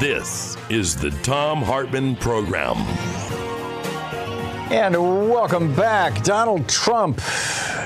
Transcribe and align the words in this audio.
This 0.00 0.58
is 0.68 0.94
the 0.94 1.10
Thom 1.22 1.62
Hartmann 1.62 2.16
Program. 2.16 2.76
And 4.70 4.94
welcome 5.30 5.74
back. 5.74 6.22
Donald 6.22 6.68
Trump 6.68 7.18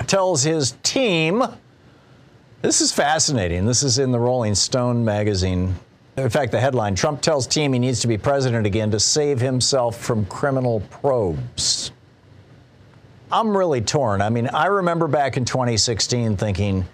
tells 0.09 0.43
his 0.43 0.73
team. 0.83 1.45
This 2.63 2.81
is 2.81 2.91
fascinating. 2.91 3.65
This 3.65 3.85
is 3.85 4.01
in 4.01 4.11
the 4.11 4.19
Rolling 4.19 4.57
Stone 4.57 5.05
magazine. 5.05 5.77
In 6.17 6.29
fact, 6.31 6.51
the 6.51 6.59
headline 6.59 6.97
Trump 6.97 7.21
tells 7.21 7.47
team 7.47 7.75
he 7.75 7.79
needs 7.79 8.01
to 8.01 8.09
be 8.09 8.19
president 8.19 8.67
again 8.67 8.91
to 8.91 8.99
save 8.99 9.41
himself 9.41 9.97
from 9.97 10.27
criminal 10.27 10.81
probes. 10.91 11.93
I'm 13.31 13.57
really 13.57 13.83
torn. 13.83 14.21
I 14.21 14.31
mean, 14.31 14.49
I 14.49 14.67
remember 14.67 15.07
back 15.07 15.37
in 15.37 15.45
2016 15.45 16.37
thinking, 16.37 16.85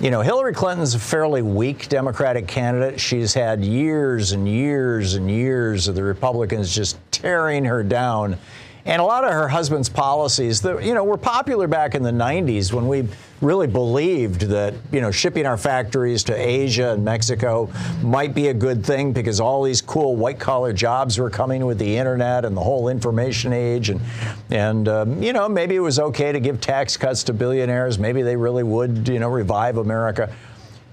you 0.00 0.10
know, 0.10 0.22
Hillary 0.22 0.52
Clinton's 0.52 0.94
a 0.94 0.98
fairly 0.98 1.40
weak 1.40 1.88
Democratic 1.88 2.48
candidate. 2.48 3.00
She's 3.00 3.32
had 3.32 3.64
years 3.64 4.32
and 4.32 4.48
years 4.48 5.14
and 5.14 5.30
years 5.30 5.86
of 5.86 5.94
the 5.94 6.02
Republicans 6.02 6.74
just 6.74 6.98
tearing 7.12 7.64
her 7.64 7.82
down. 7.84 8.36
And 8.86 9.00
a 9.00 9.04
lot 9.04 9.24
of 9.24 9.32
her 9.32 9.48
husband's 9.48 9.88
policies 9.88 10.60
that, 10.60 10.84
you 10.84 10.92
know, 10.92 11.04
were 11.04 11.16
popular 11.16 11.66
back 11.66 11.94
in 11.94 12.02
the 12.02 12.10
90s 12.10 12.70
when 12.70 12.86
we 12.86 13.08
really 13.40 13.66
believed 13.66 14.42
that, 14.42 14.74
you 14.92 15.00
know, 15.00 15.10
shipping 15.10 15.46
our 15.46 15.56
factories 15.56 16.22
to 16.24 16.34
Asia 16.34 16.92
and 16.92 17.02
Mexico 17.02 17.70
might 18.02 18.34
be 18.34 18.48
a 18.48 18.54
good 18.54 18.84
thing 18.84 19.14
because 19.14 19.40
all 19.40 19.62
these 19.62 19.80
cool 19.80 20.16
white 20.16 20.38
collar 20.38 20.74
jobs 20.74 21.18
were 21.18 21.30
coming 21.30 21.64
with 21.64 21.78
the 21.78 21.96
internet 21.96 22.44
and 22.44 22.54
the 22.54 22.60
whole 22.60 22.88
information 22.88 23.54
age. 23.54 23.88
And, 23.88 24.02
and 24.50 24.86
um, 24.88 25.22
you 25.22 25.32
know, 25.32 25.48
maybe 25.48 25.76
it 25.76 25.80
was 25.80 25.98
okay 25.98 26.32
to 26.32 26.40
give 26.40 26.60
tax 26.60 26.98
cuts 26.98 27.24
to 27.24 27.32
billionaires. 27.32 27.98
Maybe 27.98 28.20
they 28.20 28.36
really 28.36 28.64
would, 28.64 29.08
you 29.08 29.18
know, 29.18 29.30
revive 29.30 29.78
America. 29.78 30.34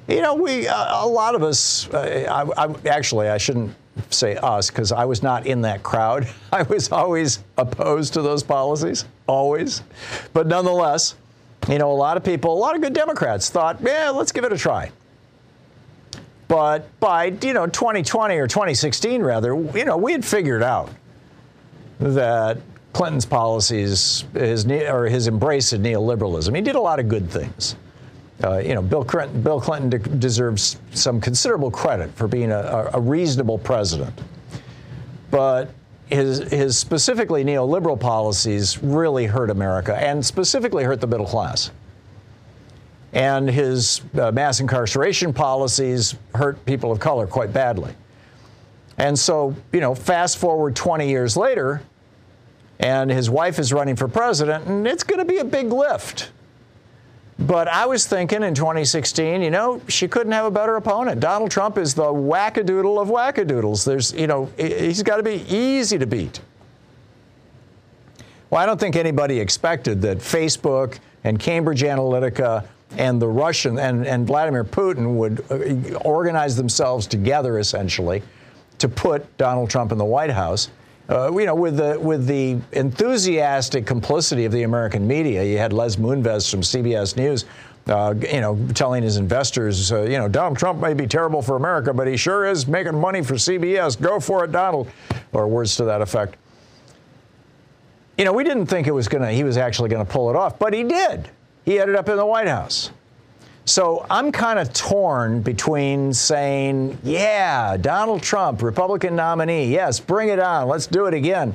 You 0.07 0.21
know, 0.21 0.35
we, 0.35 0.65
uh, 0.65 1.05
a 1.05 1.07
lot 1.07 1.35
of 1.35 1.43
us, 1.43 1.89
uh, 1.89 2.25
I, 2.57 2.65
I, 2.65 2.73
actually, 2.87 3.27
I 3.27 3.37
shouldn't 3.37 3.75
say 4.09 4.35
us 4.37 4.69
because 4.69 4.91
I 4.91 5.05
was 5.05 5.21
not 5.21 5.45
in 5.45 5.61
that 5.61 5.83
crowd. 5.83 6.27
I 6.51 6.63
was 6.63 6.91
always 6.91 7.39
opposed 7.57 8.13
to 8.13 8.21
those 8.21 8.43
policies, 8.43 9.05
always. 9.27 9.83
But 10.33 10.47
nonetheless, 10.47 11.15
you 11.69 11.77
know, 11.77 11.91
a 11.91 11.93
lot 11.93 12.17
of 12.17 12.23
people, 12.23 12.53
a 12.53 12.59
lot 12.59 12.75
of 12.75 12.81
good 12.81 12.93
Democrats 12.93 13.49
thought, 13.49 13.79
yeah, 13.81 14.09
let's 14.09 14.31
give 14.31 14.43
it 14.43 14.53
a 14.53 14.57
try. 14.57 14.91
But 16.47 16.99
by, 16.99 17.25
you 17.25 17.53
know, 17.53 17.65
2020 17.65 18.35
or 18.37 18.47
2016 18.47 19.21
rather, 19.21 19.55
you 19.73 19.85
know, 19.85 19.95
we 19.95 20.11
had 20.11 20.25
figured 20.25 20.63
out 20.63 20.89
that 21.99 22.57
Clinton's 22.91 23.25
policies, 23.25 24.25
his, 24.33 24.65
or 24.65 25.05
his 25.05 25.27
embrace 25.27 25.71
of 25.71 25.79
neoliberalism, 25.79 26.53
he 26.53 26.61
did 26.61 26.75
a 26.75 26.81
lot 26.81 26.99
of 26.99 27.07
good 27.07 27.29
things. 27.29 27.75
Uh, 28.43 28.57
you 28.57 28.73
know, 28.73 28.81
Bill 28.81 29.03
Clinton, 29.03 29.41
Bill 29.41 29.61
Clinton 29.61 29.89
de- 29.89 29.99
deserves 29.99 30.79
some 30.93 31.21
considerable 31.21 31.69
credit 31.69 32.11
for 32.15 32.27
being 32.27 32.51
a, 32.51 32.89
a, 32.93 32.99
reasonable 32.99 33.59
president. 33.59 34.19
But 35.29 35.69
his, 36.07 36.39
his 36.49 36.77
specifically 36.77 37.43
neoliberal 37.43 37.99
policies 37.99 38.81
really 38.81 39.27
hurt 39.27 39.49
America 39.51 39.95
and 39.95 40.25
specifically 40.25 40.83
hurt 40.83 41.01
the 41.01 41.07
middle 41.07 41.25
class. 41.25 41.71
And 43.13 43.49
his 43.49 44.01
uh, 44.19 44.31
mass 44.31 44.59
incarceration 44.59 45.33
policies 45.33 46.15
hurt 46.33 46.63
people 46.65 46.91
of 46.91 46.99
color 46.99 47.27
quite 47.27 47.53
badly. 47.53 47.93
And 48.97 49.17
so, 49.17 49.55
you 49.71 49.81
know, 49.81 49.93
fast 49.93 50.37
forward 50.37 50.75
20 50.75 51.07
years 51.07 51.37
later, 51.37 51.81
and 52.79 53.11
his 53.11 53.29
wife 53.29 53.59
is 53.59 53.71
running 53.71 53.95
for 53.95 54.07
president, 54.07 54.65
and 54.65 54.87
it's 54.87 55.03
going 55.03 55.19
to 55.19 55.25
be 55.25 55.37
a 55.37 55.45
big 55.45 55.71
lift. 55.71 56.31
But 57.47 57.67
I 57.67 57.87
was 57.87 58.05
thinking 58.05 58.43
in 58.43 58.53
2016, 58.53 59.41
you 59.41 59.49
know, 59.49 59.81
she 59.87 60.07
couldn't 60.07 60.31
have 60.31 60.45
a 60.45 60.51
better 60.51 60.75
opponent. 60.75 61.19
Donald 61.19 61.49
Trump 61.49 61.77
is 61.77 61.95
the 61.95 62.03
wackadoodle 62.03 63.01
of 63.01 63.07
wackadoodles. 63.07 63.83
There's, 63.83 64.13
you 64.13 64.27
know, 64.27 64.49
he's 64.57 65.01
got 65.01 65.17
to 65.17 65.23
be 65.23 65.43
easy 65.49 65.97
to 65.97 66.05
beat. 66.05 66.39
Well, 68.51 68.61
I 68.61 68.65
don't 68.67 68.79
think 68.79 68.95
anybody 68.95 69.39
expected 69.39 70.01
that 70.03 70.19
Facebook 70.19 70.99
and 71.23 71.39
Cambridge 71.39 71.81
Analytica 71.81 72.65
and 72.97 73.19
the 73.19 73.27
Russian 73.27 73.79
and, 73.79 74.05
and 74.05 74.27
Vladimir 74.27 74.63
Putin 74.63 75.15
would 75.15 75.39
uh, 75.49 75.97
organize 75.99 76.55
themselves 76.55 77.07
together 77.07 77.57
essentially 77.57 78.21
to 78.77 78.89
put 78.89 79.37
Donald 79.37 79.69
Trump 79.69 79.91
in 79.91 79.97
the 79.97 80.05
White 80.05 80.29
House 80.29 80.69
uh, 81.11 81.29
you 81.37 81.45
know, 81.45 81.55
with 81.55 81.75
the 81.77 81.99
with 81.99 82.25
the 82.25 82.57
enthusiastic 82.71 83.85
complicity 83.85 84.45
of 84.45 84.51
the 84.53 84.63
American 84.63 85.05
media, 85.05 85.43
you 85.43 85.57
had 85.57 85.73
Les 85.73 85.97
Moonves 85.97 86.49
from 86.49 86.61
CBS 86.61 87.17
News. 87.17 87.45
Uh, 87.87 88.13
you 88.31 88.39
know, 88.39 88.57
telling 88.75 89.01
his 89.01 89.17
investors, 89.17 89.91
uh, 89.91 90.03
you 90.03 90.17
know, 90.17 90.27
Donald 90.27 90.55
Trump 90.55 90.79
may 90.79 90.93
be 90.93 91.07
terrible 91.07 91.41
for 91.41 91.55
America, 91.55 91.91
but 91.91 92.07
he 92.07 92.15
sure 92.15 92.45
is 92.45 92.67
making 92.67 92.95
money 92.95 93.23
for 93.23 93.33
CBS. 93.33 93.99
Go 93.99 94.19
for 94.19 94.45
it, 94.45 94.51
Donald, 94.51 94.87
or 95.33 95.47
words 95.47 95.75
to 95.77 95.85
that 95.85 95.99
effect. 95.99 96.35
You 98.19 98.25
know, 98.25 98.33
we 98.33 98.43
didn't 98.43 98.67
think 98.67 98.85
it 98.85 98.91
was 98.91 99.07
gonna. 99.07 99.31
He 99.31 99.43
was 99.43 99.57
actually 99.57 99.89
going 99.89 100.05
to 100.05 100.11
pull 100.11 100.29
it 100.29 100.35
off, 100.35 100.59
but 100.59 100.73
he 100.73 100.83
did. 100.83 101.27
He 101.65 101.79
ended 101.79 101.95
up 101.95 102.07
in 102.07 102.17
the 102.17 102.25
White 102.25 102.47
House. 102.47 102.91
So 103.65 104.05
I'm 104.09 104.31
kind 104.31 104.57
of 104.57 104.73
torn 104.73 105.41
between 105.41 106.13
saying, 106.13 106.97
yeah, 107.03 107.77
Donald 107.77 108.23
Trump, 108.23 108.61
Republican 108.61 109.15
nominee, 109.15 109.71
yes, 109.71 109.99
bring 109.99 110.29
it 110.29 110.39
on, 110.39 110.67
let's 110.67 110.87
do 110.87 111.05
it 111.05 111.13
again, 111.13 111.53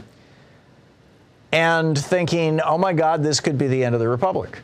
and 1.53 1.99
thinking, 1.99 2.61
oh 2.61 2.79
my 2.79 2.93
God, 2.93 3.23
this 3.23 3.41
could 3.41 3.59
be 3.59 3.67
the 3.67 3.83
end 3.85 3.95
of 3.95 4.01
the 4.01 4.09
Republic. 4.09 4.63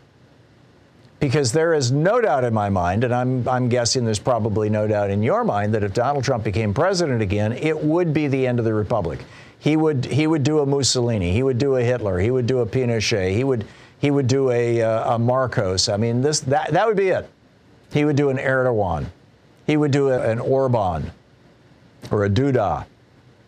Because 1.18 1.52
there 1.52 1.74
is 1.74 1.92
no 1.92 2.20
doubt 2.20 2.44
in 2.44 2.54
my 2.54 2.68
mind, 2.68 3.04
and 3.04 3.14
I'm, 3.14 3.46
I'm 3.48 3.68
guessing 3.68 4.04
there's 4.04 4.18
probably 4.18 4.70
no 4.70 4.86
doubt 4.86 5.10
in 5.10 5.22
your 5.22 5.44
mind, 5.44 5.74
that 5.74 5.84
if 5.84 5.94
Donald 5.94 6.24
Trump 6.24 6.44
became 6.44 6.72
president 6.72 7.22
again, 7.22 7.52
it 7.52 7.78
would 7.78 8.14
be 8.14 8.28
the 8.28 8.46
end 8.46 8.60
of 8.60 8.64
the 8.64 8.74
Republic. 8.74 9.20
He 9.58 9.76
would, 9.76 10.04
he 10.04 10.26
would 10.26 10.42
do 10.42 10.60
a 10.60 10.66
Mussolini, 10.66 11.32
he 11.32 11.42
would 11.42 11.58
do 11.58 11.76
a 11.76 11.82
Hitler, 11.82 12.18
he 12.18 12.30
would 12.30 12.46
do 12.46 12.60
a 12.60 12.66
Pinochet, 12.66 13.34
he 13.34 13.44
would, 13.44 13.64
he 14.00 14.10
would 14.10 14.26
do 14.26 14.50
a, 14.50 14.82
uh, 14.82 15.14
a 15.14 15.18
Marcos. 15.18 15.88
I 15.88 15.96
mean, 15.96 16.22
this 16.22 16.40
that 16.40 16.72
that 16.72 16.88
would 16.88 16.96
be 16.96 17.10
it. 17.10 17.30
He 17.92 18.04
would 18.04 18.16
do 18.16 18.30
an 18.30 18.38
Erdogan. 18.38 19.06
He 19.66 19.76
would 19.76 19.90
do 19.90 20.10
an 20.10 20.38
Orban 20.38 21.10
or 22.10 22.24
a 22.24 22.30
Duda, 22.30 22.84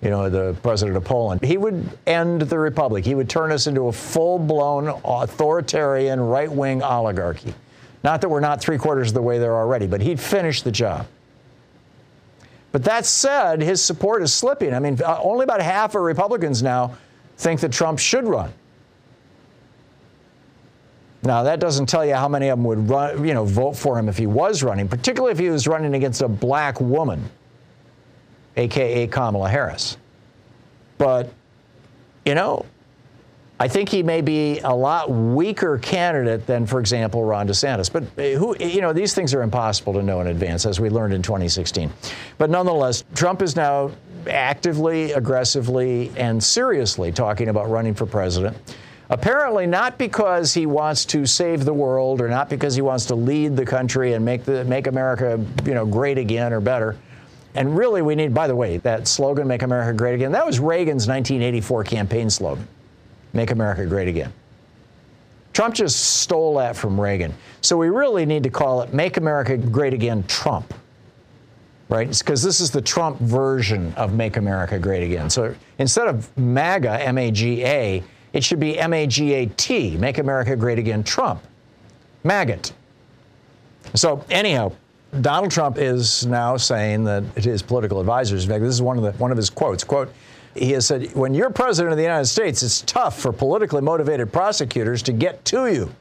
you 0.00 0.10
know, 0.10 0.28
the 0.28 0.54
president 0.62 0.96
of 0.96 1.04
Poland. 1.04 1.42
He 1.42 1.56
would 1.56 1.88
end 2.06 2.42
the 2.42 2.58
republic. 2.58 3.04
He 3.04 3.14
would 3.14 3.28
turn 3.28 3.50
us 3.50 3.66
into 3.66 3.88
a 3.88 3.92
full-blown 3.92 4.88
authoritarian 5.04 6.20
right-wing 6.20 6.82
oligarchy. 6.82 7.54
Not 8.04 8.20
that 8.20 8.28
we're 8.28 8.40
not 8.40 8.60
three 8.60 8.78
quarters 8.78 9.08
of 9.08 9.14
the 9.14 9.22
way 9.22 9.38
there 9.38 9.56
already, 9.56 9.86
but 9.86 10.02
he'd 10.02 10.20
finish 10.20 10.62
the 10.62 10.70
job. 10.70 11.06
But 12.70 12.84
that 12.84 13.06
said, 13.06 13.62
his 13.62 13.82
support 13.82 14.22
is 14.22 14.32
slipping. 14.32 14.74
I 14.74 14.78
mean, 14.78 15.00
uh, 15.02 15.18
only 15.22 15.44
about 15.44 15.62
half 15.62 15.94
of 15.94 16.02
Republicans 16.02 16.62
now 16.62 16.96
think 17.38 17.60
that 17.60 17.72
Trump 17.72 17.98
should 17.98 18.24
run. 18.24 18.52
Now, 21.24 21.42
that 21.44 21.58
doesn't 21.58 21.86
tell 21.86 22.04
you 22.04 22.14
how 22.14 22.28
many 22.28 22.48
of 22.48 22.58
them 22.58 22.64
would 22.64 22.88
run, 22.88 23.24
you 23.24 23.32
know, 23.32 23.44
vote 23.44 23.74
for 23.74 23.98
him 23.98 24.08
if 24.08 24.18
he 24.18 24.26
was 24.26 24.62
running, 24.62 24.88
particularly 24.88 25.32
if 25.32 25.38
he 25.38 25.48
was 25.48 25.66
running 25.66 25.94
against 25.94 26.20
a 26.20 26.28
black 26.28 26.80
woman, 26.80 27.30
aka 28.56 29.06
Kamala 29.06 29.48
Harris. 29.48 29.96
But, 30.98 31.32
you 32.24 32.34
know, 32.34 32.66
I 33.58 33.68
think 33.68 33.88
he 33.88 34.02
may 34.02 34.20
be 34.20 34.58
a 34.60 34.74
lot 34.74 35.10
weaker 35.10 35.78
candidate 35.78 36.46
than, 36.46 36.66
for 36.66 36.80
example, 36.80 37.24
Ron 37.24 37.48
DeSantis. 37.48 37.90
But 37.90 38.02
uh, 38.18 38.36
who, 38.36 38.56
you 38.58 38.80
know, 38.80 38.92
these 38.92 39.14
things 39.14 39.32
are 39.32 39.42
impossible 39.42 39.92
to 39.94 40.02
know 40.02 40.20
in 40.20 40.26
advance, 40.26 40.66
as 40.66 40.80
we 40.80 40.90
learned 40.90 41.14
in 41.14 41.22
2016. 41.22 41.90
But 42.36 42.50
nonetheless, 42.50 43.04
Trump 43.14 43.42
is 43.42 43.56
now 43.56 43.92
actively, 44.28 45.12
aggressively, 45.12 46.10
and 46.16 46.42
seriously 46.42 47.12
talking 47.12 47.48
about 47.48 47.70
running 47.70 47.94
for 47.94 48.06
president. 48.06 48.56
Apparently, 49.10 49.66
not 49.66 49.98
because 49.98 50.54
he 50.54 50.64
wants 50.64 51.04
to 51.04 51.26
save 51.26 51.64
the 51.64 51.74
world 51.74 52.20
or 52.20 52.28
not 52.28 52.48
because 52.48 52.74
he 52.74 52.80
wants 52.80 53.04
to 53.06 53.14
lead 53.14 53.54
the 53.54 53.66
country 53.66 54.14
and 54.14 54.24
make, 54.24 54.44
the, 54.44 54.64
make 54.64 54.86
America, 54.86 55.44
you 55.64 55.74
know, 55.74 55.84
great 55.84 56.16
again 56.16 56.52
or 56.52 56.60
better. 56.60 56.96
And 57.54 57.76
really, 57.76 58.02
we 58.02 58.14
need, 58.14 58.34
by 58.34 58.48
the 58.48 58.56
way, 58.56 58.78
that 58.78 59.06
slogan, 59.06 59.46
Make 59.46 59.62
America 59.62 59.96
Great 59.96 60.14
Again, 60.14 60.32
that 60.32 60.44
was 60.44 60.58
Reagan's 60.58 61.06
1984 61.06 61.84
campaign 61.84 62.28
slogan. 62.30 62.66
Make 63.32 63.50
America 63.50 63.86
Great 63.86 64.08
Again. 64.08 64.32
Trump 65.52 65.74
just 65.74 66.20
stole 66.20 66.56
that 66.56 66.74
from 66.74 67.00
Reagan. 67.00 67.32
So 67.60 67.76
we 67.76 67.88
really 67.88 68.26
need 68.26 68.42
to 68.42 68.50
call 68.50 68.82
it 68.82 68.92
Make 68.92 69.18
America 69.18 69.56
Great 69.56 69.94
Again 69.94 70.24
Trump. 70.24 70.74
Right? 71.88 72.08
Because 72.08 72.42
this 72.42 72.60
is 72.60 72.72
the 72.72 72.82
Trump 72.82 73.20
version 73.20 73.94
of 73.94 74.14
Make 74.14 74.36
America 74.36 74.78
Great 74.78 75.04
Again. 75.04 75.30
So 75.30 75.54
instead 75.78 76.08
of 76.08 76.36
MAGA, 76.36 77.00
M 77.02 77.18
A 77.18 77.30
G 77.30 77.64
A, 77.64 78.02
it 78.34 78.44
should 78.44 78.60
be 78.60 78.78
M 78.78 78.92
A 78.92 79.06
G 79.06 79.32
A 79.32 79.46
T, 79.46 79.96
Make 79.96 80.18
America 80.18 80.54
Great 80.56 80.78
Again 80.78 81.02
Trump. 81.02 81.40
Maggot. 82.24 82.72
So, 83.94 84.24
anyhow, 84.28 84.72
Donald 85.20 85.52
Trump 85.52 85.78
is 85.78 86.26
now 86.26 86.56
saying 86.56 87.04
that 87.04 87.22
his 87.36 87.62
political 87.62 88.00
advisors, 88.00 88.46
this 88.46 88.62
is 88.62 88.82
one 88.82 88.98
of, 88.98 89.04
the, 89.04 89.12
one 89.12 89.30
of 89.30 89.36
his 89.36 89.50
quotes, 89.50 89.84
quote, 89.84 90.12
he 90.54 90.72
has 90.72 90.86
said, 90.86 91.14
when 91.14 91.34
you're 91.34 91.50
president 91.50 91.92
of 91.92 91.96
the 91.96 92.02
United 92.02 92.26
States, 92.26 92.62
it's 92.62 92.82
tough 92.82 93.18
for 93.20 93.32
politically 93.32 93.80
motivated 93.80 94.32
prosecutors 94.32 95.02
to 95.02 95.12
get 95.12 95.44
to 95.46 95.66
you. 95.66 95.94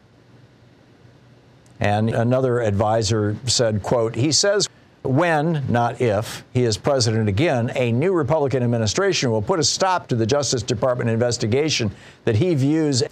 And 1.80 2.10
another 2.10 2.62
advisor 2.62 3.36
said, 3.46 3.84
quote, 3.84 4.16
he 4.16 4.32
says, 4.32 4.70
when, 5.04 5.64
not 5.70 6.02
if, 6.02 6.44
he 6.54 6.64
is 6.64 6.78
president 6.78 7.28
again, 7.28 7.72
a 7.76 7.92
new 7.92 8.14
Republican 8.14 8.64
administration 8.64 9.32
will 9.32 9.42
put 9.42 9.60
a 9.60 9.64
stop 9.64 10.08
to 10.08 10.16
the 10.16 10.26
Justice 10.26 10.64
Department 10.64 11.10
investigation 11.10 11.92
that 12.26 12.36
he 12.36 12.56
views 12.56 13.04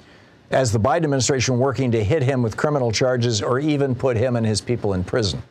as 0.50 0.72
the 0.72 0.80
Biden 0.80 1.04
administration 1.04 1.60
working 1.60 1.92
to 1.92 2.04
hit 2.04 2.24
him 2.24 2.42
with 2.42 2.58
criminal 2.58 2.92
charges 2.92 3.42
or 3.42 3.60
even 3.60 3.94
put 3.94 4.18
him 4.18 4.36
and 4.36 4.46
his 4.46 4.62
people 4.62 4.94
in 4.94 5.04
prison. 5.04 5.42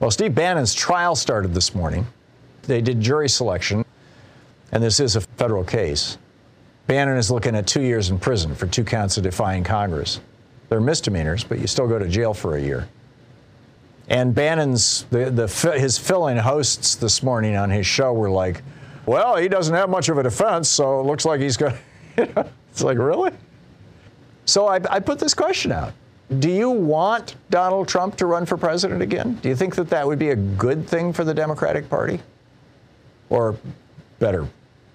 Well, 0.00 0.10
Steve 0.10 0.34
Bannon's 0.34 0.74
trial 0.74 1.16
started 1.16 1.54
this 1.54 1.74
morning. 1.74 2.06
They 2.62 2.80
did 2.80 3.00
jury 3.00 3.28
selection 3.28 3.84
and 4.72 4.82
this 4.82 5.00
is 5.00 5.16
a 5.16 5.20
federal 5.20 5.64
case. 5.64 6.18
Bannon 6.86 7.16
is 7.16 7.30
looking 7.30 7.56
at 7.56 7.66
two 7.66 7.82
years 7.82 8.10
in 8.10 8.18
prison 8.18 8.54
for 8.54 8.66
two 8.66 8.84
counts 8.84 9.16
of 9.16 9.22
defying 9.22 9.64
Congress. 9.64 10.20
They're 10.68 10.80
misdemeanors, 10.80 11.44
but 11.44 11.58
you 11.58 11.66
still 11.66 11.88
go 11.88 11.98
to 11.98 12.08
jail 12.08 12.34
for 12.34 12.56
a 12.56 12.62
year. 12.62 12.88
And 14.08 14.34
Bannon's 14.34 15.04
the, 15.10 15.30
the 15.30 15.72
his 15.72 15.98
fill-in 15.98 16.36
hosts 16.36 16.94
this 16.94 17.22
morning 17.22 17.56
on 17.56 17.70
his 17.70 17.86
show 17.86 18.12
were 18.12 18.30
like, 18.30 18.62
"Well, 19.04 19.36
he 19.36 19.48
doesn't 19.48 19.74
have 19.74 19.90
much 19.90 20.08
of 20.08 20.18
a 20.18 20.22
defense, 20.22 20.68
so 20.68 21.00
it 21.00 21.04
looks 21.04 21.24
like 21.24 21.40
he's 21.40 21.56
going." 21.56 21.74
it's 22.16 22.82
like 22.82 22.98
really. 22.98 23.32
So 24.44 24.68
I, 24.68 24.80
I 24.88 25.00
put 25.00 25.18
this 25.18 25.34
question 25.34 25.72
out: 25.72 25.92
Do 26.38 26.48
you 26.48 26.70
want 26.70 27.34
Donald 27.50 27.88
Trump 27.88 28.16
to 28.16 28.26
run 28.26 28.46
for 28.46 28.56
president 28.56 29.02
again? 29.02 29.40
Do 29.42 29.48
you 29.48 29.56
think 29.56 29.74
that 29.74 29.90
that 29.90 30.06
would 30.06 30.20
be 30.20 30.30
a 30.30 30.36
good 30.36 30.86
thing 30.86 31.12
for 31.12 31.24
the 31.24 31.34
Democratic 31.34 31.88
Party, 31.90 32.20
or 33.28 33.56
better 34.20 34.46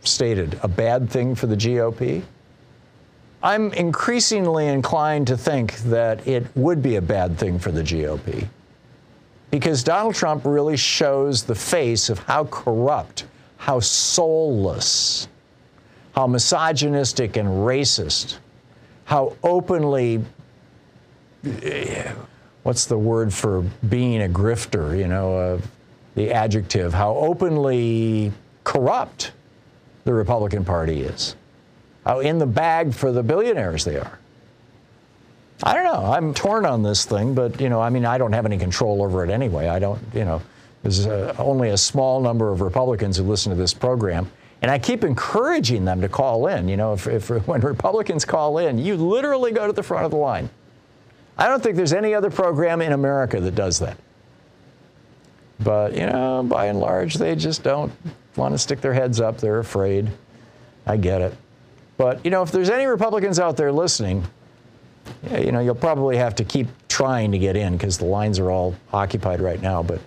stated, 0.04 0.58
a 0.64 0.70
bad 0.70 1.10
thing 1.10 1.36
for 1.36 1.48
the 1.48 1.58
GOP? 1.58 2.24
I'm 3.44 3.74
increasingly 3.74 4.68
inclined 4.68 5.28
to 5.28 5.36
think 5.36 5.78
that 5.80 6.26
it 6.26 6.46
would 6.56 6.82
be 6.82 6.96
a 6.96 7.02
bad 7.02 7.38
thing 7.38 7.60
for 7.60 7.72
the 7.72 7.82
GOP 7.82 8.48
because 9.52 9.84
Donald 9.84 10.16
Trump 10.16 10.44
really 10.46 10.78
shows 10.78 11.44
the 11.44 11.56
face 11.56 12.10
of 12.10 12.20
how 12.20 12.46
corrupt, 12.46 13.26
how 13.58 13.80
soulless, 13.80 15.28
how 16.14 16.26
misogynistic 16.26 17.38
and 17.38 17.48
racist, 17.48 18.38
how 19.06 19.36
openly 19.44 20.24
what's 22.64 22.86
the 22.86 22.98
word 22.98 23.34
for 23.34 23.62
being 23.90 24.24
a 24.24 24.30
grifter, 24.30 24.98
you 24.98 25.08
know, 25.08 25.38
uh, 25.38 25.62
the 26.16 26.32
adjective, 26.32 26.94
how 26.94 27.16
openly 27.16 28.32
corrupt 28.64 29.32
the 30.06 30.14
Republican 30.14 30.64
Party 30.64 31.02
is, 31.02 31.36
how 32.06 32.20
in 32.20 32.38
the 32.38 32.46
bag 32.46 32.94
for 32.94 33.12
the 33.12 33.24
billionaires 33.24 33.84
they 33.84 33.98
are. 33.98 34.20
I 35.64 35.74
don't 35.74 35.84
know. 35.84 36.12
I'm 36.12 36.34
torn 36.34 36.66
on 36.66 36.82
this 36.84 37.06
thing, 37.06 37.34
but 37.34 37.60
you 37.62 37.70
know, 37.70 37.82
I 37.82 37.90
mean, 37.90 38.06
I 38.06 38.18
don't 38.18 38.34
have 38.34 38.46
any 38.46 38.58
control 38.58 39.04
over 39.04 39.24
it 39.24 39.30
anyway. 39.30 39.68
I 39.68 39.80
don't, 39.80 40.00
you 40.14 40.26
know, 40.26 40.42
there's 40.84 41.06
uh, 41.06 41.36
only 41.38 41.70
a 41.70 41.78
small 41.78 42.20
number 42.20 42.52
of 42.52 42.62
Republicans 42.62 43.18
who 43.18 43.24
listen 43.24 43.52
to 43.52 43.56
this 43.56 43.74
program, 43.74 44.32
and 44.62 44.72
I 44.72 44.80
keep 44.80 45.04
encouraging 45.04 45.86
them 45.86 46.02
to 46.02 46.10
call 46.10 46.48
in. 46.48 46.68
You 46.68 46.78
know, 46.78 46.94
if, 46.94 47.08
if 47.08 47.30
when 47.48 47.62
Republicans 47.62 48.26
call 48.26 48.58
in, 48.58 48.78
you 48.78 48.96
literally 48.96 49.52
go 49.52 49.68
to 49.68 49.74
the 49.74 49.84
front 49.84 50.06
of 50.06 50.12
the 50.12 50.18
line. 50.18 50.50
I 51.38 51.48
don't 51.48 51.62
think 51.62 51.76
there's 51.76 51.94
any 51.94 52.14
other 52.14 52.30
program 52.30 52.82
in 52.82 52.92
America 52.92 53.40
that 53.40 53.56
does 53.56 53.80
that. 53.80 53.98
But 55.60 55.94
you 55.94 56.08
know, 56.08 56.44
by 56.44 56.66
and 56.66 56.80
large, 56.80 57.16
they 57.16 57.36
just 57.36 57.62
don't 57.64 57.92
want 58.36 58.54
to 58.54 58.58
stick 58.58 58.82
their 58.82 58.94
heads 58.94 59.22
up. 59.22 59.38
They're 59.38 59.60
afraid. 59.60 60.10
I 60.86 60.98
get 60.98 61.22
it. 61.22 61.36
But, 61.98 62.24
you 62.26 62.32
know, 62.32 62.42
if 62.42 62.52
there's 62.52 62.70
any 62.70 62.86
Republicans 62.86 63.40
out 63.40 63.58
there 63.58 63.72
listening, 63.72 64.24
you 65.32 65.52
know, 65.52 65.60
you'll 65.60 65.76
probably 65.76 66.18
have 66.18 66.36
to 66.36 66.44
keep 66.44 66.68
trying 66.88 67.32
to 67.32 67.40
get 67.40 67.56
in 67.56 67.74
because 67.74 67.98
the 67.98 68.06
lines 68.06 68.40
are 68.40 68.52
all 68.52 68.76
occupied 68.94 69.42
right 69.42 69.62
now. 69.62 69.84
But 69.84 70.02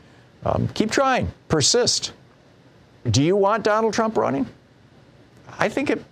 um, 0.45 0.69
keep 0.69 0.91
trying, 0.91 1.33
persist. 1.49 2.13
Do 3.11 3.23
you 3.23 3.37
want 3.37 3.65
Donald 3.65 3.95
Trump 3.95 4.17
running? 4.17 4.47
I 5.59 5.69
think 5.69 5.91
it, 5.91 6.03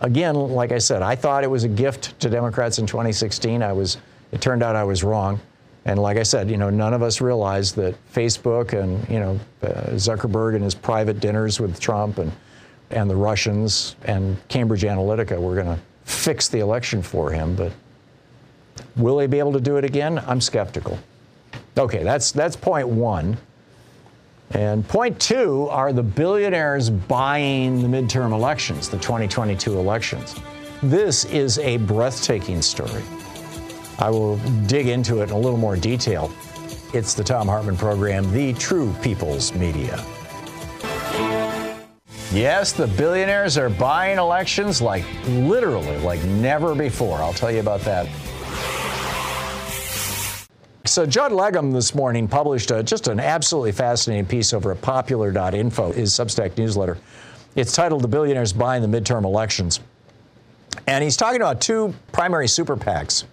again, 0.00 0.34
like 0.34 0.72
I 0.72 0.78
said, 0.78 1.02
I 1.02 1.14
thought 1.14 1.44
it 1.44 1.50
was 1.50 1.64
a 1.64 1.68
gift 1.68 2.18
to 2.20 2.28
Democrats 2.28 2.78
in 2.78 2.86
2016. 2.86 3.62
I 3.62 3.72
was, 3.72 3.98
it 4.32 4.40
turned 4.40 4.62
out 4.62 4.76
I 4.76 4.84
was 4.84 5.02
wrong. 5.02 5.40
And 5.84 5.98
like 5.98 6.18
I 6.18 6.22
said, 6.22 6.50
you 6.50 6.56
know, 6.56 6.70
none 6.70 6.92
of 6.92 7.02
us 7.02 7.20
realized 7.20 7.74
that 7.76 7.94
Facebook 8.12 8.78
and 8.78 9.08
you 9.08 9.18
know 9.18 9.40
uh, 9.62 9.92
Zuckerberg 9.92 10.54
and 10.54 10.62
his 10.62 10.74
private 10.74 11.20
dinners 11.20 11.58
with 11.58 11.80
Trump 11.80 12.18
and 12.18 12.30
and 12.90 13.08
the 13.08 13.16
Russians 13.16 13.96
and 14.04 14.36
Cambridge 14.48 14.82
Analytica 14.82 15.40
were 15.40 15.54
going 15.54 15.66
to 15.66 15.78
fix 16.04 16.48
the 16.48 16.58
election 16.58 17.02
for 17.02 17.30
him. 17.30 17.54
But 17.54 17.72
will 19.00 19.16
they 19.16 19.26
be 19.26 19.38
able 19.38 19.52
to 19.52 19.60
do 19.60 19.76
it 19.76 19.84
again? 19.84 20.18
I'm 20.26 20.40
skeptical. 20.40 20.98
Okay, 21.78 22.02
that's 22.02 22.32
that's 22.32 22.56
point 22.56 22.88
one. 22.88 23.36
And 24.52 24.86
point 24.86 25.20
two 25.20 25.68
are 25.70 25.92
the 25.92 26.02
billionaires 26.02 26.90
buying 26.90 27.82
the 27.82 27.88
midterm 27.88 28.32
elections, 28.32 28.88
the 28.88 28.98
2022 28.98 29.78
elections. 29.78 30.34
This 30.82 31.24
is 31.26 31.58
a 31.58 31.76
breathtaking 31.76 32.62
story. 32.62 33.02
I 33.98 34.10
will 34.10 34.38
dig 34.66 34.88
into 34.88 35.20
it 35.20 35.24
in 35.24 35.30
a 35.30 35.38
little 35.38 35.58
more 35.58 35.76
detail. 35.76 36.32
It's 36.92 37.14
the 37.14 37.22
Thom 37.22 37.46
Hartmann 37.46 37.76
program, 37.76 38.32
the 38.32 38.52
true 38.54 38.92
people's 39.02 39.54
media. 39.54 40.04
Yes, 42.32 42.72
the 42.72 42.86
billionaires 42.86 43.58
are 43.58 43.68
buying 43.68 44.18
elections 44.18 44.80
like 44.80 45.04
literally 45.26 45.98
like 45.98 46.22
never 46.24 46.74
before. 46.74 47.18
I'll 47.18 47.32
tell 47.32 47.50
you 47.50 47.60
about 47.60 47.80
that. 47.82 48.08
So 50.86 51.04
Judd 51.04 51.32
Legum 51.32 51.72
this 51.72 51.94
morning 51.94 52.26
published 52.26 52.70
a, 52.70 52.82
just 52.82 53.08
an 53.08 53.20
absolutely 53.20 53.72
fascinating 53.72 54.24
piece 54.24 54.54
over 54.54 54.72
at 54.72 54.80
popular.info, 54.80 55.92
his 55.92 56.10
Substack 56.12 56.56
newsletter. 56.56 56.96
It's 57.54 57.72
titled 57.72 58.02
The 58.02 58.08
Billionaires 58.08 58.52
Buying 58.52 58.80
the 58.80 59.00
Midterm 59.00 59.24
Elections. 59.24 59.80
And 60.86 61.04
he's 61.04 61.16
talking 61.18 61.40
about 61.40 61.60
two 61.60 61.94
primary 62.12 62.48
super 62.48 62.76
PACs. 62.76 63.24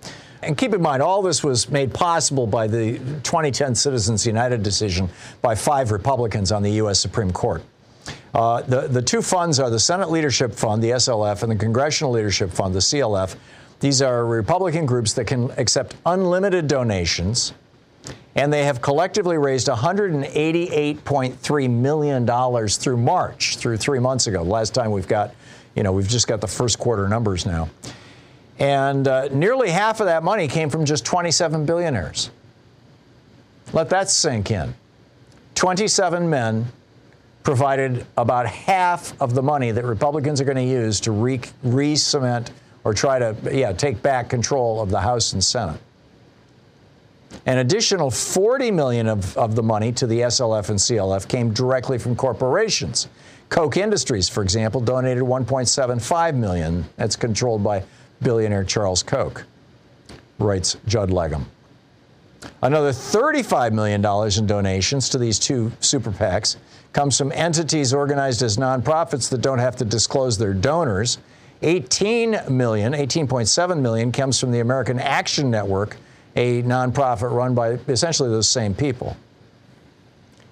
And 0.43 0.57
keep 0.57 0.73
in 0.73 0.81
mind, 0.81 1.01
all 1.01 1.21
this 1.21 1.43
was 1.43 1.69
made 1.69 1.93
possible 1.93 2.47
by 2.47 2.67
the 2.67 2.97
2010 3.23 3.75
Citizens 3.75 4.25
United 4.25 4.61
decision 4.61 5.09
by 5.41 5.55
five 5.55 5.91
Republicans 5.91 6.51
on 6.51 6.63
the 6.63 6.71
U.S. 6.71 6.99
Supreme 6.99 7.31
Court. 7.31 7.63
Uh, 8.33 8.61
the, 8.61 8.87
the 8.87 9.01
two 9.01 9.21
funds 9.21 9.59
are 9.59 9.69
the 9.69 9.79
Senate 9.79 10.11
Leadership 10.11 10.53
Fund, 10.53 10.83
the 10.83 10.91
SLF, 10.91 11.43
and 11.43 11.51
the 11.51 11.55
Congressional 11.55 12.11
Leadership 12.11 12.51
Fund, 12.51 12.75
the 12.75 12.79
CLF. 12.79 13.35
These 13.79 14.01
are 14.01 14.25
Republican 14.25 14.87
groups 14.87 15.13
that 15.13 15.25
can 15.25 15.51
accept 15.51 15.95
unlimited 16.05 16.67
donations, 16.67 17.53
and 18.35 18.51
they 18.51 18.63
have 18.63 18.81
collectively 18.81 19.37
raised 19.37 19.67
$188.3 19.67 21.69
million 21.69 22.67
through 22.67 22.97
March, 22.97 23.57
through 23.57 23.77
three 23.77 23.99
months 23.99 24.25
ago. 24.27 24.41
Last 24.41 24.73
time 24.73 24.91
we've 24.91 25.07
got, 25.07 25.33
you 25.75 25.83
know, 25.83 25.91
we've 25.91 26.07
just 26.07 26.27
got 26.27 26.41
the 26.41 26.47
first 26.47 26.79
quarter 26.79 27.07
numbers 27.07 27.45
now. 27.45 27.69
And 28.59 29.07
uh, 29.07 29.27
nearly 29.27 29.69
half 29.69 29.99
of 29.99 30.07
that 30.07 30.23
money 30.23 30.47
came 30.47 30.71
from 30.71 30.85
just 30.85 31.05
27 31.05 31.63
billionaires. 31.65 32.31
Let 33.73 33.89
that 33.89 34.09
sink 34.09 34.49
in. 34.49 34.73
27 35.53 36.29
men 36.29 36.65
provided 37.43 38.05
about 38.17 38.47
half 38.47 39.19
of 39.21 39.33
the 39.33 39.43
money 39.43 39.71
that 39.71 39.85
Republicans 39.85 40.41
are 40.41 40.45
going 40.45 40.57
to 40.57 40.63
use 40.63 40.99
to 41.01 41.11
re 41.11 41.95
cement 41.95 42.51
or 42.87 42.93
try 42.93 43.19
to, 43.19 43.35
yeah, 43.51 43.73
take 43.73 44.01
back 44.01 44.29
control 44.29 44.79
of 44.81 44.89
the 44.89 45.01
House 45.01 45.33
and 45.33 45.43
Senate. 45.43 45.77
An 47.45 47.57
additional 47.57 48.09
40 48.09 48.71
million 48.71 49.07
of, 49.09 49.37
of 49.37 49.55
the 49.55 49.61
money 49.61 49.91
to 49.91 50.07
the 50.07 50.21
SLF 50.21 50.69
and 50.69 50.79
CLF 50.79 51.27
came 51.27 51.51
directly 51.51 51.97
from 51.97 52.15
corporations. 52.15 53.09
Koch 53.49 53.75
Industries, 53.75 54.29
for 54.29 54.41
example, 54.41 54.79
donated 54.79 55.21
1.75 55.21 56.35
million. 56.35 56.85
That's 56.95 57.17
controlled 57.17 57.61
by 57.61 57.83
billionaire 58.21 58.63
Charles 58.63 59.03
Koch, 59.03 59.43
writes 60.39 60.77
Judd 60.87 61.09
Legum. 61.09 61.43
Another 62.61 62.91
$35 62.91 63.73
million 63.73 64.05
in 64.39 64.47
donations 64.47 65.09
to 65.09 65.17
these 65.17 65.39
two 65.39 65.73
super 65.81 66.11
PACs 66.11 66.55
comes 66.93 67.17
from 67.17 67.33
entities 67.33 67.93
organized 67.93 68.43
as 68.43 68.55
nonprofits 68.55 69.29
that 69.31 69.41
don't 69.41 69.59
have 69.59 69.75
to 69.75 69.83
disclose 69.83 70.37
their 70.37 70.53
donors. 70.53 71.17
18 71.61 72.39
million, 72.49 72.93
18.7 72.93 73.79
million 73.79 74.11
comes 74.11 74.39
from 74.39 74.51
the 74.51 74.59
American 74.59 74.99
Action 74.99 75.49
Network, 75.49 75.97
a 76.35 76.61
nonprofit 76.63 77.31
run 77.31 77.55
by 77.55 77.79
essentially 77.87 78.29
those 78.29 78.47
same 78.47 78.75
people. 78.75 79.17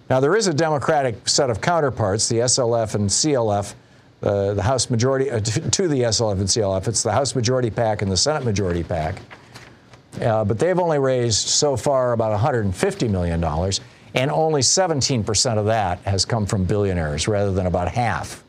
Now, 0.10 0.20
there 0.20 0.36
is 0.36 0.48
a 0.48 0.54
Democratic 0.54 1.28
set 1.28 1.50
of 1.50 1.62
counterparts, 1.62 2.30
the 2.30 2.38
SLF 2.38 2.96
and 2.96 3.10
CLF, 3.10 3.74
uh, 4.22 4.54
the 4.54 4.62
House 4.62 4.90
majority, 4.90 5.30
uh, 5.30 5.40
to 5.42 5.88
the 5.88 6.02
SLF 6.02 6.34
and 6.34 6.48
CLF. 6.48 6.88
It's 6.88 7.04
the 7.04 7.12
House 7.12 7.36
Majority 7.36 7.70
PAC 7.70 8.02
and 8.02 8.12
the 8.12 8.18
Senate 8.18 8.44
Majority 8.44 8.84
PAC. 8.84 9.20
Uh, 10.22 10.46
but 10.46 10.58
they've 10.58 10.80
only 10.80 11.00
raised 11.00 11.48
so 11.48 11.76
far 11.76 12.14
about 12.14 12.40
$150 12.40 13.10
million, 13.10 13.44
and 14.14 14.32
only 14.32 14.62
17% 14.62 15.58
of 15.58 15.66
that 15.66 16.00
has 16.00 16.24
come 16.24 16.46
from 16.46 16.64
billionaires 16.64 17.28
rather 17.28 17.52
than 17.52 17.66
about 17.66 17.90
half. 17.90 18.45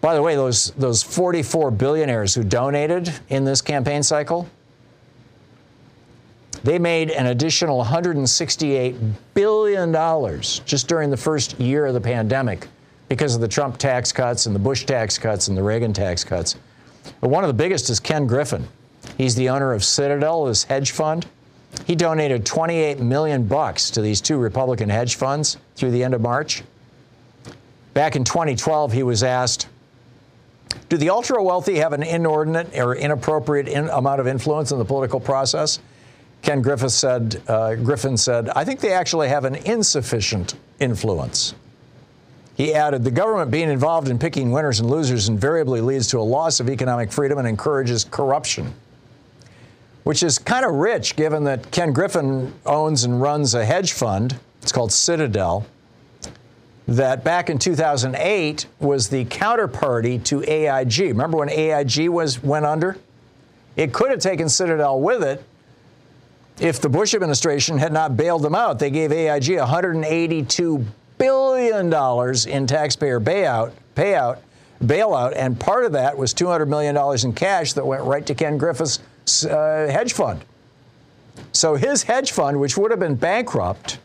By 0.00 0.14
the 0.14 0.22
way, 0.22 0.34
those, 0.36 0.70
those 0.72 1.02
44 1.02 1.70
billionaires 1.70 2.34
who 2.34 2.44
donated 2.44 3.12
in 3.28 3.44
this 3.44 3.60
campaign 3.60 4.02
cycle, 4.02 4.48
they 6.62 6.78
made 6.78 7.10
an 7.10 7.26
additional 7.26 7.84
$168 7.84 9.12
billion 9.34 9.92
just 10.40 10.88
during 10.88 11.10
the 11.10 11.16
first 11.16 11.58
year 11.58 11.86
of 11.86 11.94
the 11.94 12.00
pandemic 12.00 12.66
because 13.08 13.34
of 13.34 13.40
the 13.40 13.48
Trump 13.48 13.78
tax 13.78 14.12
cuts 14.12 14.46
and 14.46 14.54
the 14.54 14.60
Bush 14.60 14.84
tax 14.84 15.18
cuts 15.18 15.48
and 15.48 15.56
the 15.56 15.62
Reagan 15.62 15.92
tax 15.92 16.24
cuts. 16.24 16.56
But 17.20 17.30
one 17.30 17.44
of 17.44 17.48
the 17.48 17.54
biggest 17.54 17.88
is 17.88 18.00
Ken 18.00 18.26
Griffin. 18.26 18.66
He's 19.16 19.34
the 19.34 19.48
owner 19.48 19.72
of 19.72 19.84
Citadel, 19.84 20.44
this 20.46 20.64
hedge 20.64 20.90
fund. 20.90 21.26
He 21.86 21.94
donated 21.94 22.44
28 22.44 22.98
million 23.00 23.46
bucks 23.46 23.90
to 23.90 24.00
these 24.00 24.20
two 24.20 24.38
Republican 24.38 24.88
hedge 24.88 25.14
funds 25.14 25.58
through 25.76 25.90
the 25.92 26.02
end 26.02 26.14
of 26.14 26.20
March. 26.20 26.62
Back 27.94 28.16
in 28.16 28.24
2012, 28.24 28.92
he 28.92 29.02
was 29.02 29.22
asked, 29.22 29.68
do 30.88 30.96
the 30.96 31.10
ultra 31.10 31.42
wealthy 31.42 31.76
have 31.76 31.92
an 31.92 32.02
inordinate 32.02 32.76
or 32.78 32.94
inappropriate 32.94 33.68
in 33.68 33.88
amount 33.88 34.20
of 34.20 34.26
influence 34.26 34.72
in 34.72 34.78
the 34.78 34.84
political 34.84 35.20
process? 35.20 35.78
Ken 36.42 36.62
Griffith 36.62 36.92
said, 36.92 37.42
uh, 37.48 37.74
Griffin 37.74 38.16
said, 38.16 38.48
I 38.50 38.64
think 38.64 38.80
they 38.80 38.92
actually 38.92 39.28
have 39.28 39.44
an 39.44 39.56
insufficient 39.56 40.54
influence. 40.78 41.54
He 42.56 42.72
added, 42.72 43.04
the 43.04 43.10
government 43.10 43.50
being 43.50 43.68
involved 43.68 44.08
in 44.08 44.18
picking 44.18 44.50
winners 44.50 44.80
and 44.80 44.88
losers 44.88 45.28
invariably 45.28 45.80
leads 45.80 46.08
to 46.08 46.18
a 46.18 46.22
loss 46.22 46.60
of 46.60 46.70
economic 46.70 47.12
freedom 47.12 47.38
and 47.38 47.46
encourages 47.46 48.04
corruption. 48.04 48.72
Which 50.04 50.22
is 50.22 50.38
kind 50.38 50.64
of 50.64 50.72
rich 50.74 51.16
given 51.16 51.44
that 51.44 51.70
Ken 51.70 51.92
Griffin 51.92 52.54
owns 52.64 53.04
and 53.04 53.20
runs 53.20 53.54
a 53.54 53.64
hedge 53.64 53.92
fund. 53.92 54.38
It's 54.62 54.72
called 54.72 54.92
Citadel. 54.92 55.66
That 56.88 57.24
back 57.24 57.50
in 57.50 57.58
2008 57.58 58.66
was 58.78 59.08
the 59.08 59.24
counterparty 59.24 60.22
to 60.24 60.42
AIG. 60.44 60.98
Remember 61.00 61.38
when 61.38 61.50
AIG 61.50 62.08
was 62.08 62.42
went 62.42 62.64
under? 62.64 62.96
It 63.74 63.92
could 63.92 64.10
have 64.10 64.20
taken 64.20 64.48
Citadel 64.48 65.00
with 65.00 65.22
it 65.22 65.44
if 66.58 66.80
the 66.80 66.88
Bush 66.88 67.14
administration 67.14 67.78
had 67.78 67.92
not 67.92 68.16
bailed 68.16 68.42
them 68.42 68.54
out, 68.54 68.78
they 68.78 68.90
gave 68.90 69.12
AIG 69.12 69.58
$182 69.58 70.84
billion 71.18 71.86
in 72.48 72.66
taxpayer 72.66 73.20
payout, 73.20 73.72
payout, 73.94 74.38
bailout, 74.82 75.34
and 75.36 75.58
part 75.58 75.84
of 75.84 75.92
that 75.92 76.16
was 76.16 76.32
$200 76.32 76.68
million 76.68 76.96
in 77.24 77.32
cash 77.32 77.72
that 77.74 77.86
went 77.86 78.02
right 78.04 78.26
to 78.26 78.34
Ken 78.34 78.56
Griffith's 78.56 79.00
uh, 79.44 79.88
hedge 79.90 80.12
fund. 80.14 80.44
So 81.52 81.74
his 81.74 82.02
hedge 82.02 82.32
fund, 82.32 82.58
which 82.58 82.76
would 82.78 82.90
have 82.90 83.00
been 83.00 83.16
bankrupt, 83.16 83.98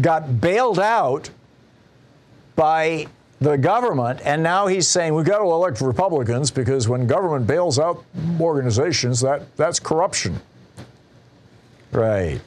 got 0.00 0.40
bailed 0.40 0.78
out 0.78 1.30
by 2.56 3.06
the 3.40 3.56
government, 3.56 4.20
and 4.24 4.42
now 4.42 4.66
he's 4.66 4.88
saying 4.88 5.14
we've 5.14 5.26
got 5.26 5.38
to 5.38 5.44
elect 5.44 5.80
Republicans 5.80 6.50
because 6.50 6.88
when 6.88 7.06
government 7.06 7.46
bails 7.46 7.78
out 7.78 8.04
organizations, 8.40 9.20
that, 9.20 9.54
that's 9.56 9.78
corruption. 9.80 10.40
Right. 11.92 12.40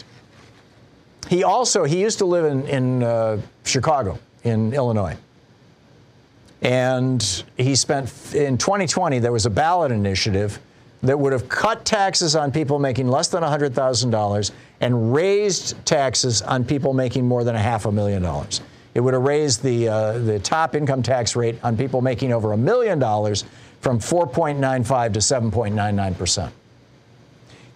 He 1.30 1.44
also 1.44 1.84
he 1.84 2.02
used 2.02 2.20
to 2.20 2.26
live 2.26 2.46
in 2.46 2.66
in 2.68 3.04
uh, 3.04 3.42
Chicago, 3.66 4.18
in 4.44 4.74
Illinois, 4.74 5.18
and 6.62 7.44
he 7.58 7.76
spent 7.76 8.10
in 8.34 8.58
2020. 8.58 9.20
There 9.20 9.32
was 9.32 9.46
a 9.46 9.50
ballot 9.50 9.92
initiative 9.92 10.60
that 11.04 11.20
would 11.20 11.34
have 11.34 11.48
cut 11.48 11.86
taxes 11.86 12.36
on 12.36 12.52
people 12.52 12.80
making 12.80 13.08
less 13.08 13.28
than 13.28 13.44
$100,000 13.44 14.52
and 14.82 15.14
raised 15.14 15.84
taxes 15.86 16.42
on 16.42 16.64
people 16.64 16.94
making 16.94 17.28
more 17.28 17.44
than 17.44 17.56
a 17.56 17.62
half 17.62 17.86
a 17.86 17.92
million 17.92 18.22
dollars. 18.22 18.62
It 18.94 19.02
would 19.02 19.14
have 19.14 19.24
raised 19.24 19.62
the, 19.64 19.90
uh, 19.90 20.18
the 20.20 20.40
top 20.40 20.76
income 20.76 21.04
tax 21.04 21.36
rate 21.36 21.58
on 21.64 21.78
people 21.78 22.02
making 22.02 22.34
over 22.34 22.54
a 22.54 22.58
million 22.58 23.00
dollars 23.00 23.46
from 23.82 24.00
4.95 24.00 25.14
to 25.14 25.20
7.99 25.20 26.18
percent. 26.18 26.54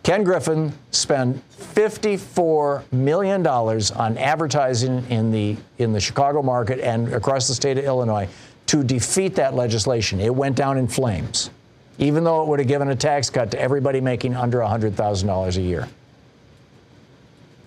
Ken 0.04 0.24
Griffin 0.24 0.74
spent 0.90 1.42
$54 1.60 2.92
million 2.92 3.46
on 3.46 4.18
advertising 4.18 5.06
in 5.10 5.32
the, 5.32 5.56
in 5.78 5.94
the 5.94 6.00
Chicago 6.00 6.42
market 6.42 6.80
and 6.80 7.14
across 7.14 7.48
the 7.48 7.54
state 7.54 7.78
of 7.78 7.86
Illinois 7.86 8.28
to 8.66 8.84
defeat 8.84 9.36
that 9.36 9.54
legislation. 9.54 10.20
It 10.20 10.34
went 10.34 10.56
down 10.56 10.80
in 10.80 10.88
flames, 10.88 11.52
even 12.00 12.24
though 12.24 12.42
it 12.42 12.48
would 12.48 12.58
have 12.58 12.68
given 12.68 12.90
a 12.90 12.96
tax 12.96 13.30
cut 13.30 13.52
to 13.52 13.60
everybody 13.60 14.02
making 14.02 14.36
under 14.36 14.58
$100,000 14.60 15.58
a 15.58 15.62
year. 15.62 15.88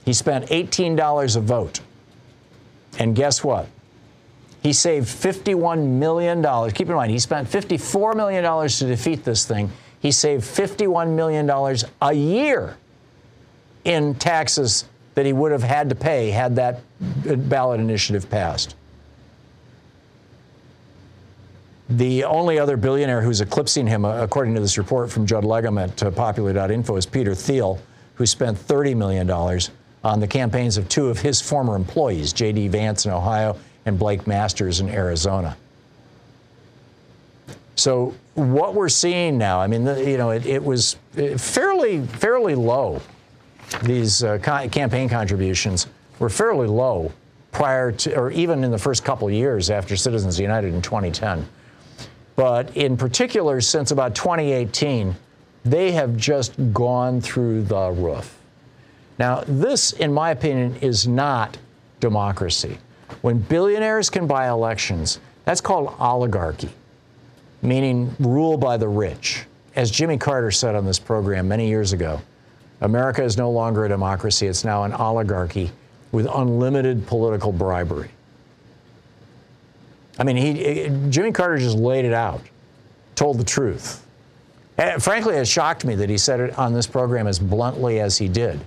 He 0.05 0.13
spent 0.13 0.47
$18 0.47 1.37
a 1.37 1.41
vote 1.41 1.81
and 2.99 3.15
guess 3.15 3.43
what? 3.43 3.69
He 4.63 4.73
saved 4.73 5.07
$51 5.07 5.87
million. 5.87 6.43
Keep 6.73 6.89
in 6.89 6.95
mind, 6.95 7.11
he 7.11 7.19
spent 7.19 7.49
$54 7.49 8.17
million 8.17 8.69
to 8.69 8.87
defeat 8.87 9.25
this 9.25 9.45
thing. 9.45 9.71
He 10.01 10.11
saved 10.11 10.43
$51 10.43 11.15
million 11.15 11.51
a 12.01 12.13
year 12.13 12.77
in 13.85 14.15
taxes 14.15 14.87
that 15.15 15.27
he 15.27 15.33
would 15.33 15.53
have 15.53 15.63
had 15.63 15.89
to 15.91 15.95
pay 15.95 16.31
had 16.31 16.57
that 16.57 16.81
ballot 17.49 17.81
initiative 17.81 18.29
passed. 18.31 18.75
The 21.91 22.25
only 22.25 22.59
other 22.59 22.79
billionaire 22.79 23.21
who's 23.21 23.43
eclipsing 23.43 23.87
him, 23.87 24.07
uh, 24.07 24.23
according 24.23 24.55
to 24.55 24.61
this 24.61 24.79
report 24.79 25.11
from 25.11 25.27
Judd 25.27 25.45
Legum 25.45 25.81
at 25.81 26.03
uh, 26.03 26.11
popular.info, 26.11 26.97
is 26.97 27.05
Peter 27.05 27.35
Thiel, 27.35 27.79
who 28.15 28.25
spent 28.25 28.57
$30 28.57 28.97
million 28.97 29.29
on 30.05 30.21
the 30.21 30.27
campaigns 30.27 30.77
of 30.77 30.89
two 30.89 31.09
of 31.09 31.19
his 31.19 31.41
former 31.41 31.75
employees, 31.75 32.33
J.D. 32.33 32.69
Vance 32.69 33.07
in 33.07 33.11
Ohio 33.11 33.57
and 33.87 33.99
Blake 33.99 34.27
Masters 34.27 34.81
in 34.81 34.89
Arizona. 34.91 35.57
So 37.77 38.15
what 38.35 38.75
we're 38.75 38.89
seeing 38.89 39.39
now, 39.39 39.61
I 39.61 39.67
mean, 39.67 39.87
you 39.87 40.19
know, 40.19 40.31
it, 40.31 40.47
it 40.47 40.63
was 40.63 40.97
fairly 41.37 42.07
fairly 42.07 42.55
low. 42.55 43.01
These 43.83 44.23
uh, 44.23 44.39
campaign 44.39 45.09
contributions 45.09 45.89
were 46.19 46.29
fairly 46.29 46.69
low 46.69 47.13
prior 47.51 47.91
to, 47.93 48.17
or 48.17 48.31
even 48.31 48.63
in 48.63 48.71
the 48.71 48.79
first 48.79 49.05
couple 49.05 49.31
years 49.31 49.71
after 49.71 49.97
Citizens 49.97 50.39
United 50.39 50.75
in 50.75 50.83
2010. 50.83 51.49
But 52.37 52.77
in 52.77 52.97
particular, 52.97 53.61
since 53.61 53.91
about 53.91 54.15
2018, 54.15 55.15
they 55.65 55.93
have 55.93 56.17
just 56.17 56.53
gone 56.73 57.21
through 57.21 57.63
the 57.63 57.91
roof. 57.91 58.39
Now, 59.19 59.45
this, 59.47 59.93
in 59.93 60.13
my 60.13 60.31
opinion, 60.31 60.77
is 60.77 61.07
not 61.07 61.57
democracy. 62.01 62.79
When 63.23 63.39
billionaires 63.39 64.11
can 64.11 64.27
buy 64.27 64.49
elections, 64.49 65.21
that's 65.45 65.61
called 65.61 65.95
oligarchy, 65.99 66.71
meaning 67.63 68.15
rule 68.19 68.57
by 68.57 68.77
the 68.77 68.89
rich. 68.89 69.45
As 69.77 69.91
Jimmy 69.91 70.19
Carter 70.19 70.51
said 70.51 70.75
on 70.75 70.85
this 70.85 70.99
program 70.99 71.49
many 71.49 71.69
years 71.69 71.93
ago, 71.93 72.21
America 72.81 73.23
is 73.23 73.37
no 73.37 73.51
longer 73.51 73.85
a 73.85 73.89
democracy, 73.89 74.47
it's 74.47 74.65
now 74.65 74.85
an 74.85 74.93
oligarchy 74.93 75.71
with 76.13 76.27
unlimited 76.33 77.07
political 77.07 77.53
bribery. 77.53 78.11
I 80.19 80.25
mean, 80.25 80.37
he, 80.37 81.11
Jimmy 81.11 81.33
Carter 81.33 81.59
just 81.59 81.77
laid 81.77 82.05
it 82.05 82.13
out, 82.13 82.41
told 83.17 83.39
the 83.39 83.45
truth. 83.45 84.07
And 84.79 85.03
frankly, 85.03 85.37
it 85.37 85.47
shocked 85.47 85.85
me 85.85 85.95
that 85.97 86.09
he 86.09 86.19
said 86.19 86.41
it 86.41 86.59
on 86.59 86.73
this 86.73 86.87
program 86.87 87.27
as 87.27 87.39
bluntly 87.39 88.01
as 88.01 88.19
he 88.19 88.29
did. 88.29 88.61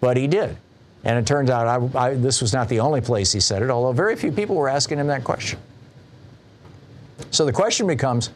But 0.00 0.16
he 0.16 0.26
did. 0.26 0.56
And 1.04 1.18
it 1.18 1.26
turns 1.26 1.50
out 1.50 1.94
I, 1.96 1.98
I, 1.98 2.14
this 2.14 2.42
was 2.42 2.52
not 2.52 2.68
the 2.68 2.80
only 2.80 3.00
place 3.00 3.32
he 3.32 3.40
said 3.40 3.62
it, 3.62 3.70
although 3.70 3.92
very 3.92 4.16
few 4.16 4.32
people 4.32 4.56
were 4.56 4.68
asking 4.68 4.98
him 4.98 5.06
that 5.06 5.24
question. 5.24 5.58
So 7.30 7.44
the 7.44 7.52
question 7.52 7.86
becomes 7.86 8.30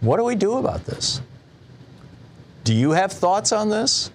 what 0.00 0.18
do 0.18 0.24
we 0.24 0.34
do 0.34 0.58
about 0.58 0.84
this? 0.84 1.20
Do 2.64 2.74
you 2.74 2.90
have 2.90 3.12
thoughts 3.12 3.52
on 3.52 3.68
this? 3.68 4.10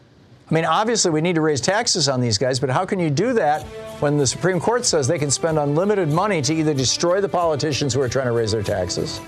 I 0.49 0.53
mean, 0.53 0.65
obviously, 0.65 1.11
we 1.11 1.21
need 1.21 1.35
to 1.35 1.41
raise 1.41 1.61
taxes 1.61 2.09
on 2.09 2.19
these 2.19 2.37
guys, 2.37 2.59
but 2.59 2.69
how 2.69 2.85
can 2.85 2.99
you 2.99 3.09
do 3.09 3.31
that 3.33 3.63
when 4.01 4.17
the 4.17 4.27
Supreme 4.27 4.59
Court 4.59 4.85
says 4.85 5.07
they 5.07 5.17
can 5.17 5.31
spend 5.31 5.57
unlimited 5.57 6.09
money 6.09 6.41
to 6.41 6.53
either 6.53 6.73
destroy 6.73 7.21
the 7.21 7.29
politicians 7.29 7.93
who 7.93 8.01
are 8.01 8.09
trying 8.09 8.25
to 8.25 8.33
raise 8.33 8.51
their 8.51 8.63
taxes 8.63 9.21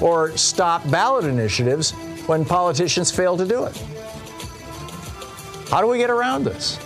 or 0.00 0.36
stop 0.36 0.88
ballot 0.90 1.24
initiatives 1.24 1.92
when 2.26 2.44
politicians 2.44 3.12
fail 3.12 3.36
to 3.36 3.46
do 3.46 3.64
it? 3.64 3.76
How 5.70 5.80
do 5.80 5.86
we 5.86 5.98
get 5.98 6.10
around 6.10 6.42
this? 6.44 6.80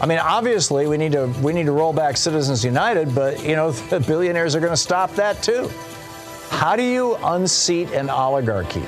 I 0.00 0.06
mean, 0.06 0.18
obviously, 0.18 0.86
we 0.86 0.96
need 0.98 1.12
to 1.12 1.26
we 1.42 1.52
need 1.52 1.66
to 1.66 1.72
roll 1.72 1.92
back 1.92 2.16
Citizens 2.16 2.64
United, 2.64 3.14
but 3.14 3.42
you 3.44 3.56
know, 3.56 3.70
the 3.90 4.00
billionaires 4.00 4.54
are 4.54 4.60
going 4.60 4.72
to 4.72 4.76
stop 4.76 5.14
that 5.14 5.42
too. 5.42 5.70
How 6.50 6.76
do 6.76 6.82
you 6.82 7.16
unseat 7.16 7.92
an 7.92 8.10
oligarchy? 8.10 8.84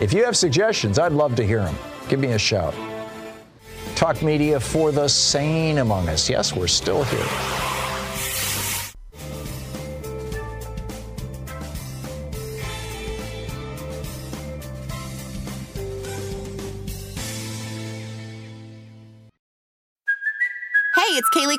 If 0.00 0.12
you 0.12 0.24
have 0.24 0.36
suggestions, 0.36 0.98
I'd 0.98 1.12
love 1.12 1.36
to 1.36 1.46
hear 1.46 1.60
them. 1.60 1.76
Give 2.08 2.20
me 2.20 2.32
a 2.32 2.38
shout. 2.38 2.74
Talk 3.94 4.22
media 4.22 4.60
for 4.60 4.92
the 4.92 5.08
sane 5.08 5.78
among 5.78 6.08
us. 6.08 6.30
Yes, 6.30 6.54
we're 6.54 6.68
still 6.68 7.04
here. 7.04 7.57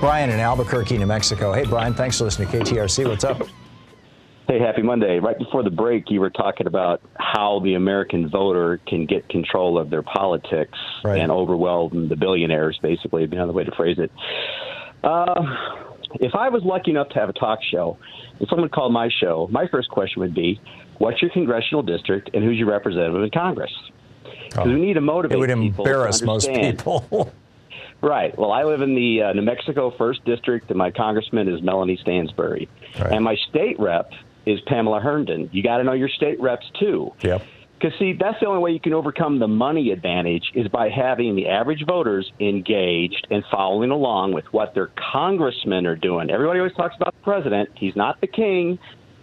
Brian 0.00 0.30
in 0.30 0.40
Albuquerque, 0.40 0.98
New 0.98 1.06
Mexico. 1.06 1.52
Hey, 1.52 1.64
Brian, 1.64 1.94
thanks 1.94 2.18
for 2.18 2.24
listening 2.24 2.48
to 2.48 2.58
KTRC. 2.58 3.08
What's 3.08 3.24
up? 3.24 3.40
Hey, 4.46 4.60
happy 4.60 4.82
Monday. 4.82 5.18
Right 5.18 5.38
before 5.38 5.62
the 5.64 5.70
break, 5.70 6.10
you 6.10 6.20
were 6.20 6.30
talking 6.30 6.66
about 6.66 7.00
how 7.18 7.60
the 7.64 7.74
American 7.74 8.28
voter 8.28 8.78
can 8.86 9.06
get 9.06 9.28
control 9.28 9.78
of 9.78 9.90
their 9.90 10.02
politics 10.02 10.78
Right. 11.02 11.18
and 11.20 11.32
overwhelm 11.32 12.08
the 12.08 12.16
billionaires, 12.16 12.78
basically, 12.80 13.22
would 13.22 13.30
be 13.30 13.36
another 13.36 13.52
way 13.52 13.64
to 13.64 13.72
phrase 13.74 13.98
it. 13.98 14.12
Uh, 15.02 15.42
if 16.20 16.34
I 16.34 16.48
was 16.50 16.62
lucky 16.62 16.90
enough 16.92 17.08
to 17.10 17.14
have 17.18 17.28
a 17.28 17.32
talk 17.32 17.58
show 17.62 17.98
and 18.38 18.46
someone 18.48 18.68
called 18.68 18.92
my 18.92 19.08
show, 19.20 19.48
my 19.50 19.66
first 19.66 19.88
question 19.88 20.20
would 20.20 20.34
be, 20.34 20.60
what's 20.98 21.20
your 21.22 21.30
congressional 21.32 21.82
district 21.82 22.30
and 22.34 22.44
who's 22.44 22.56
your 22.58 22.68
representative 22.68 23.20
in 23.22 23.30
Congress? 23.30 23.72
Because 24.44 24.66
we 24.68 24.74
need 24.80 24.94
to 24.94 25.00
motivate 25.00 25.36
It 25.36 25.40
would 25.40 25.48
people 25.48 25.84
embarrass 25.86 26.22
most 26.22 26.48
people. 26.52 27.32
Right. 28.02 28.36
Well, 28.38 28.52
I 28.52 28.64
live 28.64 28.82
in 28.82 28.94
the 28.94 29.22
uh, 29.22 29.32
New 29.32 29.42
Mexico 29.42 29.90
First 29.96 30.24
District, 30.24 30.68
and 30.70 30.78
my 30.78 30.90
congressman 30.90 31.48
is 31.48 31.62
Melanie 31.62 31.98
Stansbury, 32.00 32.68
Right. 33.00 33.12
and 33.12 33.24
my 33.24 33.36
state 33.48 33.78
rep 33.80 34.12
is 34.44 34.60
Pamela 34.66 35.00
Herndon. 35.00 35.48
You 35.52 35.62
got 35.62 35.78
to 35.78 35.84
know 35.84 35.92
your 35.92 36.08
state 36.08 36.40
reps 36.40 36.66
too. 36.78 37.12
yep. 37.22 37.42
Because 37.78 37.98
see, 37.98 38.14
that's 38.14 38.40
the 38.40 38.46
only 38.46 38.60
way 38.62 38.70
you 38.70 38.80
can 38.80 38.94
overcome 38.94 39.38
the 39.38 39.48
money 39.48 39.90
advantage 39.90 40.50
is 40.54 40.66
by 40.68 40.88
having 40.88 41.36
the 41.36 41.48
average 41.48 41.84
voters 41.86 42.32
engaged 42.40 43.26
and 43.30 43.44
following 43.50 43.90
along 43.90 44.32
with 44.32 44.46
what 44.50 44.72
their 44.72 44.90
congressmen 45.12 45.86
are 45.86 45.94
doing. 45.96 46.30
Everybody 46.30 46.60
always 46.60 46.74
talks 46.74 46.96
about 46.96 47.12
the 47.14 47.22
president. 47.22 47.68
He's 47.74 47.94
not 47.94 48.18
the 48.22 48.28
king. 48.28 48.78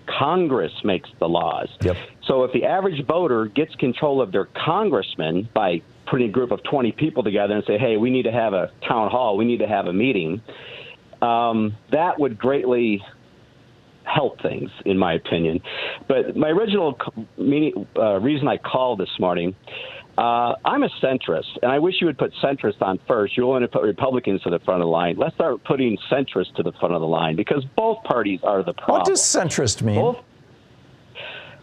Congress 0.06 0.72
makes 0.84 1.10
the 1.20 1.28
laws. 1.28 1.70
Yep. 1.82 1.98
So 2.28 2.44
if 2.44 2.52
the 2.54 2.66
average 2.66 3.04
voter 3.08 3.46
gets 3.46 3.74
control 3.76 4.22
of 4.22 4.32
their 4.32 4.46
congressman 4.46 5.50
by 5.54 5.82
putting 6.10 6.30
a 6.30 6.32
group 6.32 6.52
of 6.52 6.62
20 6.64 6.92
people 6.94 7.24
together 7.24 7.54
and 7.54 7.64
say, 7.66 7.78
hey, 7.78 7.98
we 7.98 8.10
need 8.10 8.24
to 8.24 8.32
have 8.32 8.54
a 8.54 8.72
town 8.88 9.10
hall, 9.10 9.38
we 9.38 9.46
need 9.46 9.60
to 9.60 9.68
have 9.68 9.88
a 9.88 9.94
meeting, 9.94 10.42
um, 11.22 11.76
that 11.92 12.20
would 12.20 12.38
greatly 12.38 13.02
help 14.04 14.42
things, 14.42 14.70
in 14.86 14.98
my 14.98 15.14
opinion. 15.14 15.62
But 16.08 16.36
my 16.36 16.50
original 16.50 16.98
meaning, 17.38 17.88
uh, 17.98 18.20
reason 18.20 18.48
I 18.48 18.58
called 18.58 19.00
this 19.00 19.10
morning, 19.20 19.56
uh, 20.18 20.54
I'm 20.64 20.84
a 20.84 20.90
centrist, 21.02 21.58
and 21.64 21.72
I 21.72 21.80
wish 21.80 21.96
you 22.00 22.08
would 22.08 22.18
put 22.18 22.34
centrist 22.44 22.82
on 22.82 23.00
first. 23.08 23.36
You're 23.36 23.48
willing 23.48 23.64
to 23.64 23.68
put 23.68 23.82
Republicans 23.82 24.42
to 24.44 24.52
the 24.52 24.60
front 24.60 24.82
of 24.82 24.86
the 24.86 24.92
line. 24.92 25.16
Let's 25.18 25.34
start 25.36 25.64
putting 25.64 25.98
centrist 26.12 26.54
to 26.56 26.64
the 26.64 26.72
front 26.74 26.94
of 26.94 27.02
the 27.02 27.08
line 27.08 27.36
because 27.36 27.66
both 27.76 28.04
parties 28.04 28.40
are 28.44 28.64
the 28.64 28.74
problem. 28.74 29.00
What 29.00 29.08
does 29.08 29.22
centrist 29.22 29.82
mean? 29.82 29.96
Both. 29.96 30.18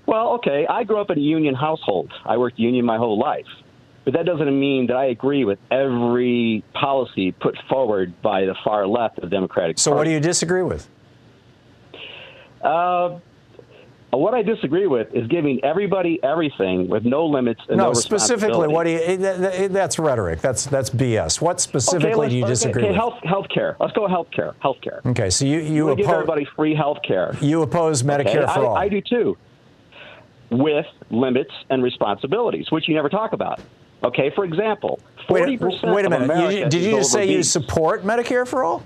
Well, 0.06 0.32
okay. 0.34 0.66
I 0.68 0.82
grew 0.82 1.00
up 1.00 1.10
in 1.10 1.18
a 1.18 1.20
union 1.20 1.54
household. 1.54 2.12
I 2.24 2.36
worked 2.38 2.58
union 2.58 2.84
my 2.84 2.96
whole 2.96 3.18
life. 3.18 3.46
But 4.10 4.24
that 4.24 4.26
doesn't 4.26 4.58
mean 4.58 4.88
that 4.88 4.96
I 4.96 5.04
agree 5.06 5.44
with 5.44 5.60
every 5.70 6.64
policy 6.74 7.30
put 7.30 7.56
forward 7.68 8.20
by 8.22 8.44
the 8.44 8.56
far 8.64 8.84
left 8.84 9.18
of 9.18 9.22
the 9.22 9.28
Democratic 9.30 9.78
so, 9.78 9.94
what 9.94 10.02
do 10.02 10.10
you 10.10 10.18
disagree 10.18 10.64
with? 10.64 10.88
Uh, 12.60 13.20
what 14.10 14.34
I 14.34 14.42
disagree 14.42 14.88
with 14.88 15.14
is 15.14 15.28
giving 15.28 15.62
everybody 15.64 16.18
everything 16.24 16.88
with 16.88 17.04
no 17.04 17.24
limits 17.24 17.60
and 17.68 17.78
no, 17.78 17.84
No, 17.88 17.92
specifically, 17.92 18.66
what 18.66 18.82
do 18.82 18.90
you? 18.90 18.98
eh, 19.00 19.14
that- 19.16 19.40
that- 19.40 19.72
That's 19.72 19.96
rhetoric. 20.00 20.40
That's 20.40 20.64
that's 20.66 20.90
BS. 20.90 21.40
What 21.40 21.60
specifically 21.60 22.16
let's- 22.16 22.30
do 22.32 22.36
you 22.38 22.42
okay, 22.42 22.50
disagree 22.50 22.82
okay, 22.82 22.88
with? 22.90 22.96
health 22.96 23.14
health 23.22 23.46
care. 23.48 23.76
Let's 23.78 23.92
go 23.92 24.08
health 24.08 24.32
care. 24.34 24.54
Health 24.58 24.78
care. 24.80 25.02
Okay, 25.06 25.30
so 25.30 25.44
you 25.44 25.58
you 25.60 25.94
give 25.94 26.00
oppose 26.06 26.14
everybody 26.14 26.44
free 26.56 26.74
health 26.74 26.98
care. 27.06 27.36
you 27.40 27.62
oppose 27.62 28.02
Medicare 28.02 28.42
Okay, 28.42 28.52
for 28.54 28.60
I, 28.60 28.64
all. 28.66 28.76
I 28.76 28.88
do 28.88 29.00
too, 29.00 29.36
with 30.50 30.86
limits 31.10 31.52
and 31.70 31.80
responsibilities, 31.84 32.72
which 32.72 32.88
you 32.88 32.94
never 32.96 33.08
talk 33.08 33.32
about. 33.32 33.60
Okay, 34.02 34.30
for 34.34 34.44
example, 34.44 34.98
forty 35.28 35.52
Wait, 35.52 35.60
percent. 35.60 35.92
wait 35.94 36.06
a 36.06 36.10
minute. 36.10 36.30
Of 36.30 36.36
You- 36.38 36.44
America 36.46 36.68
did 36.70 36.82
you 36.82 36.90
just 36.92 37.12
say 37.12 37.30
you 37.30 37.42
support 37.42 38.02
Medicare 38.04 38.46
for 38.46 38.64
all? 38.64 38.82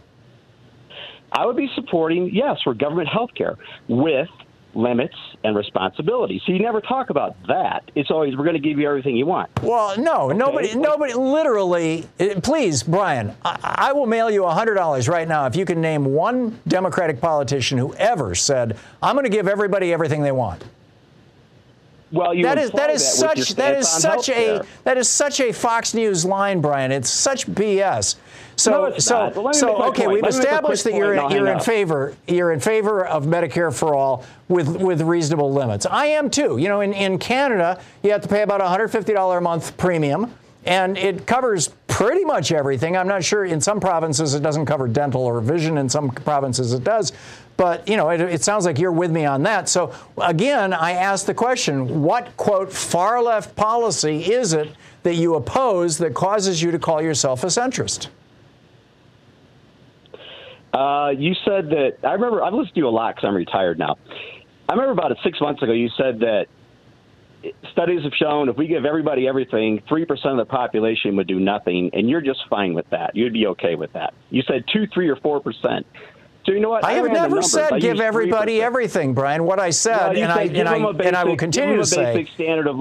I 1.33 1.47
would 1.47 1.57
be 1.57 1.69
supporting 1.75 2.31
yes 2.33 2.59
for 2.63 2.75
government 2.75 3.09
health 3.09 3.31
care 3.37 3.57
with 3.89 4.29
limits 4.77 5.15
and 5.45 5.57
responsibility. 5.57 6.41
So 6.45 6.53
you 6.53 6.59
never 6.61 6.81
talk 6.81 7.11
about 7.11 7.37
that. 7.47 7.89
It's 7.95 8.11
always 8.11 8.37
we're 8.37 8.43
going 8.45 8.61
to 8.61 8.69
give 8.69 8.79
you 8.79 8.89
everything 8.89 9.17
you 9.17 9.25
want. 9.27 9.49
Well, 9.63 9.97
no, 10.01 10.29
nobody, 10.31 10.75
nobody, 10.75 11.13
literally. 11.15 12.07
eh, 12.19 12.41
Please, 12.43 12.83
Brian, 12.83 13.37
I, 13.45 13.59
I 13.63 13.93
will 13.93 14.07
mail 14.07 14.31
you 14.31 14.45
hundred 14.47 14.75
dollars 14.75 15.09
right 15.09 15.29
now 15.29 15.47
if 15.47 15.55
you 15.55 15.65
can 15.65 15.81
name 15.81 16.05
one 16.07 16.61
Democratic 16.67 17.21
politician 17.21 17.79
who 17.79 17.95
ever 17.95 18.35
said, 18.35 18.77
"I'm 19.03 19.15
going 19.15 19.25
to 19.25 19.31
give 19.31 19.47
everybody 19.47 19.93
everything 19.93 20.23
they 20.23 20.33
want." 20.33 20.65
Well, 22.15 22.33
you 22.33 22.45
That 22.45 22.59
is 22.59 22.71
that 22.71 22.91
is 22.91 23.03
your 23.03 23.29
such 23.35 23.55
that 23.57 23.77
is 23.77 23.89
such 23.89 24.29
a 24.29 24.63
that 24.85 24.97
is 24.97 25.09
such 25.09 25.41
a 25.41 25.53
Fox 25.53 25.95
News 25.95 26.25
line, 26.25 26.61
Brian. 26.61 26.93
It's 26.93 27.11
such 27.11 27.47
BS. 27.47 28.17
So 28.57 28.71
No, 28.71 28.99
so. 28.99 29.33
Well, 29.35 29.53
so 29.53 29.83
okay, 29.87 30.05
point. 30.05 30.15
we've 30.15 30.23
Let 30.23 30.33
me 30.33 30.39
make 30.39 30.47
a 30.47 30.49
established 30.49 30.85
that 30.85 30.95
you're 30.95 31.19
I'll 31.19 31.33
you're 31.33 31.49
in 31.49 31.57
up. 31.57 31.65
favor 31.65 32.15
you're 32.29 32.53
in 32.53 32.61
favor 32.61 33.05
of 33.05 33.25
Medicare 33.25 33.75
for 33.77 33.95
all 33.97 34.25
with 34.49 34.69
with 34.81 35.03
reasonable 35.03 35.53
limits. 35.53 35.87
I 35.87 36.07
am 36.07 36.31
too. 36.31 36.57
You 36.59 36.69
know, 36.69 36.81
in 36.83 36.93
in 36.93 37.19
Canada, 37.19 37.81
you 38.05 38.13
have 38.13 38.21
to 38.23 38.29
pay 38.29 38.43
about 38.43 38.61
$150 38.61 39.37
a 39.37 39.41
month 39.41 39.77
premium. 39.77 40.33
And 40.67 40.97
it 40.97 41.27
covers 41.27 41.69
pretty 41.89 42.25
much 42.25 42.51
everything. 42.51 42.97
I'm 42.97 43.07
not 43.07 43.23
sure. 43.23 43.45
In 43.45 43.61
some 43.61 43.81
provinces, 43.81 44.33
it 44.35 44.43
doesn't 44.43 44.65
cover 44.65 44.89
dental 44.89 45.21
or 45.21 45.43
vision. 45.43 45.77
In 45.77 45.91
some 45.91 46.09
provinces, 46.09 46.73
it 46.73 46.83
does. 46.83 47.13
But 47.57 47.89
you 47.89 47.97
know, 47.97 48.11
it, 48.11 48.21
it, 48.21 48.43
sounds 48.43 48.67
like 48.67 48.79
you're 48.79 48.93
with 48.93 49.11
me 49.11 49.25
on 49.25 49.45
that. 49.45 49.69
So 49.69 49.95
again, 50.21 50.73
I 50.73 50.93
ask 50.93 51.27
the 51.27 51.35
question: 51.35 52.03
What 52.03 52.37
quote 52.37 52.73
far 52.73 53.23
left 53.23 53.55
policy 53.55 54.33
is 54.33 54.53
it 54.53 54.71
that 55.05 55.15
you 55.15 55.37
oppose 55.37 55.99
that 55.99 56.15
causes 56.15 56.61
you 56.61 56.71
to 56.73 56.79
call 56.79 57.01
yourself 57.01 57.45
a 57.45 57.49
centrist? 57.49 58.09
Uh, 60.73 61.11
you 61.17 61.35
said 61.45 61.71
that 61.71 61.99
I 62.03 62.15
remember. 62.15 62.43
I've 62.43 62.55
listened 62.55 62.75
to 62.75 62.81
you 62.81 62.89
a 62.89 62.91
lot 62.91 63.15
because 63.15 63.29
I'm 63.29 63.37
retired 63.37 63.79
now. 63.79 63.97
I 64.69 64.73
remember 64.73 64.93
about 64.93 65.17
six 65.23 65.41
months 65.41 65.63
ago 65.63 65.73
you 65.73 65.91
said 65.97 66.21
that 66.21 66.47
studies 67.73 68.03
have 68.03 68.15
shown 68.15 68.49
if 68.49 68.57
we 68.57 68.67
give 68.67 68.85
everybody 68.85 69.29
everything, 69.29 69.83
3% 69.91 70.09
of 70.27 70.37
the 70.37 70.45
population 70.45 71.17
would 71.17 71.27
do 71.27 71.39
nothing, 71.39 71.91
and 71.93 72.09
you're 72.09 72.21
just 72.21 72.41
fine 72.49 72.75
with 72.75 72.89
that. 72.91 73.15
You'd 73.15 73.33
be 73.33 73.47
okay 73.49 73.75
with 73.75 73.93
that. 73.93 74.15
You 74.31 74.43
said 74.43 74.65
2, 74.73 74.87
3, 74.87 75.09
or 75.09 75.17
4%. 75.17 75.85
So 76.45 76.53
you 76.53 76.61
know 76.61 76.69
what? 76.69 76.85
I, 76.85 76.91
I 76.91 76.93
have 76.95 77.11
never 77.11 77.41
said 77.41 77.73
I 77.73 77.79
give 77.79 78.01
everybody 78.01 78.59
3%. 78.59 78.63
everything, 78.63 79.15
Brian. 79.15 79.45
What 79.45 79.59
I 79.59 79.71
said, 79.71 80.17
and, 80.17 80.31
I, 80.31 80.43
and, 80.43 80.69
I, 80.69 80.79
basic, 80.93 81.07
and 81.07 81.17
I 81.17 81.25
will 81.25 81.37
continue 81.37 81.77
to 81.77 81.87
say, 81.87 82.29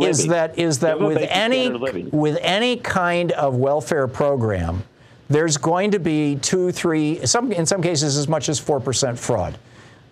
is 0.01 0.27
that 0.27 0.59
is 0.59 0.79
that 0.79 0.99
with 0.99 1.19
any 1.29 1.69
with 2.09 2.37
any 2.41 2.75
kind 2.77 3.31
of 3.31 3.55
welfare 3.55 4.07
program, 4.07 4.83
there's 5.29 5.55
going 5.55 5.91
to 5.91 5.99
be 5.99 6.35
two, 6.35 6.71
three, 6.71 7.25
some 7.25 7.53
in 7.53 7.65
some 7.65 7.81
cases 7.81 8.17
as 8.17 8.27
much 8.27 8.49
as 8.49 8.59
four 8.59 8.81
percent 8.81 9.17
fraud. 9.17 9.57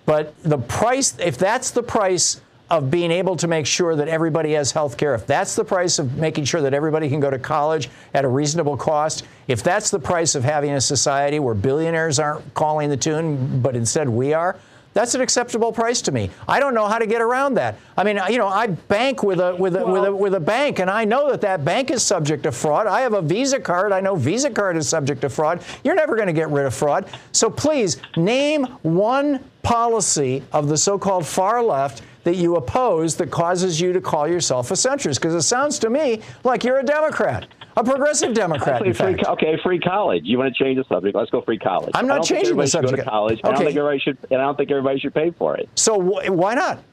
But 0.05 0.41
the 0.43 0.57
price, 0.57 1.17
if 1.19 1.37
that's 1.37 1.71
the 1.71 1.83
price 1.83 2.39
of 2.71 2.89
being 2.89 3.11
able 3.11 3.35
to 3.35 3.47
make 3.49 3.65
sure 3.65 3.97
that 3.97 4.07
everybody 4.07 4.53
has 4.53 4.71
health 4.71 4.95
care, 4.95 5.13
if 5.13 5.27
that's 5.27 5.55
the 5.55 5.63
price 5.63 5.99
of 5.99 6.15
making 6.17 6.45
sure 6.45 6.61
that 6.61 6.73
everybody 6.73 7.09
can 7.09 7.19
go 7.19 7.29
to 7.29 7.37
college 7.37 7.89
at 8.13 8.23
a 8.23 8.27
reasonable 8.27 8.77
cost, 8.77 9.25
if 9.49 9.61
that's 9.61 9.91
the 9.91 9.99
price 9.99 10.35
of 10.35 10.43
having 10.45 10.71
a 10.71 10.79
society 10.79 11.37
where 11.37 11.53
billionaires 11.53 12.17
aren't 12.17 12.53
calling 12.53 12.89
the 12.89 12.95
tune, 12.95 13.61
but 13.61 13.75
instead 13.75 14.07
we 14.07 14.33
are, 14.33 14.57
that's 14.93 15.15
an 15.15 15.21
acceptable 15.21 15.73
price 15.73 16.01
to 16.03 16.13
me. 16.13 16.29
I 16.47 16.61
don't 16.61 16.73
know 16.73 16.87
how 16.87 16.97
to 16.97 17.05
get 17.05 17.21
around 17.21 17.55
that. 17.55 17.77
I 17.97 18.05
mean, 18.05 18.19
you 18.29 18.37
know, 18.37 18.47
I 18.47 18.67
bank 18.67 19.21
with 19.23 19.39
a 19.39 19.55
with 19.55 19.75
a 19.75 19.85
well, 19.85 19.93
with 19.93 20.05
a 20.05 20.15
with 20.15 20.33
a 20.35 20.39
bank, 20.39 20.79
and 20.79 20.89
I 20.89 21.05
know 21.05 21.31
that 21.31 21.41
that 21.41 21.63
bank 21.63 21.91
is 21.91 22.03
subject 22.03 22.43
to 22.43 22.51
fraud. 22.51 22.87
I 22.87 23.01
have 23.01 23.13
a 23.13 23.21
Visa 23.21 23.59
card. 23.59 23.93
I 23.93 24.01
know 24.01 24.15
Visa 24.15 24.49
card 24.49 24.75
is 24.75 24.89
subject 24.89 25.21
to 25.21 25.29
fraud. 25.29 25.63
You're 25.85 25.95
never 25.95 26.15
going 26.15 26.27
to 26.27 26.33
get 26.33 26.49
rid 26.49 26.65
of 26.65 26.73
fraud. 26.73 27.09
So 27.31 27.49
please 27.49 27.97
name 28.17 28.65
one 28.81 29.45
policy 29.63 30.43
of 30.51 30.67
the 30.67 30.77
so-called 30.77 31.25
far 31.25 31.63
left 31.63 32.01
that 32.23 32.35
you 32.35 32.55
oppose 32.55 33.15
that 33.17 33.31
causes 33.31 33.79
you 33.79 33.93
to 33.93 34.01
call 34.01 34.27
yourself 34.27 34.71
a 34.71 34.75
centrist? 34.75 35.15
Because 35.15 35.33
it 35.33 35.41
sounds 35.41 35.79
to 35.79 35.89
me 35.89 36.21
like 36.43 36.63
you're 36.63 36.79
a 36.79 36.83
Democrat. 36.83 37.47
A 37.77 37.83
progressive 37.83 38.33
Democrat, 38.33 38.85
in 38.85 38.93
free, 38.93 39.15
okay, 39.25 39.57
free 39.63 39.79
college. 39.79 40.23
You 40.25 40.37
want 40.37 40.53
to 40.53 40.63
change 40.63 40.77
the 40.77 40.83
subject? 40.93 41.15
Let's 41.15 41.31
go 41.31 41.41
free 41.41 41.57
college. 41.57 41.91
I'm 41.93 42.05
not 42.05 42.23
changing 42.23 42.57
the 42.57 42.67
subject. 42.67 42.97
Go 42.97 43.03
to 43.03 43.09
college. 43.09 43.39
Okay. 43.39 43.47
I 43.47 43.51
don't 43.53 43.65
think 43.65 43.77
everybody 43.77 43.99
should. 43.99 44.17
And 44.29 44.41
I 44.41 44.43
don't 44.43 44.57
think 44.57 44.71
everybody 44.71 44.99
should 44.99 45.13
pay 45.13 45.31
for 45.31 45.55
it. 45.55 45.69
So 45.75 45.99
wh- 46.01 46.29
why 46.29 46.53
not? 46.53 46.83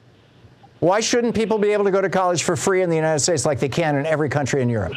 Why 0.79 1.01
shouldn't 1.01 1.35
people 1.35 1.57
be 1.57 1.71
able 1.71 1.83
to 1.83 1.91
go 1.91 1.99
to 1.99 2.09
college 2.09 2.43
for 2.43 2.55
free 2.55 2.81
in 2.81 2.89
the 2.89 2.95
United 2.95 3.19
States 3.19 3.45
like 3.45 3.59
they 3.59 3.67
can 3.67 3.97
in 3.97 4.05
every 4.05 4.29
country 4.29 4.61
in 4.61 4.69
Europe? 4.69 4.93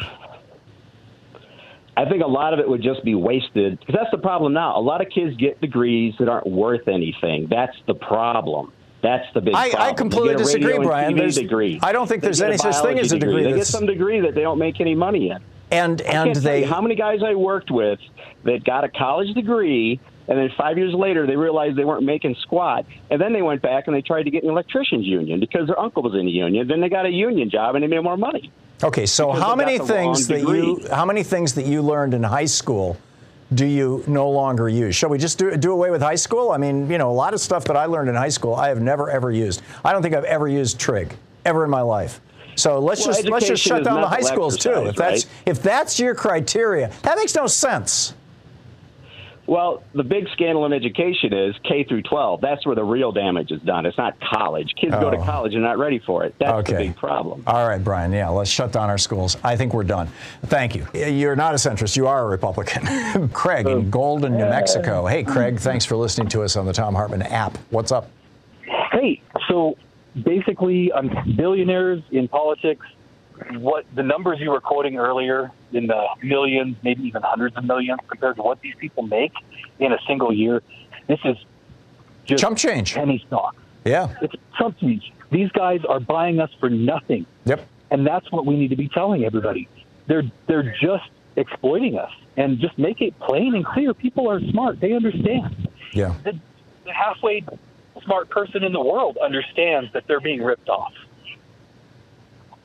I 1.95 2.05
think 2.05 2.23
a 2.23 2.27
lot 2.27 2.53
of 2.53 2.59
it 2.59 2.67
would 2.67 2.81
just 2.81 3.03
be 3.03 3.13
wasted 3.13 3.79
because 3.79 3.95
that's 3.95 4.11
the 4.11 4.17
problem 4.17 4.53
now. 4.53 4.77
A 4.77 4.81
lot 4.81 5.01
of 5.01 5.09
kids 5.09 5.35
get 5.35 5.59
degrees 5.61 6.15
that 6.19 6.29
aren't 6.29 6.47
worth 6.47 6.87
anything. 6.87 7.47
That's 7.49 7.75
the 7.85 7.93
problem. 7.93 8.71
That's 9.03 9.31
the 9.33 9.41
big 9.41 9.53
I, 9.53 9.69
problem. 9.69 9.89
I 9.89 9.93
completely 9.93 10.35
disagree, 10.35 10.77
Brian. 10.79 11.13
degree. 11.13 11.77
I 11.83 11.91
don't 11.91 12.07
think 12.07 12.23
there's 12.23 12.41
any 12.41 12.57
such 12.57 12.77
thing 12.77 12.97
as 12.97 13.11
a 13.11 13.19
degree. 13.19 13.43
They 13.43 13.53
get 13.53 13.67
some 13.67 13.85
degree 13.85 14.21
that 14.21 14.33
they 14.33 14.41
don't 14.41 14.57
make 14.57 14.79
any 14.79 14.95
money 14.95 15.29
in. 15.29 15.39
And 15.71 16.01
and 16.01 16.35
they 16.35 16.63
how 16.63 16.81
many 16.81 16.95
guys 16.95 17.19
I 17.23 17.35
worked 17.35 17.69
with 17.69 17.99
that 18.45 18.63
got 18.63 18.83
a 18.83 18.89
college 18.89 19.33
degree 19.33 19.99
and 20.27 20.37
then 20.37 20.49
five 20.57 20.77
years 20.77 20.93
later 20.93 21.25
they 21.27 21.35
realized 21.35 21.77
they 21.77 21.83
weren't 21.83 22.05
making 22.05 22.35
squat 22.41 22.85
and 23.09 23.19
then 23.19 23.33
they 23.33 23.41
went 23.41 23.61
back 23.61 23.87
and 23.87 23.95
they 23.95 24.01
tried 24.01 24.23
to 24.23 24.31
get 24.31 24.43
an 24.43 24.49
electrician's 24.49 25.05
union 25.05 25.39
because 25.39 25.67
their 25.67 25.79
uncle 25.79 26.03
was 26.03 26.13
in 26.13 26.25
the 26.25 26.31
union 26.31 26.67
then 26.67 26.79
they 26.79 26.89
got 26.89 27.05
a 27.05 27.09
union 27.09 27.49
job 27.49 27.75
and 27.75 27.83
they 27.83 27.87
made 27.87 28.03
more 28.03 28.17
money 28.17 28.51
okay 28.83 29.05
so 29.05 29.31
how 29.31 29.55
many 29.55 29.79
things 29.79 30.27
that 30.27 30.41
you 30.41 30.85
how 30.91 31.05
many 31.05 31.23
things 31.23 31.55
that 31.55 31.65
you 31.65 31.81
learned 31.81 32.13
in 32.13 32.23
high 32.23 32.45
school 32.45 32.97
do 33.55 33.65
you 33.65 34.03
no 34.07 34.29
longer 34.29 34.69
use? 34.69 34.95
Shall 34.95 35.09
we 35.09 35.17
just 35.17 35.37
do, 35.37 35.55
do 35.57 35.71
away 35.71 35.91
with 35.91 36.01
high 36.01 36.15
school? 36.15 36.51
I 36.51 36.57
mean, 36.57 36.89
you 36.89 36.97
know, 36.97 37.09
a 37.09 37.13
lot 37.13 37.33
of 37.33 37.39
stuff 37.39 37.65
that 37.65 37.77
I 37.77 37.85
learned 37.85 38.09
in 38.09 38.15
high 38.15 38.29
school, 38.29 38.55
I 38.55 38.69
have 38.69 38.81
never 38.81 39.09
ever 39.09 39.31
used. 39.31 39.61
I 39.83 39.91
don't 39.91 40.01
think 40.01 40.15
I've 40.15 40.23
ever 40.25 40.47
used 40.47 40.79
trig 40.79 41.15
ever 41.45 41.63
in 41.63 41.69
my 41.69 41.81
life. 41.81 42.21
So 42.55 42.79
let's 42.79 43.05
well, 43.05 43.15
just 43.15 43.29
let's 43.29 43.47
just 43.47 43.63
shut 43.63 43.83
down 43.83 44.01
the 44.01 44.07
high 44.07 44.21
schools 44.21 44.57
too. 44.57 44.87
If 44.87 44.95
that's 44.95 45.25
right? 45.25 45.33
if 45.45 45.63
that's 45.63 45.99
your 45.99 46.15
criteria, 46.15 46.91
that 47.01 47.17
makes 47.17 47.35
no 47.35 47.47
sense. 47.47 48.13
Well, 49.45 49.83
the 49.93 50.03
big 50.03 50.29
scandal 50.29 50.65
in 50.65 50.71
education 50.71 51.33
is 51.33 51.55
K 51.63 51.83
through 51.83 52.03
12. 52.03 52.39
That's 52.39 52.65
where 52.65 52.75
the 52.75 52.83
real 52.83 53.11
damage 53.11 53.51
is 53.51 53.61
done. 53.61 53.85
It's 53.85 53.97
not 53.97 54.17
college. 54.21 54.73
Kids 54.79 54.93
oh. 54.95 55.01
go 55.01 55.09
to 55.09 55.17
oh. 55.17 55.23
college 55.23 55.53
and 55.53 55.61
not 55.61 55.77
ready 55.77 55.99
for 55.99 56.23
it. 56.23 56.33
That's 56.39 56.51
okay. 56.59 56.71
the 56.71 56.77
big 56.77 56.95
problem. 56.95 57.43
All 57.45 57.67
right, 57.67 57.83
Brian. 57.83 58.13
Yeah, 58.13 58.29
let's 58.29 58.49
shut 58.49 58.71
down 58.71 58.89
our 58.89 58.97
schools. 58.97 59.35
I 59.43 59.57
think 59.57 59.73
we're 59.73 59.83
done. 59.83 60.07
Thank 60.45 60.75
you. 60.75 60.87
You're 60.93 61.35
not 61.35 61.53
a 61.53 61.57
centrist. 61.57 61.97
You 61.97 62.07
are 62.07 62.25
a 62.25 62.29
Republican. 62.29 63.29
Craig 63.33 63.67
in 63.67 63.89
Golden, 63.89 64.37
New 64.37 64.45
Mexico. 64.45 65.05
Hey, 65.05 65.23
Craig. 65.23 65.59
Thanks 65.59 65.83
for 65.83 65.97
listening 65.97 66.29
to 66.29 66.43
us 66.43 66.55
on 66.55 66.65
the 66.65 66.73
Thom 66.73 66.95
Hartmann 66.95 67.23
app. 67.23 67.57
What's 67.69 67.91
up? 67.91 68.09
Hey, 68.91 69.21
so 69.49 69.75
basically, 70.23 70.91
um, 70.93 71.11
billionaires 71.35 72.01
in 72.11 72.29
politics 72.29 72.85
what 73.53 73.85
the 73.95 74.03
numbers 74.03 74.39
you 74.39 74.51
were 74.51 74.61
quoting 74.61 74.97
earlier 74.97 75.51
in 75.71 75.87
the 75.87 76.05
millions, 76.21 76.75
maybe 76.83 77.03
even 77.03 77.21
hundreds 77.21 77.55
of 77.57 77.63
millions, 77.63 77.99
compared 78.07 78.35
to 78.37 78.41
what 78.41 78.61
these 78.61 78.75
people 78.75 79.03
make 79.03 79.33
in 79.79 79.91
a 79.91 79.97
single 80.07 80.33
year, 80.33 80.61
this 81.07 81.19
is 81.25 81.37
just 82.25 82.41
chump 82.41 82.57
change, 82.57 82.93
penny 82.93 83.23
stock. 83.27 83.55
Yeah, 83.85 84.15
it's 84.21 84.35
chump 84.57 84.79
change. 84.79 85.11
These 85.31 85.51
guys 85.51 85.81
are 85.87 85.99
buying 85.99 86.39
us 86.39 86.51
for 86.59 86.69
nothing. 86.69 87.25
Yep, 87.45 87.67
and 87.91 88.05
that's 88.05 88.31
what 88.31 88.45
we 88.45 88.55
need 88.55 88.69
to 88.69 88.75
be 88.75 88.87
telling 88.87 89.25
everybody. 89.25 89.67
They're 90.07 90.23
they're 90.47 90.75
just 90.81 91.09
exploiting 91.35 91.97
us, 91.97 92.11
and 92.37 92.59
just 92.59 92.77
make 92.77 93.01
it 93.01 93.17
plain 93.19 93.55
and 93.55 93.65
clear. 93.65 93.93
People 93.93 94.29
are 94.29 94.39
smart; 94.51 94.79
they 94.79 94.93
understand. 94.93 95.67
Yeah, 95.91 96.15
the, 96.23 96.39
the 96.85 96.93
halfway 96.93 97.43
smart 98.03 98.29
person 98.29 98.63
in 98.63 98.73
the 98.73 98.81
world 98.81 99.17
understands 99.17 99.91
that 99.93 100.05
they're 100.07 100.21
being 100.21 100.41
ripped 100.41 100.69
off. 100.69 100.93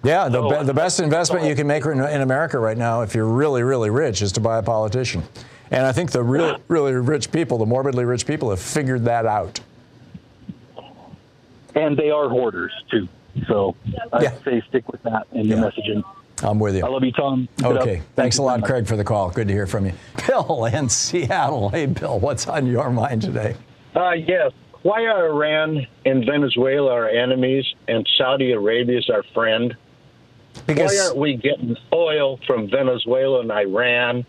Yeah, 0.05 0.29
the, 0.29 0.41
be, 0.43 0.65
the 0.65 0.75
best 0.75 1.01
investment 1.01 1.45
you 1.45 1.57
can 1.57 1.67
make 1.67 1.85
in, 1.85 2.01
in 2.01 2.21
America 2.21 2.59
right 2.59 2.79
now, 2.79 3.03
if 3.03 3.15
you're 3.15 3.27
really, 3.27 3.63
really 3.63 3.91
rich, 3.91 4.23
is 4.23 4.33
to 4.33 4.41
buy 4.41 4.59
a 4.59 4.63
politician. 4.63 5.23
And 5.71 5.85
I 5.85 5.93
think 5.93 6.13
the 6.13 6.23
really, 6.23 6.61
really 6.69 6.93
rich 6.93 7.33
people, 7.33 7.59
the 7.59 7.67
morbidly 7.67 8.05
rich 8.05 8.27
people, 8.27 8.51
have 8.51 8.61
figured 8.61 9.05
that 9.07 9.27
out. 9.27 9.61
And 11.75 11.97
they 11.97 12.11
are 12.11 12.29
hoarders, 12.29 12.73
too. 12.91 13.09
So 13.47 13.77
I'd 14.13 14.23
yeah. 14.23 14.35
say 14.45 14.63
stick 14.69 14.91
with 14.91 15.03
that 15.03 15.27
in 15.33 15.47
your 15.47 15.59
messaging. 15.59 16.03
I'm 16.43 16.59
with 16.59 16.77
you. 16.77 16.85
I 16.85 16.89
love 16.89 17.03
you, 17.03 17.13
Tom. 17.13 17.49
Good 17.57 17.79
okay. 17.79 17.99
Up. 17.99 18.05
Thanks 18.15 18.39
a 18.39 18.43
lot, 18.43 18.63
Craig, 18.63 18.87
for 18.87 18.97
the 18.97 19.05
call. 19.05 19.31
Good 19.31 19.49
to 19.49 19.55
hear 19.55 19.67
from 19.67 19.87
you. 19.87 19.93
Bill 20.27 20.65
in 20.67 20.89
Seattle. 20.89 21.69
Hey, 21.71 21.87
Bill, 21.87 22.19
what's 22.21 22.47
on 22.47 22.67
your 22.67 22.91
mind 22.91 23.23
today? 23.23 23.57
Uh, 23.95 24.13
yes. 24.13 24.53
Why 24.83 25.07
are 25.07 25.27
Iran 25.27 25.87
and 26.05 26.25
Venezuela 26.25 26.93
our 26.93 27.09
enemies 27.09 27.65
and 27.89 28.09
Saudi 28.17 28.53
Arabia 28.53 28.99
is 28.99 29.11
our 29.11 29.25
friend? 29.35 29.77
Because 30.67 30.93
Why 30.93 31.05
aren't 31.05 31.17
we 31.17 31.37
getting 31.37 31.77
oil 31.93 32.39
from 32.47 32.71
Venezuela 32.71 33.41
and 33.41 33.51
Iran? 33.51 34.27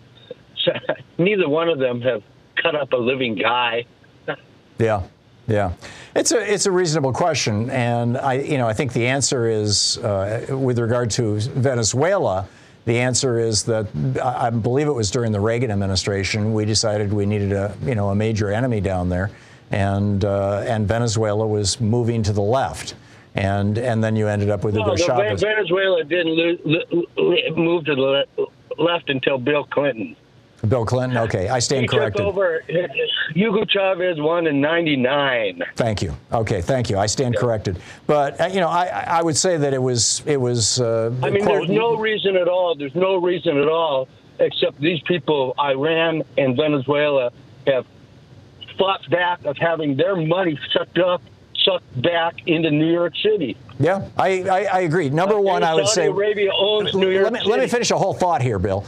Neither 1.18 1.48
one 1.50 1.70
of 1.70 1.80
them 1.80 2.02
have 2.02 2.24
cut 2.62 2.76
up 2.76 2.94
a 2.94 2.98
living 2.98 3.36
guy. 3.36 3.86
yeah. 4.78 5.04
Yeah, 5.50 5.74
it's 6.16 6.32
a 6.32 6.54
it's 6.54 6.68
a 6.68 6.72
reasonable 6.72 7.12
question, 7.12 7.72
and 7.72 8.20
I 8.20 8.34
you 8.36 8.60
know 8.60 8.68
I 8.68 8.74
think 8.74 8.94
the 8.94 9.08
answer 9.08 9.48
is 9.48 9.98
uh, 9.98 10.46
with 10.50 10.78
regard 10.78 11.10
to 11.12 11.40
Venezuela. 11.40 12.48
The 12.86 13.00
answer 13.00 13.40
is 13.40 13.64
that 13.64 13.88
I 14.24 14.52
believe 14.52 14.88
it 14.88 14.94
was 14.94 15.10
during 15.10 15.32
the 15.32 15.40
Reagan 15.40 15.72
administration 15.72 16.54
we 16.54 16.66
decided 16.66 17.12
we 17.12 17.26
needed 17.26 17.52
a 17.52 17.76
you 17.84 17.96
know 17.96 18.10
a 18.10 18.16
major 18.16 18.52
enemy 18.52 18.80
down 18.80 19.10
there, 19.10 19.32
and 19.72 20.24
uh, 20.24 20.64
and 20.68 20.88
Venezuela 20.88 21.48
was 21.48 21.82
moving 21.82 22.22
to 22.24 22.32
the 22.32 22.44
left 22.44 22.94
and 23.40 23.78
and 23.78 24.04
then 24.04 24.16
you 24.16 24.28
ended 24.28 24.50
up 24.50 24.64
with 24.64 24.76
no, 24.76 24.84
Hugo 24.84 24.96
Chavez. 24.98 25.42
Venezuela 25.42 26.04
didn't 26.04 26.36
lo- 26.36 27.04
lo- 27.16 27.56
move 27.56 27.86
to 27.86 27.96
the 27.96 28.48
left 28.78 29.10
until 29.10 29.38
Bill 29.38 29.64
Clinton. 29.64 30.16
Bill 30.68 30.86
Clinton. 30.86 31.18
Okay, 31.20 31.48
I 31.48 31.60
stand 31.60 31.84
he 31.84 31.88
corrected. 31.88 32.18
Took 32.18 32.28
over. 32.28 32.62
Hugo 33.34 33.64
Chavez 33.64 34.20
won 34.20 34.46
in 34.46 34.60
'99. 34.60 35.64
Thank 35.78 36.02
you. 36.02 36.14
Okay, 36.34 36.62
thank 36.62 36.90
you. 36.90 36.98
I 36.98 37.06
stand 37.06 37.38
corrected. 37.38 37.80
But 38.08 38.42
uh, 38.42 38.46
you 38.48 38.60
know, 38.60 38.68
I, 38.68 39.06
I 39.08 39.22
would 39.22 39.38
say 39.38 39.56
that 39.56 39.74
it 39.74 39.82
was 39.82 40.22
it 40.26 40.40
was. 40.40 40.82
Uh, 40.82 41.16
I 41.24 41.30
mean, 41.30 41.44
quote, 41.44 41.68
there's 41.68 41.70
no 41.70 41.96
reason 41.96 42.36
at 42.36 42.50
all. 42.50 42.76
There's 42.76 42.96
no 42.96 43.16
reason 43.16 43.58
at 43.58 43.70
all 43.70 44.10
except 44.40 44.80
these 44.80 45.02
people, 45.02 45.54
Iran 45.60 46.24
and 46.38 46.56
Venezuela, 46.56 47.32
have 47.68 47.86
fought 48.78 49.10
back 49.10 49.44
of 49.46 49.58
having 49.58 49.98
their 49.98 50.16
money 50.16 50.58
sucked 50.74 50.98
up 50.98 51.22
sucked 51.64 52.02
back 52.02 52.36
into 52.48 52.72
New 52.72 52.92
York 52.92 53.14
City. 53.24 53.56
Yeah, 53.80 54.08
I, 54.18 54.44
I, 54.44 54.64
I 54.66 54.80
agree. 54.82 55.10
Number 55.10 55.40
one, 55.40 55.64
I 55.64 55.74
would 55.74 55.88
Saudi 55.88 55.96
say 55.96 56.08
Arabia 56.08 56.52
owns 56.54 56.94
New 56.94 57.10
York 57.10 57.24
let 57.26 57.34
me, 57.34 57.40
City. 57.40 57.50
Let 57.52 57.60
me 57.60 57.68
finish 57.68 57.92
a 57.92 57.98
whole 57.98 58.14
thought 58.14 58.42
here, 58.42 58.60
Bill. 58.60 58.86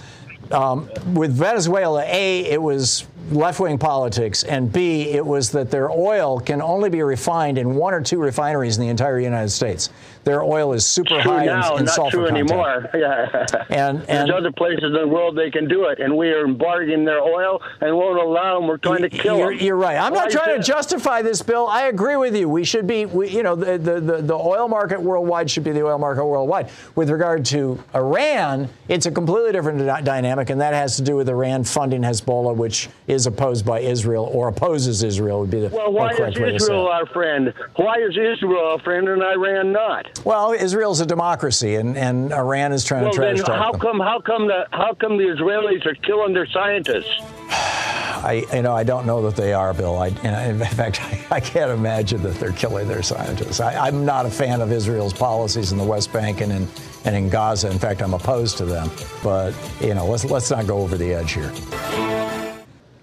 um, 0.52 0.90
with 1.14 1.32
Venezuela, 1.32 2.04
A, 2.06 2.46
it 2.50 2.62
was 2.62 3.06
left 3.30 3.60
wing 3.60 3.78
politics, 3.78 4.44
and 4.44 4.72
B, 4.72 5.10
it 5.10 5.26
was 5.26 5.52
that 5.52 5.70
their 5.72 5.90
oil 5.90 6.40
can 6.40 6.62
only 6.62 6.90
be 6.90 7.02
refined 7.04 7.58
in 7.58 7.76
one 7.76 7.94
or 7.94 8.02
two 8.02 8.20
refineries 8.20 8.78
in 8.78 8.84
the 8.84 8.90
entire 8.90 9.20
United 9.20 9.50
States. 9.50 9.90
Their 10.24 10.44
oil 10.44 10.74
is 10.74 10.86
super 10.86 11.22
true 11.22 11.32
high 11.32 11.46
now, 11.46 11.74
in, 11.76 11.80
in 11.80 11.86
not 11.86 12.12
true 12.12 12.28
content. 12.28 12.52
anymore. 12.52 12.90
Yeah. 13.02 13.48
And, 13.70 14.02
There's 14.02 14.30
other 14.30 14.52
places 14.52 14.84
in 14.84 14.94
the 14.94 15.08
world 15.08 15.36
they 15.36 15.50
can 15.50 15.68
do 15.68 15.86
it, 15.86 16.00
and 16.00 16.16
we 16.16 16.30
are 16.30 16.46
embargoing 16.46 17.06
their 17.06 17.22
oil 17.22 17.62
and 17.80 17.96
won't 17.96 18.20
allow 18.20 18.60
them. 18.60 18.68
We're 18.68 18.78
trying 18.78 19.02
to 19.02 19.10
kill 19.10 19.38
you're, 19.38 19.56
them. 19.56 19.66
you're 19.66 19.76
right. 19.76 19.98
I'm 19.98 20.14
Why 20.14 20.24
not 20.24 20.32
trying 20.32 20.58
to 20.58 20.64
justify 20.64 21.22
this, 21.22 21.42
Bill. 21.42 21.68
I 21.68 21.84
agree 21.84 22.16
with 22.16 22.36
you. 22.36 22.48
We 22.48 22.64
should 22.64 22.86
be, 22.86 23.06
we, 23.06 23.30
you 23.30 23.44
know, 23.44 23.56
the, 23.56 23.78
the, 23.78 24.00
the, 24.00 24.22
the 24.22 24.36
oil 24.36 24.68
market 24.68 25.02
worldwide 25.02 25.50
should 25.50 25.64
be 25.64 25.72
the 25.72 25.84
oil 25.84 25.98
market 25.98 26.26
worldwide. 26.26 26.70
With 26.96 27.10
regard 27.10 27.46
to 27.46 27.82
Iran, 27.96 28.70
it's 28.88 29.06
a 29.06 29.12
completely 29.12 29.52
different 29.52 29.80
dynamic, 30.06 30.50
and 30.50 30.62
that 30.62 30.74
has 30.74 30.96
to 30.98 31.02
do 31.02 31.16
with 31.16 31.30
Iran 31.30 31.64
funding 31.64 32.02
Hezbollah, 32.02 32.56
which 32.56 32.90
is 33.12 33.28
opposed 33.28 33.66
by 33.66 33.82
Israel 33.82 34.30
or 34.32 34.48
opposes 34.48 35.04
Israel, 35.04 35.42
would 35.42 35.52
be 35.52 35.60
the 35.60 35.68
Well, 35.70 35.92
why 35.92 36.14
correct 36.14 36.38
is 36.38 36.42
way 36.42 36.52
to 36.54 36.60
say 36.60 36.66
Israel 36.66 36.88
our 36.88 37.06
friend? 37.08 37.54
Why 37.76 37.98
is 37.98 38.18
Israel 38.18 38.66
our 38.72 38.80
friend 38.80 39.10
and 39.10 39.22
Iran 39.22 39.72
not? 39.74 40.22
Well, 40.26 40.54
Israel's 40.54 41.02
a 41.02 41.06
democracy, 41.06 41.76
and, 41.76 41.98
and 41.98 42.32
Iran 42.32 42.72
is 42.72 42.86
trying 42.86 43.04
Well, 43.04 43.12
to 43.14 43.20
then 43.20 43.36
trash 43.36 43.48
talk 43.48 43.58
how 43.58 43.72
them. 43.74 43.82
come 43.82 44.00
how 44.00 44.20
come 44.22 44.48
the 44.48 44.66
how 44.72 44.94
come 44.94 45.18
the 45.18 45.26
Israelis 45.26 45.86
are 45.86 45.96
killing 45.96 46.34
their 46.34 46.46
scientists? 46.48 47.12
I, 48.24 48.46
you 48.54 48.62
know, 48.62 48.76
I 48.76 48.84
don't 48.84 49.08
know 49.08 49.24
that 49.24 49.36
they 49.36 49.52
are, 49.52 49.74
Bill. 49.74 49.98
I, 49.98 50.10
in 50.10 50.60
fact, 50.60 51.02
I, 51.32 51.38
I 51.38 51.40
can't 51.40 51.72
imagine 51.72 52.22
that 52.22 52.36
they're 52.36 52.52
killing 52.52 52.88
their 52.88 53.02
scientists. 53.02 53.60
I, 53.60 53.88
I'm 53.88 54.06
not 54.06 54.28
a 54.28 54.30
fan 54.30 54.62
of 54.62 54.72
Israel's 54.72 55.14
policies 55.14 55.72
in 55.72 55.80
the 55.80 55.84
West 55.84 56.14
Bank 56.14 56.40
and 56.42 56.52
in, 56.52 56.68
and 57.04 57.16
in 57.16 57.30
Gaza. 57.30 57.72
In 57.72 57.80
fact, 57.80 58.02
I'm 58.04 58.14
opposed 58.14 58.58
to 58.60 58.66
them. 58.66 58.92
But 59.24 59.54
you 59.82 59.96
know, 59.96 60.06
let's 60.06 60.24
let's 60.26 60.52
not 60.52 60.68
go 60.68 60.78
over 60.78 60.98
the 60.98 61.14
edge 61.16 61.32
here. 61.32 61.52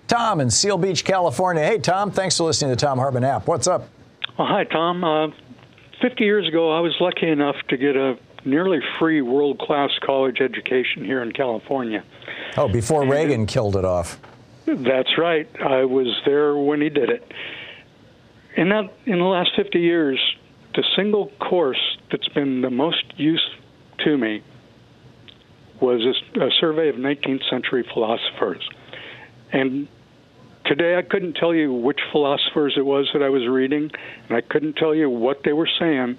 Tom 0.08 0.40
in 0.40 0.50
Seal 0.50 0.78
Beach, 0.78 1.04
California. 1.04 1.62
Hey, 1.62 1.78
Tom. 1.78 2.10
Thanks 2.10 2.36
for 2.36 2.44
listening 2.44 2.70
to 2.70 2.76
the 2.76 2.86
Thom 2.86 2.98
Hartmann 2.98 3.24
app. 3.24 3.46
What's 3.46 3.66
up? 3.66 3.88
Well, 4.38 4.48
hi, 4.48 4.64
Tom. 4.64 5.04
Uh, 5.04 5.28
50 6.00 6.24
years 6.24 6.48
ago, 6.48 6.76
I 6.76 6.80
was 6.80 6.96
lucky 7.00 7.28
enough 7.28 7.56
to 7.68 7.76
get 7.76 7.94
a 7.94 8.18
nearly 8.44 8.80
free 8.98 9.20
world 9.20 9.58
class 9.58 9.90
college 10.04 10.40
education 10.40 11.04
here 11.04 11.22
in 11.22 11.32
California. 11.32 12.02
Oh, 12.56 12.68
before 12.68 13.06
Reagan 13.06 13.46
killed 13.46 13.76
it 13.76 13.84
off. 13.84 14.18
That's 14.66 15.18
right. 15.18 15.48
I 15.60 15.84
was 15.84 16.08
there 16.24 16.56
when 16.56 16.80
he 16.80 16.88
did 16.88 17.10
it. 17.10 17.32
In 18.56 18.70
that, 18.70 18.92
in 19.04 19.18
the 19.18 19.24
last 19.24 19.50
50 19.56 19.78
years, 19.78 20.18
the 20.74 20.84
single 20.96 21.30
course 21.38 21.98
that's 22.10 22.28
been 22.28 22.62
the 22.62 22.70
most 22.70 23.04
use 23.16 23.44
to 24.04 24.16
me 24.16 24.42
was 25.80 26.00
a, 26.02 26.40
a 26.40 26.50
survey 26.60 26.88
of 26.88 26.96
19th 26.96 27.48
century 27.48 27.86
philosophers. 27.92 28.66
And 29.52 29.88
today 30.64 30.96
I 30.96 31.02
couldn't 31.02 31.34
tell 31.34 31.54
you 31.54 31.72
which 31.72 32.00
philosophers 32.12 32.74
it 32.76 32.84
was 32.84 33.08
that 33.12 33.22
I 33.22 33.28
was 33.28 33.46
reading, 33.46 33.90
and 34.28 34.36
I 34.36 34.40
couldn't 34.40 34.76
tell 34.76 34.94
you 34.94 35.08
what 35.10 35.42
they 35.44 35.52
were 35.52 35.68
saying. 35.78 36.18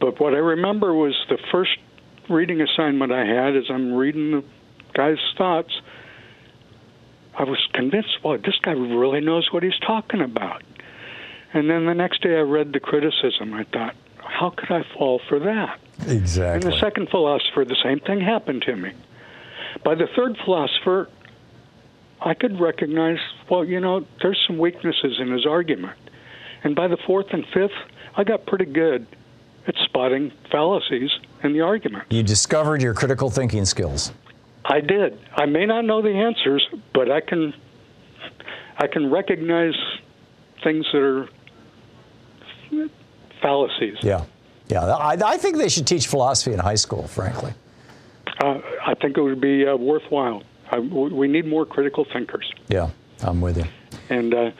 But 0.00 0.18
what 0.18 0.34
I 0.34 0.38
remember 0.38 0.94
was 0.94 1.14
the 1.28 1.38
first 1.52 1.76
reading 2.28 2.60
assignment 2.60 3.12
I 3.12 3.26
had 3.26 3.56
as 3.56 3.64
I'm 3.68 3.92
reading 3.94 4.30
the 4.30 4.44
guy's 4.94 5.18
thoughts. 5.36 5.80
I 7.36 7.44
was 7.44 7.58
convinced, 7.72 8.18
well, 8.24 8.38
this 8.38 8.58
guy 8.62 8.72
really 8.72 9.20
knows 9.20 9.48
what 9.52 9.62
he's 9.62 9.78
talking 9.86 10.20
about. 10.20 10.62
And 11.52 11.68
then 11.68 11.86
the 11.86 11.94
next 11.94 12.22
day 12.22 12.36
I 12.36 12.42
read 12.42 12.72
the 12.72 12.80
criticism. 12.80 13.52
I 13.52 13.64
thought, 13.64 13.96
how 14.18 14.50
could 14.50 14.70
I 14.70 14.84
fall 14.96 15.20
for 15.28 15.38
that? 15.40 15.80
Exactly. 16.06 16.54
And 16.54 16.62
the 16.62 16.78
second 16.80 17.10
philosopher, 17.10 17.64
the 17.64 17.76
same 17.82 18.00
thing 18.00 18.20
happened 18.20 18.62
to 18.62 18.76
me. 18.76 18.92
By 19.84 19.94
the 19.94 20.06
third 20.16 20.36
philosopher, 20.44 21.08
I 22.20 22.34
could 22.34 22.60
recognize, 22.60 23.18
well, 23.50 23.64
you 23.64 23.80
know, 23.80 24.06
there's 24.20 24.38
some 24.46 24.58
weaknesses 24.58 25.18
in 25.18 25.32
his 25.32 25.46
argument. 25.46 25.98
And 26.62 26.76
by 26.76 26.88
the 26.88 26.98
fourth 27.06 27.26
and 27.32 27.44
fifth, 27.52 27.72
I 28.16 28.24
got 28.24 28.46
pretty 28.46 28.66
good 28.66 29.06
at 29.66 29.74
spotting 29.84 30.32
fallacies 30.50 31.10
in 31.42 31.52
the 31.52 31.62
argument. 31.62 32.04
You 32.10 32.22
discovered 32.22 32.82
your 32.82 32.92
critical 32.94 33.30
thinking 33.30 33.64
skills. 33.64 34.12
I 34.64 34.80
did. 34.80 35.18
I 35.34 35.46
may 35.46 35.64
not 35.64 35.84
know 35.84 36.02
the 36.02 36.10
answers, 36.10 36.66
but 36.92 37.10
I 37.10 37.20
can 37.20 37.54
I 38.76 38.86
can 38.86 39.10
recognize 39.10 39.74
things 40.62 40.86
that 40.92 41.02
are 41.02 41.28
fallacies. 43.40 43.96
Yeah. 44.02 44.24
Yeah. 44.68 44.84
I, 44.84 45.16
I 45.24 45.36
think 45.38 45.56
they 45.56 45.68
should 45.68 45.86
teach 45.86 46.06
philosophy 46.06 46.52
in 46.52 46.58
high 46.58 46.76
school, 46.76 47.06
frankly. 47.08 47.52
Uh, 48.42 48.60
I 48.86 48.94
think 48.94 49.16
it 49.16 49.22
would 49.22 49.40
be 49.40 49.66
uh, 49.66 49.76
worthwhile. 49.76 50.42
I, 50.70 50.78
we 50.78 51.28
need 51.28 51.46
more 51.46 51.66
critical 51.66 52.06
thinkers. 52.12 52.50
Yeah, 52.68 52.90
I'm 53.22 53.40
with 53.40 53.56
you. 53.58 53.64
And 54.08 54.32
uh, 54.34 54.50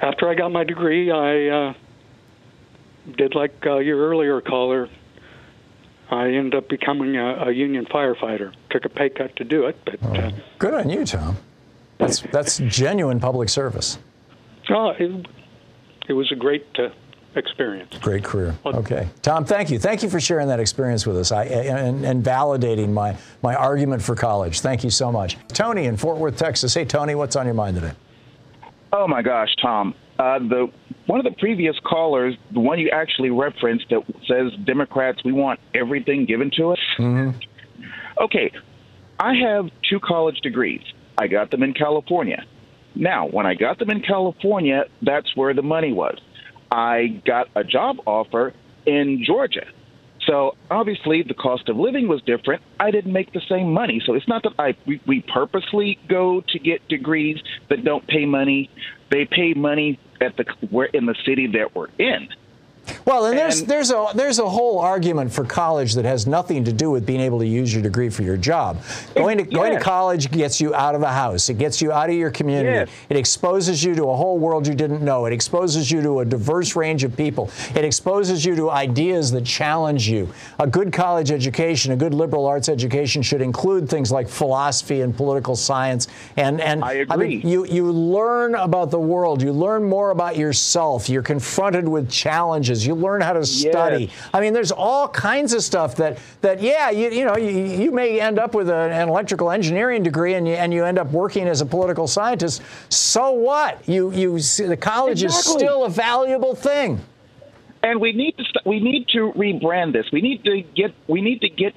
after 0.00 0.28
I 0.28 0.34
got 0.34 0.52
my 0.52 0.64
degree, 0.64 1.10
I 1.10 1.48
uh, 1.48 1.74
did 3.16 3.34
like 3.34 3.54
uh, 3.66 3.78
your 3.78 3.98
earlier 4.08 4.40
caller. 4.40 4.88
I 6.10 6.28
ended 6.28 6.54
up 6.54 6.68
becoming 6.68 7.16
a, 7.16 7.48
a 7.48 7.50
union 7.52 7.86
firefighter. 7.86 8.52
Took 8.70 8.84
a 8.84 8.88
pay 8.88 9.10
cut 9.10 9.36
to 9.36 9.44
do 9.44 9.66
it, 9.66 9.76
but 9.84 10.02
uh, 10.02 10.30
Good 10.58 10.74
on 10.74 10.88
you, 10.90 11.04
Tom. 11.04 11.36
That's 11.98 12.20
that's 12.32 12.58
genuine 12.58 13.20
public 13.20 13.48
service. 13.48 13.98
oh, 14.70 14.90
it, 14.98 15.26
it 16.08 16.12
was 16.12 16.30
a 16.32 16.36
great 16.36 16.66
uh, 16.78 16.88
experience. 17.38 17.96
Great 17.98 18.24
career. 18.24 18.54
Okay, 18.66 19.08
Tom. 19.22 19.44
Thank 19.44 19.70
you. 19.70 19.78
Thank 19.78 20.02
you 20.02 20.10
for 20.10 20.20
sharing 20.20 20.48
that 20.48 20.60
experience 20.60 21.06
with 21.06 21.16
us 21.16 21.32
I, 21.32 21.44
and, 21.44 22.04
and 22.04 22.24
validating 22.24 22.90
my 22.92 23.16
my 23.42 23.54
argument 23.54 24.02
for 24.02 24.14
college. 24.14 24.60
Thank 24.60 24.84
you 24.84 24.90
so 24.90 25.10
much, 25.10 25.38
Tony 25.48 25.86
in 25.86 25.96
Fort 25.96 26.18
Worth, 26.18 26.36
Texas. 26.36 26.74
Hey, 26.74 26.84
Tony, 26.84 27.14
what's 27.14 27.36
on 27.36 27.46
your 27.46 27.54
mind 27.54 27.76
today? 27.76 27.92
Oh 28.92 29.06
my 29.06 29.22
gosh, 29.22 29.54
Tom. 29.62 29.94
Uh, 30.18 30.38
the 30.40 30.70
one 31.06 31.20
of 31.20 31.24
the 31.24 31.38
previous 31.38 31.78
callers, 31.80 32.36
the 32.50 32.60
one 32.60 32.78
you 32.78 32.90
actually 32.90 33.30
referenced, 33.30 33.88
that 33.90 34.02
says 34.26 34.52
Democrats 34.64 35.24
we 35.24 35.32
want 35.32 35.60
everything 35.74 36.26
given 36.26 36.50
to 36.56 36.72
us. 36.72 36.80
Mm-hmm. 36.98 37.38
Okay, 38.20 38.50
I 39.18 39.34
have 39.36 39.70
two 39.88 40.00
college 40.00 40.40
degrees. 40.40 40.82
I 41.16 41.28
got 41.28 41.50
them 41.50 41.62
in 41.62 41.72
California. 41.74 42.44
Now, 42.94 43.28
when 43.28 43.46
I 43.46 43.54
got 43.54 43.78
them 43.78 43.90
in 43.90 44.02
California, 44.02 44.84
that's 45.02 45.36
where 45.36 45.54
the 45.54 45.62
money 45.62 45.92
was. 45.92 46.18
I 46.70 47.22
got 47.26 47.48
a 47.54 47.64
job 47.64 47.96
offer 48.06 48.54
in 48.86 49.22
Georgia. 49.24 49.66
So 50.26 50.56
obviously 50.70 51.22
the 51.22 51.34
cost 51.34 51.68
of 51.68 51.76
living 51.76 52.06
was 52.06 52.20
different. 52.22 52.62
I 52.78 52.90
didn't 52.90 53.12
make 53.12 53.32
the 53.32 53.40
same 53.48 53.72
money. 53.72 54.02
So 54.04 54.14
it's 54.14 54.28
not 54.28 54.42
that 54.42 54.52
I 54.58 54.76
we, 54.86 55.00
we 55.06 55.24
purposely 55.32 55.98
go 56.08 56.42
to 56.48 56.58
get 56.58 56.86
degrees 56.88 57.38
that 57.70 57.84
don't 57.84 58.06
pay 58.06 58.26
money. 58.26 58.70
They 59.10 59.24
pay 59.24 59.54
money 59.54 59.98
at 60.20 60.36
the 60.36 60.44
we're 60.70 60.86
in 60.86 61.06
the 61.06 61.14
city 61.24 61.46
that 61.46 61.74
we're 61.74 61.88
in. 61.98 62.28
Well, 63.04 63.26
and 63.26 63.38
there's 63.38 63.64
there's 63.64 63.90
a 63.90 64.06
there's 64.14 64.38
a 64.38 64.48
whole 64.48 64.78
argument 64.78 65.32
for 65.32 65.44
college 65.44 65.94
that 65.94 66.04
has 66.04 66.26
nothing 66.26 66.64
to 66.64 66.72
do 66.72 66.90
with 66.90 67.06
being 67.06 67.20
able 67.20 67.38
to 67.38 67.46
use 67.46 67.72
your 67.72 67.82
degree 67.82 68.08
for 68.08 68.22
your 68.22 68.36
job. 68.36 68.78
Going 69.14 69.38
to 69.38 69.44
going 69.44 69.74
to 69.74 69.80
college 69.80 70.30
gets 70.30 70.60
you 70.60 70.74
out 70.74 70.94
of 70.94 71.00
the 71.00 71.08
house. 71.08 71.48
It 71.48 71.58
gets 71.58 71.80
you 71.80 71.92
out 71.92 72.10
of 72.10 72.16
your 72.16 72.30
community. 72.30 72.70
Yes. 72.70 72.88
It 73.08 73.16
exposes 73.16 73.82
you 73.82 73.94
to 73.94 74.04
a 74.04 74.16
whole 74.16 74.38
world 74.38 74.66
you 74.66 74.74
didn't 74.74 75.02
know. 75.02 75.26
It 75.26 75.32
exposes 75.32 75.90
you 75.90 76.02
to 76.02 76.20
a 76.20 76.24
diverse 76.24 76.76
range 76.76 77.04
of 77.04 77.16
people. 77.16 77.50
It 77.74 77.84
exposes 77.84 78.44
you 78.44 78.54
to 78.56 78.70
ideas 78.70 79.30
that 79.32 79.44
challenge 79.44 80.08
you. 80.08 80.28
A 80.58 80.66
good 80.66 80.92
college 80.92 81.30
education, 81.30 81.92
a 81.92 81.96
good 81.96 82.14
liberal 82.14 82.46
arts 82.46 82.68
education 82.68 83.22
should 83.22 83.42
include 83.42 83.88
things 83.88 84.12
like 84.12 84.28
philosophy 84.28 85.00
and 85.00 85.16
political 85.16 85.56
science 85.56 86.08
and 86.36 86.60
and 86.60 86.84
I 86.84 86.94
mean, 86.94 87.10
agree. 87.10 87.36
you 87.36 87.66
you 87.66 87.90
learn 87.90 88.54
about 88.54 88.90
the 88.90 89.00
world. 89.00 89.42
You 89.42 89.52
learn 89.52 89.84
more 89.84 90.10
about 90.10 90.36
yourself. 90.36 91.08
You're 91.08 91.22
confronted 91.22 91.88
with 91.88 92.10
challenges. 92.10 92.77
You 92.86 92.94
learn 92.94 93.20
how 93.20 93.32
to 93.32 93.44
study. 93.44 94.10
I 94.32 94.40
mean, 94.40 94.52
there's 94.52 94.72
all 94.72 95.08
kinds 95.08 95.52
of 95.52 95.62
stuff 95.62 95.96
that 95.96 96.18
that 96.40 96.60
yeah, 96.60 96.90
you 96.90 97.10
you 97.10 97.24
know, 97.24 97.36
you, 97.36 97.50
you 97.50 97.90
may 97.90 98.20
end 98.20 98.38
up 98.38 98.54
with 98.54 98.68
an, 98.68 98.90
an 98.92 99.08
electrical 99.08 99.50
engineering 99.50 100.02
degree 100.02 100.34
and 100.34 100.46
you 100.46 100.54
and 100.54 100.72
you 100.72 100.84
end 100.84 100.98
up 100.98 101.10
working 101.10 101.48
as 101.48 101.60
a 101.60 101.66
political 101.66 102.06
scientist. 102.06 102.62
So 102.88 103.32
what? 103.32 103.88
You 103.88 104.10
you 104.12 104.38
the 104.38 104.76
college 104.76 105.22
is 105.22 105.36
still 105.36 105.84
a 105.84 105.90
valuable 105.90 106.54
thing. 106.54 107.00
And 107.82 108.00
we 108.00 108.12
need 108.12 108.36
to 108.36 108.44
st- 108.44 108.66
we 108.66 108.80
need 108.80 109.06
to 109.08 109.32
rebrand 109.36 109.92
this. 109.92 110.06
We 110.12 110.20
need 110.20 110.44
to 110.44 110.62
get 110.74 110.94
we 111.06 111.20
need 111.20 111.40
to 111.42 111.48
get 111.48 111.74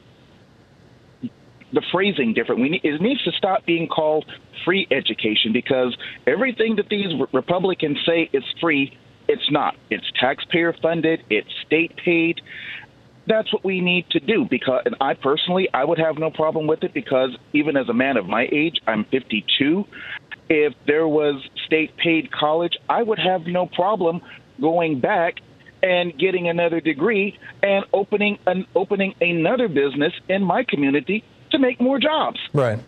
the 1.74 1.82
phrasing 1.92 2.34
different. 2.34 2.62
We 2.62 2.70
need, 2.70 2.82
it 2.84 3.02
needs 3.02 3.24
to 3.24 3.32
stop 3.32 3.66
being 3.66 3.88
called 3.88 4.26
free 4.66 4.88
education 4.92 5.54
because 5.54 5.96
everything 6.28 6.76
that 6.76 6.90
these 6.90 7.14
re- 7.20 7.28
Republicans 7.34 7.98
say 8.06 8.30
is 8.34 8.44
free, 8.60 8.98
it's 9.32 9.50
not. 9.50 9.76
It's 9.90 10.06
taxpayer 10.20 10.74
funded. 10.82 11.24
It's 11.30 11.48
state 11.66 11.96
paid. 11.96 12.42
That's 13.28 13.52
what 13.54 13.64
we 13.64 13.80
need 13.80 14.10
to 14.10 14.20
do 14.20 14.46
because, 14.50 14.82
and 14.86 14.96
I 15.00 15.14
personally, 15.14 15.70
I 15.74 15.86
would 15.86 16.00
have 16.00 16.18
no 16.18 16.32
problem 16.32 16.68
with 16.68 16.84
it 16.84 16.94
because 16.94 17.30
even 17.54 17.78
as 17.78 17.88
a 17.88 17.94
man 17.94 18.18
of 18.18 18.26
my 18.28 18.50
age, 18.52 18.82
I'm 18.86 19.06
52. 19.06 19.86
If 20.50 20.74
there 20.86 21.08
was 21.08 21.42
state 21.66 21.96
paid 21.96 22.30
college, 22.32 22.74
I 22.90 23.04
would 23.04 23.20
have 23.20 23.46
no 23.46 23.68
problem 23.68 24.22
going 24.60 25.00
back 25.00 25.36
and 25.82 26.18
getting 26.20 26.50
another 26.50 26.82
degree 26.82 27.40
and 27.64 27.86
opening 27.94 28.38
an 28.46 28.68
opening 28.76 29.16
another 29.22 29.70
business 29.70 30.14
in 30.28 30.44
my 30.44 30.64
community 30.64 31.24
to 31.52 31.58
make 31.58 31.80
more 31.80 32.00
jobs. 32.00 32.40
Right. 32.54 32.80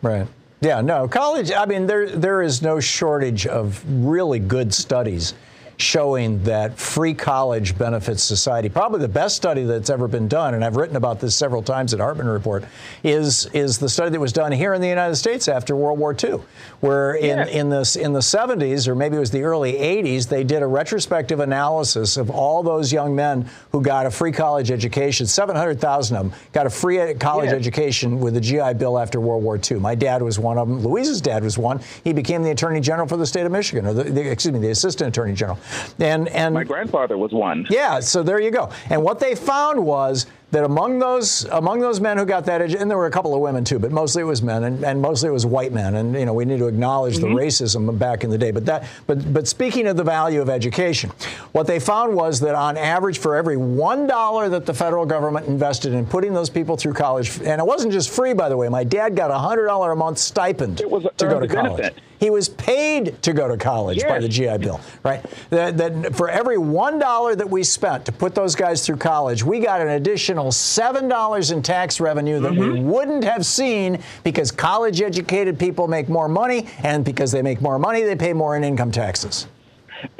Right. 0.00 0.26
Yeah, 0.62 0.80
no, 0.80 1.08
college, 1.08 1.50
I 1.52 1.66
mean, 1.66 1.86
there, 1.86 2.08
there 2.08 2.40
is 2.40 2.62
no 2.62 2.78
shortage 2.78 3.46
of 3.48 3.84
really 3.86 4.38
good 4.38 4.72
studies 4.72 5.34
showing 5.82 6.42
that 6.44 6.78
free 6.78 7.14
college 7.14 7.76
benefits 7.76 8.22
society. 8.22 8.68
Probably 8.68 9.00
the 9.00 9.08
best 9.08 9.36
study 9.36 9.64
that's 9.64 9.90
ever 9.90 10.08
been 10.08 10.28
done, 10.28 10.54
and 10.54 10.64
I've 10.64 10.76
written 10.76 10.96
about 10.96 11.20
this 11.20 11.34
several 11.34 11.62
times 11.62 11.92
at 11.92 12.00
Hartmann 12.00 12.28
Report, 12.28 12.64
is 13.02 13.46
is 13.46 13.78
the 13.78 13.88
study 13.88 14.10
that 14.10 14.20
was 14.20 14.32
done 14.32 14.52
here 14.52 14.74
in 14.74 14.80
the 14.80 14.88
United 14.88 15.16
States 15.16 15.48
after 15.48 15.76
World 15.76 15.98
War 15.98 16.14
II, 16.22 16.40
where 16.80 17.14
in 17.14 17.38
yeah. 17.38 17.46
in 17.46 17.68
the 17.68 17.98
in 18.00 18.12
the 18.12 18.20
70s 18.20 18.88
or 18.88 18.94
maybe 18.94 19.16
it 19.16 19.20
was 19.20 19.30
the 19.30 19.42
early 19.42 19.74
80s, 19.74 20.28
they 20.28 20.44
did 20.44 20.62
a 20.62 20.66
retrospective 20.66 21.40
analysis 21.40 22.16
of 22.16 22.30
all 22.30 22.62
those 22.62 22.92
young 22.92 23.14
men 23.14 23.48
who 23.72 23.82
got 23.82 24.06
a 24.06 24.10
free 24.10 24.32
college 24.32 24.70
education. 24.70 25.26
700,000 25.26 26.16
of 26.16 26.30
them 26.30 26.40
got 26.52 26.66
a 26.66 26.70
free 26.70 27.00
uh, 27.00 27.14
college 27.14 27.50
yeah. 27.50 27.56
education 27.56 28.20
with 28.20 28.34
the 28.34 28.40
GI 28.40 28.74
Bill 28.74 28.98
after 28.98 29.20
World 29.20 29.42
War 29.42 29.58
II. 29.58 29.78
My 29.78 29.94
dad 29.94 30.22
was 30.22 30.38
one 30.38 30.58
of 30.58 30.68
them. 30.68 30.80
Louise's 30.80 31.20
dad 31.20 31.42
was 31.42 31.58
one. 31.58 31.80
He 32.04 32.12
became 32.12 32.42
the 32.42 32.50
Attorney 32.50 32.80
General 32.80 33.08
for 33.08 33.16
the 33.16 33.26
state 33.26 33.46
of 33.46 33.52
Michigan, 33.52 33.86
or 33.86 33.94
the, 33.94 34.04
the 34.04 34.30
excuse 34.30 34.52
me, 34.52 34.60
the 34.60 34.70
Assistant 34.70 35.08
Attorney 35.08 35.34
General. 35.34 35.58
And 35.98 36.28
and 36.28 36.54
my 36.54 36.64
grandfather 36.64 37.16
was 37.18 37.32
one. 37.32 37.66
Yeah, 37.70 38.00
so 38.00 38.22
there 38.22 38.40
you 38.40 38.50
go. 38.50 38.70
And 38.90 39.02
what 39.02 39.20
they 39.20 39.34
found 39.34 39.84
was 39.84 40.26
that 40.52 40.64
among 40.64 40.98
those 40.98 41.44
among 41.46 41.80
those 41.80 41.98
men 41.98 42.18
who 42.18 42.26
got 42.26 42.44
that, 42.44 42.60
and 42.60 42.90
there 42.90 42.98
were 42.98 43.06
a 43.06 43.10
couple 43.10 43.34
of 43.34 43.40
women 43.40 43.64
too, 43.64 43.78
but 43.78 43.90
mostly 43.90 44.20
it 44.20 44.26
was 44.26 44.42
men, 44.42 44.64
and, 44.64 44.84
and 44.84 45.00
mostly 45.00 45.30
it 45.30 45.32
was 45.32 45.46
white 45.46 45.72
men. 45.72 45.94
And 45.94 46.14
you 46.14 46.26
know, 46.26 46.34
we 46.34 46.44
need 46.44 46.58
to 46.58 46.68
acknowledge 46.68 47.16
mm-hmm. 47.16 47.34
the 47.34 47.40
racism 47.40 47.98
back 47.98 48.22
in 48.22 48.30
the 48.30 48.36
day. 48.36 48.50
But 48.50 48.66
that, 48.66 48.86
but 49.06 49.32
but 49.32 49.48
speaking 49.48 49.86
of 49.86 49.96
the 49.96 50.04
value 50.04 50.42
of 50.42 50.50
education, 50.50 51.10
what 51.52 51.66
they 51.66 51.80
found 51.80 52.14
was 52.14 52.38
that 52.40 52.54
on 52.54 52.76
average, 52.76 53.18
for 53.18 53.34
every 53.34 53.56
one 53.56 54.06
dollar 54.06 54.50
that 54.50 54.66
the 54.66 54.74
federal 54.74 55.06
government 55.06 55.46
invested 55.46 55.94
in 55.94 56.04
putting 56.04 56.34
those 56.34 56.50
people 56.50 56.76
through 56.76 56.92
college, 56.92 57.40
and 57.40 57.58
it 57.58 57.66
wasn't 57.66 57.92
just 57.92 58.10
free, 58.10 58.34
by 58.34 58.50
the 58.50 58.56
way. 58.56 58.68
My 58.68 58.84
dad 58.84 59.16
got 59.16 59.30
a 59.30 59.38
hundred 59.38 59.66
dollar 59.66 59.92
a 59.92 59.96
month 59.96 60.18
stipend 60.18 60.78
to 60.78 60.84
go 60.86 61.40
to 61.40 61.48
college. 61.48 61.48
Benefit. 61.48 61.94
He 62.22 62.30
was 62.30 62.48
paid 62.48 63.20
to 63.22 63.32
go 63.32 63.48
to 63.48 63.56
college 63.56 63.96
yes. 63.96 64.08
by 64.08 64.20
the 64.20 64.28
GI 64.28 64.58
Bill, 64.58 64.80
right? 65.02 65.20
That, 65.50 65.76
that 65.76 66.14
for 66.14 66.30
every 66.30 66.56
one 66.56 67.00
dollar 67.00 67.34
that 67.34 67.50
we 67.50 67.64
spent 67.64 68.06
to 68.06 68.12
put 68.12 68.32
those 68.32 68.54
guys 68.54 68.86
through 68.86 68.98
college, 68.98 69.42
we 69.42 69.58
got 69.58 69.80
an 69.80 69.88
additional 69.88 70.52
seven 70.52 71.08
dollars 71.08 71.50
in 71.50 71.62
tax 71.62 71.98
revenue 71.98 72.38
that 72.38 72.52
mm-hmm. 72.52 72.74
we 72.74 72.80
wouldn't 72.80 73.24
have 73.24 73.44
seen 73.44 74.00
because 74.22 74.52
college-educated 74.52 75.58
people 75.58 75.88
make 75.88 76.08
more 76.08 76.28
money, 76.28 76.68
and 76.84 77.04
because 77.04 77.32
they 77.32 77.42
make 77.42 77.60
more 77.60 77.76
money, 77.76 78.02
they 78.02 78.14
pay 78.14 78.32
more 78.32 78.56
in 78.56 78.62
income 78.62 78.92
taxes. 78.92 79.48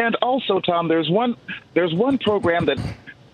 And 0.00 0.16
also, 0.16 0.58
Tom, 0.58 0.88
there's 0.88 1.08
one 1.08 1.36
there's 1.74 1.94
one 1.94 2.18
program 2.18 2.66
that 2.66 2.78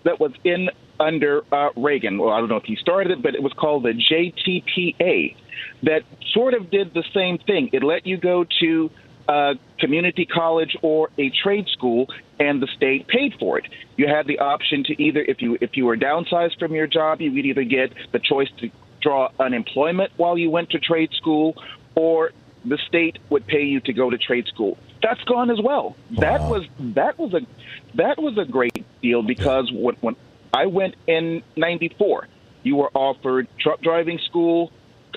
that 0.03 0.19
was 0.19 0.33
in 0.43 0.69
under 0.99 1.41
uh, 1.51 1.69
Reagan. 1.75 2.19
Well, 2.19 2.29
I 2.29 2.39
don't 2.39 2.49
know 2.49 2.57
if 2.57 2.65
he 2.65 2.75
started 2.75 3.13
it, 3.13 3.23
but 3.23 3.33
it 3.33 3.41
was 3.41 3.53
called 3.53 3.81
the 3.81 3.93
JTPA 3.93 5.35
that 5.83 6.03
sort 6.33 6.53
of 6.53 6.69
did 6.69 6.93
the 6.93 7.03
same 7.13 7.37
thing. 7.37 7.69
It 7.73 7.83
let 7.83 8.05
you 8.05 8.17
go 8.17 8.45
to 8.59 8.91
a 9.27 9.53
community 9.79 10.25
college 10.25 10.75
or 10.81 11.09
a 11.17 11.29
trade 11.29 11.67
school, 11.71 12.07
and 12.39 12.61
the 12.61 12.67
state 12.75 13.07
paid 13.07 13.33
for 13.39 13.59
it. 13.59 13.65
You 13.95 14.07
had 14.07 14.25
the 14.25 14.39
option 14.39 14.83
to 14.85 15.01
either, 15.01 15.21
if 15.21 15.41
you 15.41 15.57
if 15.61 15.77
you 15.77 15.85
were 15.85 15.97
downsized 15.97 16.57
from 16.59 16.73
your 16.73 16.87
job, 16.87 17.21
you 17.21 17.31
would 17.31 17.45
either 17.45 17.63
get 17.63 17.93
the 18.11 18.19
choice 18.19 18.49
to 18.59 18.71
draw 19.01 19.29
unemployment 19.39 20.11
while 20.17 20.37
you 20.37 20.49
went 20.49 20.71
to 20.71 20.79
trade 20.79 21.11
school, 21.13 21.55
or 21.95 22.31
the 22.65 22.77
state 22.87 23.19
would 23.29 23.45
pay 23.47 23.63
you 23.63 23.79
to 23.81 23.93
go 23.93 24.09
to 24.09 24.17
trade 24.17 24.47
school. 24.47 24.77
That's 25.01 25.23
gone 25.23 25.49
as 25.49 25.61
well. 25.61 25.95
Wow. 26.11 26.21
That 26.21 26.41
was 26.41 26.65
that 26.79 27.19
was 27.19 27.33
a 27.33 27.41
that 27.95 28.21
was 28.21 28.37
a 28.37 28.45
great 28.45 28.85
deal 29.01 29.21
because 29.21 29.71
when, 29.71 29.95
when 30.01 30.15
I 30.53 30.65
went 30.65 30.95
in 31.07 31.43
'94, 31.55 32.27
you 32.63 32.75
were 32.77 32.89
offered 32.93 33.47
truck 33.59 33.81
driving 33.81 34.19
school, 34.19 34.71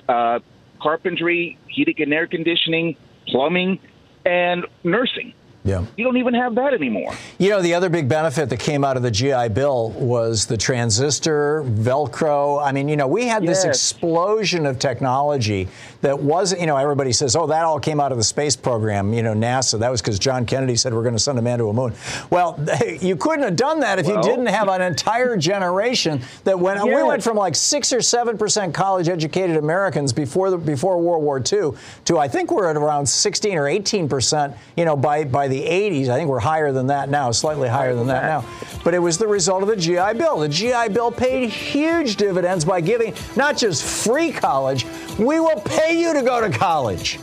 uh, 0.08 0.40
carpentry, 0.82 1.58
heating 1.68 1.94
and 1.98 2.12
air 2.12 2.26
conditioning, 2.26 2.96
plumbing, 3.28 3.78
and 4.24 4.66
nursing. 4.84 5.32
Yeah. 5.64 5.84
You 5.96 6.04
don't 6.04 6.16
even 6.16 6.34
have 6.34 6.56
that 6.56 6.74
anymore. 6.74 7.14
You 7.38 7.50
know, 7.50 7.62
the 7.62 7.74
other 7.74 7.88
big 7.88 8.08
benefit 8.08 8.48
that 8.48 8.58
came 8.58 8.84
out 8.84 8.96
of 8.96 9.04
the 9.04 9.10
GI 9.10 9.50
Bill 9.50 9.90
was 9.90 10.46
the 10.46 10.56
transistor, 10.56 11.62
Velcro. 11.64 12.64
I 12.64 12.72
mean, 12.72 12.88
you 12.88 12.96
know, 12.96 13.06
we 13.06 13.26
had 13.26 13.44
this 13.44 13.64
explosion 13.64 14.66
of 14.66 14.80
technology 14.80 15.68
that 16.00 16.18
wasn't, 16.18 16.60
you 16.60 16.66
know, 16.66 16.76
everybody 16.76 17.12
says, 17.12 17.36
oh, 17.36 17.46
that 17.46 17.64
all 17.64 17.78
came 17.78 18.00
out 18.00 18.10
of 18.10 18.18
the 18.18 18.24
space 18.24 18.56
program, 18.56 19.14
you 19.14 19.22
know, 19.22 19.34
NASA. 19.34 19.78
That 19.78 19.90
was 19.90 20.02
because 20.02 20.18
John 20.18 20.46
Kennedy 20.46 20.74
said 20.74 20.92
we're 20.92 21.02
going 21.02 21.14
to 21.14 21.20
send 21.20 21.38
a 21.38 21.42
man 21.42 21.58
to 21.58 21.68
a 21.68 21.72
moon. 21.72 21.94
Well, 22.28 22.58
you 23.00 23.14
couldn't 23.14 23.44
have 23.44 23.56
done 23.56 23.80
that 23.80 24.00
if 24.00 24.06
well, 24.06 24.16
you 24.16 24.22
didn't 24.22 24.46
have 24.46 24.68
an 24.68 24.82
entire 24.82 25.36
generation 25.36 26.22
that 26.42 26.58
went, 26.58 26.84
yes. 26.84 26.86
we 26.86 27.02
went 27.04 27.22
from 27.22 27.36
like 27.36 27.54
six 27.54 27.92
or 27.92 28.00
seven 28.00 28.36
percent 28.36 28.74
college 28.74 29.08
educated 29.08 29.56
Americans 29.56 30.12
before 30.12 30.50
the, 30.50 30.58
before 30.58 30.98
World 30.98 31.22
War 31.22 31.38
II 31.38 31.78
to 32.06 32.18
I 32.18 32.26
think 32.26 32.50
we're 32.50 32.68
at 32.68 32.76
around 32.76 33.06
16 33.06 33.56
or 33.56 33.68
18 33.68 34.08
percent, 34.08 34.56
you 34.76 34.84
know, 34.84 34.96
by, 34.96 35.22
by 35.24 35.51
the 35.52 35.62
80s. 35.62 36.08
I 36.08 36.16
think 36.16 36.28
we're 36.28 36.40
higher 36.40 36.72
than 36.72 36.86
that 36.86 37.10
now, 37.10 37.30
slightly 37.30 37.68
higher 37.68 37.94
than 37.94 38.06
that 38.06 38.22
now. 38.22 38.44
But 38.82 38.94
it 38.94 38.98
was 38.98 39.18
the 39.18 39.28
result 39.28 39.62
of 39.62 39.68
the 39.68 39.76
GI 39.76 40.14
Bill. 40.14 40.38
The 40.38 40.48
GI 40.48 40.88
Bill 40.90 41.12
paid 41.12 41.50
huge 41.50 42.16
dividends 42.16 42.64
by 42.64 42.80
giving 42.80 43.14
not 43.36 43.56
just 43.56 43.84
free 43.84 44.32
college, 44.32 44.86
we 45.18 45.40
will 45.40 45.60
pay 45.60 46.00
you 46.00 46.14
to 46.14 46.22
go 46.22 46.40
to 46.40 46.50
college. 46.50 47.20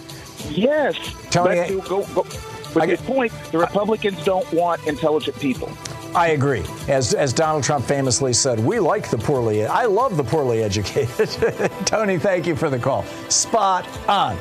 Yes. 0.48 0.96
Tony, 1.32 1.76
but, 1.76 1.89
go, 1.89 2.06
go, 2.13 2.26
but 2.74 2.84
I, 2.84 2.96
point, 2.98 3.34
the 3.52 3.58
Republicans 3.58 4.20
I, 4.20 4.24
don't 4.26 4.54
want 4.54 4.86
intelligent 4.86 5.38
people. 5.39 5.72
I 6.15 6.30
agree. 6.30 6.63
As, 6.88 7.13
as 7.13 7.34
Donald 7.34 7.63
Trump 7.63 7.86
famously 7.86 8.34
said, 8.34 8.60
we 8.60 8.80
like 8.80 9.10
the 9.10 9.18
poorly, 9.18 9.65
I 9.65 9.86
love 9.86 10.18
the 10.18 10.24
poorly 10.24 10.63
educated. 10.63 11.30
Tony, 11.86 12.18
thank 12.18 12.48
you 12.48 12.56
for 12.56 12.70
the 12.70 12.80
call. 12.80 13.04
Spot 13.30 13.88
on. 14.08 14.38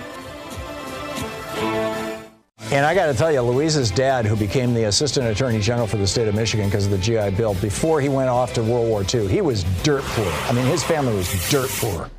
And 2.70 2.84
I 2.84 2.94
got 2.94 3.06
to 3.06 3.14
tell 3.14 3.32
you, 3.32 3.40
Louise's 3.40 3.90
dad, 3.90 4.26
who 4.26 4.36
became 4.36 4.74
the 4.74 4.84
assistant 4.84 5.26
attorney 5.26 5.60
general 5.60 5.86
for 5.86 5.96
the 5.96 6.06
state 6.06 6.28
of 6.28 6.34
Michigan 6.34 6.66
because 6.66 6.84
of 6.84 6.90
the 6.90 6.98
GI 6.98 7.30
Bill, 7.30 7.54
before 7.54 8.00
he 8.00 8.08
went 8.08 8.28
off 8.28 8.52
to 8.54 8.62
World 8.62 8.88
War 8.88 9.04
II, 9.12 9.28
he 9.28 9.40
was 9.40 9.64
dirt 9.82 10.02
poor. 10.02 10.30
I 10.48 10.52
mean, 10.52 10.66
his 10.66 10.84
family 10.84 11.14
was 11.14 11.50
dirt 11.50 11.70
poor. 11.70 12.10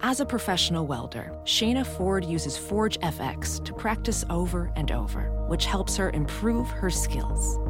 As 0.00 0.20
a 0.20 0.24
professional 0.24 0.86
welder, 0.86 1.32
Shayna 1.44 1.86
Ford 1.86 2.24
uses 2.24 2.56
Forge 2.56 2.98
FX 3.00 3.62
to 3.64 3.74
practice 3.74 4.24
over 4.30 4.72
and 4.74 4.90
over, 4.90 5.30
which 5.48 5.66
helps 5.66 5.96
her 5.96 6.10
improve 6.10 6.66
her 6.70 6.88
skills. 6.88 7.58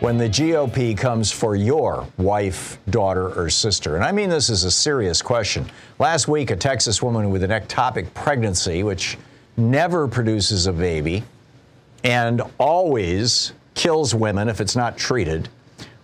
when 0.00 0.16
the 0.16 0.28
GOP 0.28 0.96
comes 0.96 1.32
for 1.32 1.56
your 1.56 2.06
wife, 2.18 2.78
daughter, 2.88 3.30
or 3.38 3.50
sister? 3.50 3.96
And 3.96 4.04
I 4.04 4.12
mean 4.12 4.28
this 4.30 4.48
is 4.48 4.64
a 4.64 4.70
serious 4.70 5.22
question. 5.22 5.66
Last 5.98 6.28
week, 6.28 6.50
a 6.50 6.56
Texas 6.56 7.02
woman 7.02 7.30
with 7.30 7.42
an 7.42 7.50
ectopic 7.50 8.12
pregnancy, 8.14 8.82
which 8.82 9.18
never 9.56 10.06
produces 10.06 10.66
a 10.66 10.72
baby 10.72 11.24
and 12.04 12.42
always 12.58 13.52
kills 13.74 14.14
women 14.14 14.48
if 14.48 14.60
it's 14.60 14.76
not 14.76 14.96
treated, 14.96 15.48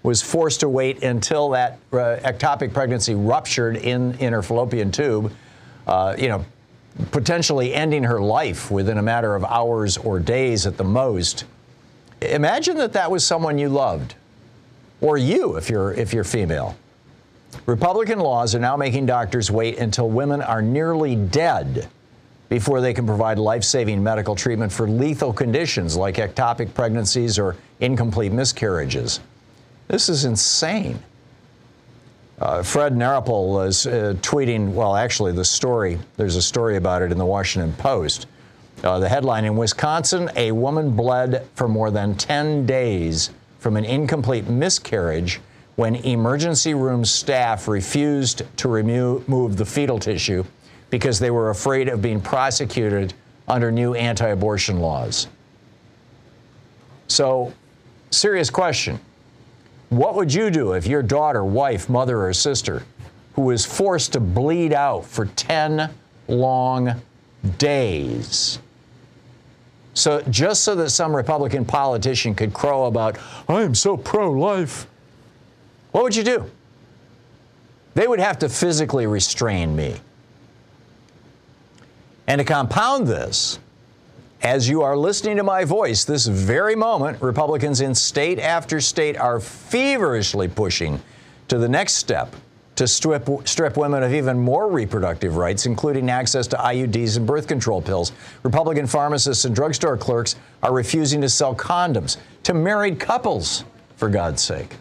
was 0.02 0.20
forced 0.20 0.60
to 0.60 0.68
wait 0.68 1.02
until 1.02 1.50
that 1.50 1.78
uh, 1.92 2.18
ectopic 2.22 2.74
pregnancy 2.74 3.14
ruptured 3.14 3.76
in, 3.76 4.14
in 4.18 4.32
her 4.32 4.42
fallopian 4.42 4.90
tube. 4.90 5.32
Uh, 5.86 6.14
you 6.18 6.28
know, 6.28 6.44
potentially 7.10 7.74
ending 7.74 8.02
her 8.02 8.20
life 8.20 8.70
within 8.70 8.98
a 8.98 9.02
matter 9.02 9.34
of 9.34 9.44
hours 9.44 9.96
or 9.98 10.18
days 10.18 10.66
at 10.66 10.76
the 10.76 10.84
most. 10.84 11.44
Imagine 12.30 12.76
that 12.78 12.92
that 12.92 13.10
was 13.10 13.26
someone 13.26 13.58
you 13.58 13.68
loved. 13.68 14.14
or 15.04 15.18
you 15.18 15.56
if 15.56 15.68
you're 15.68 15.92
if 15.92 16.12
you're 16.12 16.24
female. 16.24 16.76
Republican 17.66 18.18
laws 18.18 18.54
are 18.54 18.58
now 18.58 18.76
making 18.76 19.06
doctors 19.06 19.50
wait 19.50 19.78
until 19.78 20.08
women 20.08 20.42
are 20.42 20.62
nearly 20.62 21.14
dead 21.14 21.88
before 22.48 22.80
they 22.80 22.92
can 22.92 23.06
provide 23.06 23.38
life-saving 23.38 24.02
medical 24.02 24.34
treatment 24.34 24.72
for 24.72 24.88
lethal 24.88 25.32
conditions 25.32 25.96
like 25.96 26.16
ectopic 26.16 26.72
pregnancies 26.74 27.38
or 27.38 27.56
incomplete 27.80 28.32
miscarriages. 28.32 29.20
This 29.88 30.08
is 30.08 30.24
insane. 30.24 30.98
Uh, 32.40 32.62
Fred 32.62 32.94
Naraple 32.94 33.66
is 33.66 33.86
uh, 33.86 34.14
tweeting, 34.20 34.72
well, 34.72 34.96
actually, 34.96 35.32
the 35.32 35.44
story, 35.44 35.98
there's 36.16 36.36
a 36.36 36.42
story 36.42 36.76
about 36.76 37.02
it 37.02 37.12
in 37.12 37.18
the 37.18 37.24
Washington 37.24 37.72
Post. 37.74 38.26
Uh, 38.84 38.98
the 38.98 39.08
headline 39.08 39.46
In 39.46 39.56
Wisconsin, 39.56 40.30
a 40.36 40.52
woman 40.52 40.94
bled 40.94 41.46
for 41.54 41.68
more 41.68 41.90
than 41.90 42.14
10 42.16 42.66
days 42.66 43.30
from 43.58 43.78
an 43.78 43.84
incomplete 43.86 44.46
miscarriage 44.46 45.40
when 45.76 45.96
emergency 45.96 46.74
room 46.74 47.02
staff 47.02 47.66
refused 47.66 48.42
to 48.58 48.68
remove 48.68 49.56
the 49.56 49.64
fetal 49.64 49.98
tissue 49.98 50.44
because 50.90 51.18
they 51.18 51.30
were 51.30 51.48
afraid 51.48 51.88
of 51.88 52.02
being 52.02 52.20
prosecuted 52.20 53.14
under 53.48 53.72
new 53.72 53.94
anti 53.94 54.28
abortion 54.28 54.80
laws. 54.80 55.28
So, 57.08 57.54
serious 58.10 58.50
question. 58.50 59.00
What 59.88 60.14
would 60.14 60.32
you 60.32 60.50
do 60.50 60.72
if 60.72 60.86
your 60.86 61.02
daughter, 61.02 61.42
wife, 61.42 61.88
mother, 61.88 62.22
or 62.22 62.34
sister, 62.34 62.82
who 63.32 63.42
was 63.42 63.64
forced 63.64 64.12
to 64.12 64.20
bleed 64.20 64.74
out 64.74 65.06
for 65.06 65.24
10 65.24 65.90
long 66.28 67.00
days, 67.56 68.58
so 69.94 70.20
just 70.22 70.64
so 70.64 70.74
that 70.74 70.90
some 70.90 71.14
Republican 71.14 71.64
politician 71.64 72.34
could 72.34 72.52
crow 72.52 72.86
about, 72.86 73.16
I 73.48 73.62
am 73.62 73.74
so 73.74 73.96
pro 73.96 74.30
life, 74.30 74.86
what 75.92 76.02
would 76.04 76.16
you 76.16 76.24
do? 76.24 76.50
They 77.94 78.08
would 78.08 78.18
have 78.18 78.40
to 78.40 78.48
physically 78.48 79.06
restrain 79.06 79.74
me. 79.74 79.96
And 82.26 82.40
to 82.40 82.44
compound 82.44 83.06
this, 83.06 83.60
as 84.42 84.68
you 84.68 84.82
are 84.82 84.96
listening 84.96 85.36
to 85.36 85.42
my 85.42 85.64
voice 85.64 86.04
this 86.04 86.26
very 86.26 86.74
moment, 86.74 87.22
Republicans 87.22 87.80
in 87.80 87.94
state 87.94 88.38
after 88.38 88.80
state 88.80 89.16
are 89.16 89.38
feverishly 89.38 90.48
pushing 90.48 91.00
to 91.48 91.58
the 91.58 91.68
next 91.68 91.94
step 91.94 92.34
to 92.76 92.88
strip, 92.88 93.28
strip 93.44 93.76
women 93.76 94.02
of 94.02 94.12
even 94.12 94.38
more 94.38 94.68
reproductive 94.68 95.36
rights, 95.36 95.66
including 95.66 96.10
access 96.10 96.46
to 96.48 96.56
IUDs 96.56 97.16
and 97.16 97.26
birth 97.26 97.46
control 97.46 97.80
pills. 97.80 98.12
Republican 98.42 98.86
pharmacists 98.86 99.44
and 99.44 99.54
drugstore 99.54 99.96
clerks 99.96 100.36
are 100.62 100.72
refusing 100.72 101.20
to 101.20 101.28
sell 101.28 101.54
condoms 101.54 102.16
to 102.42 102.52
married 102.52 102.98
couples, 102.98 103.64
for 103.96 104.08
God's 104.08 104.42
sake. 104.42 104.76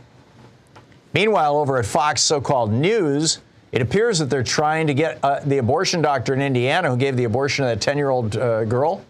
Meanwhile, 1.13 1.57
over 1.57 1.77
at 1.77 1.85
Fox 1.85 2.21
so 2.21 2.41
called 2.41 2.71
news, 2.71 3.39
it 3.71 3.81
appears 3.81 4.19
that 4.19 4.29
they're 4.29 4.43
trying 4.43 4.87
to 4.87 4.93
get 4.93 5.19
uh, 5.23 5.39
the 5.45 5.59
abortion 5.59 6.01
doctor 6.01 6.33
in 6.33 6.41
Indiana 6.41 6.89
who 6.89 6.97
gave 6.97 7.15
the 7.15 7.23
abortion 7.23 7.63
to 7.63 7.69
that 7.69 7.81
10 7.81 7.97
year 7.97 8.09
old 8.09 8.35
uh, 8.35 8.65
girl 8.65 9.03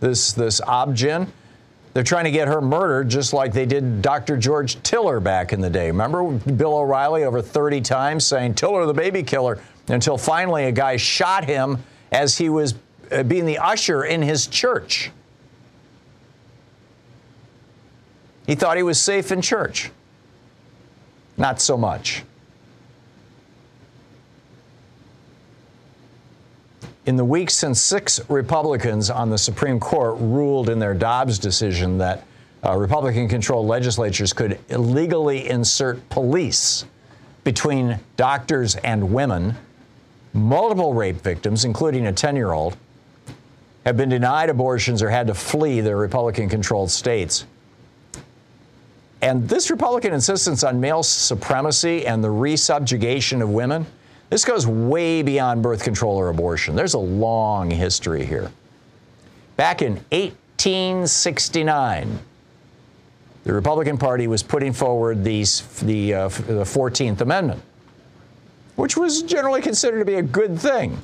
this 0.00 0.32
this 0.32 0.60
Obgyn. 0.60 1.28
They're 1.94 2.02
trying 2.02 2.24
to 2.24 2.32
get 2.32 2.48
her 2.48 2.60
murdered 2.60 3.08
just 3.08 3.32
like 3.32 3.52
they 3.52 3.66
did 3.66 4.02
Dr. 4.02 4.36
George 4.36 4.82
Tiller 4.82 5.20
back 5.20 5.52
in 5.52 5.60
the 5.60 5.70
day. 5.70 5.86
Remember 5.86 6.32
Bill 6.32 6.76
O'Reilly 6.76 7.22
over 7.22 7.40
30 7.40 7.80
times 7.80 8.26
saying 8.26 8.54
Tiller 8.54 8.84
the 8.84 8.92
baby 8.92 9.22
killer 9.22 9.60
until 9.86 10.18
finally 10.18 10.64
a 10.64 10.72
guy 10.72 10.96
shot 10.96 11.44
him 11.44 11.78
as 12.10 12.36
he 12.36 12.48
was 12.48 12.74
uh, 13.12 13.22
being 13.22 13.46
the 13.46 13.58
usher 13.58 14.04
in 14.04 14.22
his 14.22 14.48
church. 14.48 15.12
He 18.46 18.56
thought 18.56 18.76
he 18.76 18.82
was 18.82 19.00
safe 19.00 19.30
in 19.30 19.40
church. 19.40 19.90
Not 21.36 21.60
so 21.60 21.76
much. 21.76 22.24
In 27.06 27.16
the 27.16 27.24
weeks 27.24 27.52
since 27.54 27.82
six 27.82 28.18
Republicans 28.30 29.10
on 29.10 29.28
the 29.28 29.36
Supreme 29.36 29.78
Court 29.78 30.16
ruled 30.18 30.70
in 30.70 30.78
their 30.78 30.94
Dobbs 30.94 31.38
decision 31.38 31.98
that 31.98 32.24
uh, 32.64 32.78
Republican 32.78 33.28
controlled 33.28 33.66
legislatures 33.66 34.32
could 34.32 34.58
illegally 34.70 35.50
insert 35.50 36.08
police 36.08 36.86
between 37.44 38.00
doctors 38.16 38.76
and 38.76 39.12
women, 39.12 39.54
multiple 40.32 40.94
rape 40.94 41.16
victims, 41.16 41.66
including 41.66 42.06
a 42.06 42.12
10 42.12 42.36
year 42.36 42.52
old, 42.52 42.74
have 43.84 43.98
been 43.98 44.08
denied 44.08 44.48
abortions 44.48 45.02
or 45.02 45.10
had 45.10 45.26
to 45.26 45.34
flee 45.34 45.82
their 45.82 45.98
Republican 45.98 46.48
controlled 46.48 46.90
states. 46.90 47.44
And 49.20 49.46
this 49.46 49.70
Republican 49.70 50.14
insistence 50.14 50.64
on 50.64 50.80
male 50.80 51.02
supremacy 51.02 52.06
and 52.06 52.24
the 52.24 52.28
resubjugation 52.28 53.42
of 53.42 53.50
women 53.50 53.86
this 54.30 54.44
goes 54.44 54.66
way 54.66 55.22
beyond 55.22 55.62
birth 55.62 55.84
control 55.84 56.16
or 56.16 56.28
abortion. 56.28 56.74
There's 56.74 56.94
a 56.94 56.98
long 56.98 57.70
history 57.70 58.24
here. 58.24 58.50
Back 59.56 59.82
in 59.82 59.94
1869, 60.10 62.18
the 63.44 63.52
Republican 63.52 63.98
Party 63.98 64.26
was 64.26 64.42
putting 64.42 64.72
forward 64.72 65.22
these, 65.22 65.60
the, 65.82 66.14
uh, 66.14 66.28
the 66.28 66.64
14th 66.64 67.20
Amendment, 67.20 67.60
which 68.76 68.96
was 68.96 69.22
generally 69.22 69.60
considered 69.60 69.98
to 69.98 70.04
be 70.04 70.14
a 70.14 70.22
good 70.22 70.58
thing. 70.58 70.96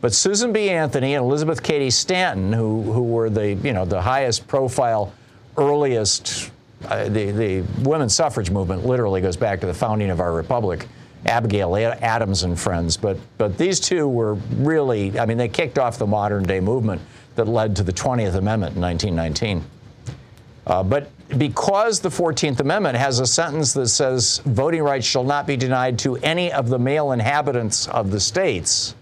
But 0.00 0.14
Susan 0.14 0.52
B. 0.52 0.70
Anthony 0.70 1.14
and 1.14 1.24
Elizabeth 1.24 1.62
Cady 1.62 1.90
Stanton, 1.90 2.52
who, 2.52 2.82
who 2.82 3.02
were 3.02 3.30
the, 3.30 3.54
you 3.54 3.72
know, 3.72 3.84
the 3.84 4.00
highest 4.00 4.46
profile, 4.46 5.12
earliest, 5.56 6.52
uh, 6.86 7.08
the, 7.08 7.32
the 7.32 7.64
women's 7.82 8.14
suffrage 8.14 8.50
movement 8.50 8.86
literally 8.86 9.20
goes 9.20 9.36
back 9.36 9.60
to 9.60 9.66
the 9.66 9.74
founding 9.74 10.10
of 10.10 10.20
our 10.20 10.32
republic. 10.32 10.86
Abigail 11.26 11.76
Adams 11.76 12.42
and 12.42 12.58
friends, 12.58 12.96
but 12.96 13.18
but 13.38 13.58
these 13.58 13.80
two 13.80 14.08
were 14.08 14.34
really, 14.34 15.18
I 15.18 15.26
mean, 15.26 15.36
they 15.36 15.48
kicked 15.48 15.78
off 15.78 15.98
the 15.98 16.06
modern 16.06 16.44
day 16.44 16.60
movement 16.60 17.02
that 17.34 17.46
led 17.46 17.76
to 17.76 17.82
the 17.82 17.92
20th 17.92 18.34
Amendment 18.34 18.76
in 18.76 18.82
1919. 18.82 19.64
Uh, 20.66 20.82
but 20.82 21.10
because 21.38 22.00
the 22.00 22.08
14th 22.08 22.60
Amendment 22.60 22.96
has 22.96 23.20
a 23.20 23.26
sentence 23.26 23.72
that 23.72 23.88
says 23.88 24.38
voting 24.44 24.82
rights 24.82 25.06
shall 25.06 25.24
not 25.24 25.46
be 25.46 25.56
denied 25.56 25.98
to 26.00 26.16
any 26.16 26.52
of 26.52 26.68
the 26.68 26.78
male 26.78 27.12
inhabitants 27.12 27.88
of 27.88 28.10
the 28.10 28.20
states, 28.20 28.94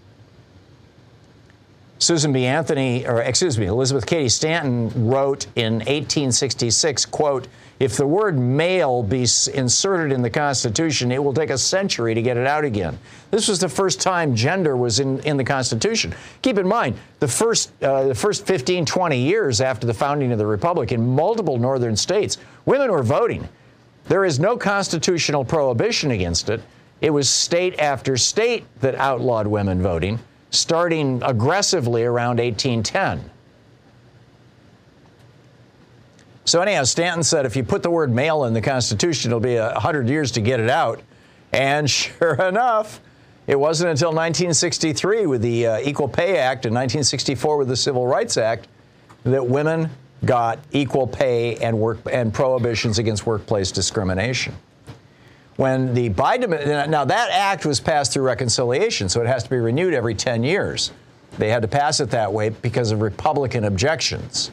Susan 1.99 2.31
B. 2.31 2.45
Anthony, 2.45 3.07
or 3.07 3.21
excuse 3.21 3.57
me, 3.57 3.65
Elizabeth 3.65 4.05
Cady 4.05 4.29
Stanton 4.29 5.09
wrote 5.09 5.47
in 5.55 5.75
1866, 5.79 7.05
quote, 7.05 7.47
if 7.79 7.95
the 7.95 8.07
word 8.07 8.39
male 8.39 9.03
be 9.03 9.21
inserted 9.53 10.11
in 10.11 10.21
the 10.21 10.29
Constitution, 10.29 11.11
it 11.11 11.23
will 11.23 11.33
take 11.33 11.51
a 11.51 11.57
century 11.57 12.15
to 12.15 12.21
get 12.21 12.35
it 12.35 12.47
out 12.47 12.65
again. 12.65 12.97
This 13.29 13.47
was 13.47 13.59
the 13.59 13.69
first 13.69 14.01
time 14.01 14.35
gender 14.35 14.75
was 14.75 14.99
in, 14.99 15.19
in 15.19 15.37
the 15.37 15.43
Constitution. 15.43 16.13
Keep 16.41 16.57
in 16.57 16.67
mind, 16.67 16.95
the 17.19 17.27
first, 17.27 17.71
uh, 17.83 18.05
the 18.05 18.15
first 18.15 18.47
15, 18.47 18.85
20 18.85 19.19
years 19.19 19.61
after 19.61 19.85
the 19.85 19.93
founding 19.93 20.31
of 20.31 20.39
the 20.39 20.45
Republic 20.45 20.91
in 20.91 21.15
multiple 21.15 21.57
northern 21.57 21.95
states, 21.95 22.37
women 22.65 22.91
were 22.91 23.03
voting. 23.03 23.47
There 24.07 24.25
is 24.25 24.39
no 24.39 24.57
constitutional 24.57 25.45
prohibition 25.45 26.11
against 26.11 26.49
it. 26.49 26.61
It 27.01 27.11
was 27.11 27.29
state 27.29 27.77
after 27.79 28.17
state 28.17 28.65
that 28.79 28.95
outlawed 28.95 29.45
women 29.45 29.83
voting, 29.83 30.19
starting 30.49 31.21
aggressively 31.23 32.03
around 32.03 32.39
1810. 32.39 33.29
So, 36.47 36.61
anyhow, 36.61 36.85
Stanton 36.85 37.23
said 37.23 37.45
if 37.45 37.57
you 37.57 37.63
put 37.65 37.83
the 37.83 37.91
word 37.91 38.09
male 38.09 38.45
in 38.45 38.53
the 38.53 38.61
Constitution, 38.61 39.31
it'll 39.31 39.41
be 39.41 39.57
100 39.57 40.07
years 40.07 40.31
to 40.31 40.39
get 40.39 40.61
it 40.61 40.69
out. 40.69 41.01
And 41.51 41.89
sure 41.91 42.35
enough, 42.35 43.01
it 43.47 43.59
wasn't 43.59 43.89
until 43.89 44.11
1963 44.11 45.25
with 45.25 45.41
the 45.41 45.67
uh, 45.67 45.79
Equal 45.81 46.07
Pay 46.07 46.37
Act 46.37 46.65
and 46.65 46.73
1964 46.73 47.57
with 47.57 47.67
the 47.67 47.75
Civil 47.75 48.07
Rights 48.07 48.37
Act 48.37 48.69
that 49.25 49.45
women 49.45 49.89
got 50.23 50.59
equal 50.71 51.05
pay 51.05 51.57
and 51.57 51.77
work 51.77 51.99
and 52.09 52.33
prohibitions 52.33 52.97
against 52.97 53.25
workplace 53.25 53.69
discrimination. 53.69 54.55
When 55.57 55.93
the 55.93 56.09
Biden 56.11 56.87
now 56.87 57.03
that 57.03 57.29
act 57.29 57.65
was 57.65 57.81
passed 57.81 58.13
through 58.13 58.23
reconciliation, 58.23 59.09
so 59.09 59.19
it 59.19 59.27
has 59.27 59.43
to 59.43 59.49
be 59.49 59.57
renewed 59.57 59.93
every 59.93 60.15
10 60.15 60.43
years. 60.43 60.91
They 61.37 61.49
had 61.49 61.61
to 61.63 61.67
pass 61.67 61.99
it 61.99 62.11
that 62.11 62.31
way 62.31 62.49
because 62.49 62.91
of 62.91 63.01
Republican 63.01 63.65
objections 63.65 64.51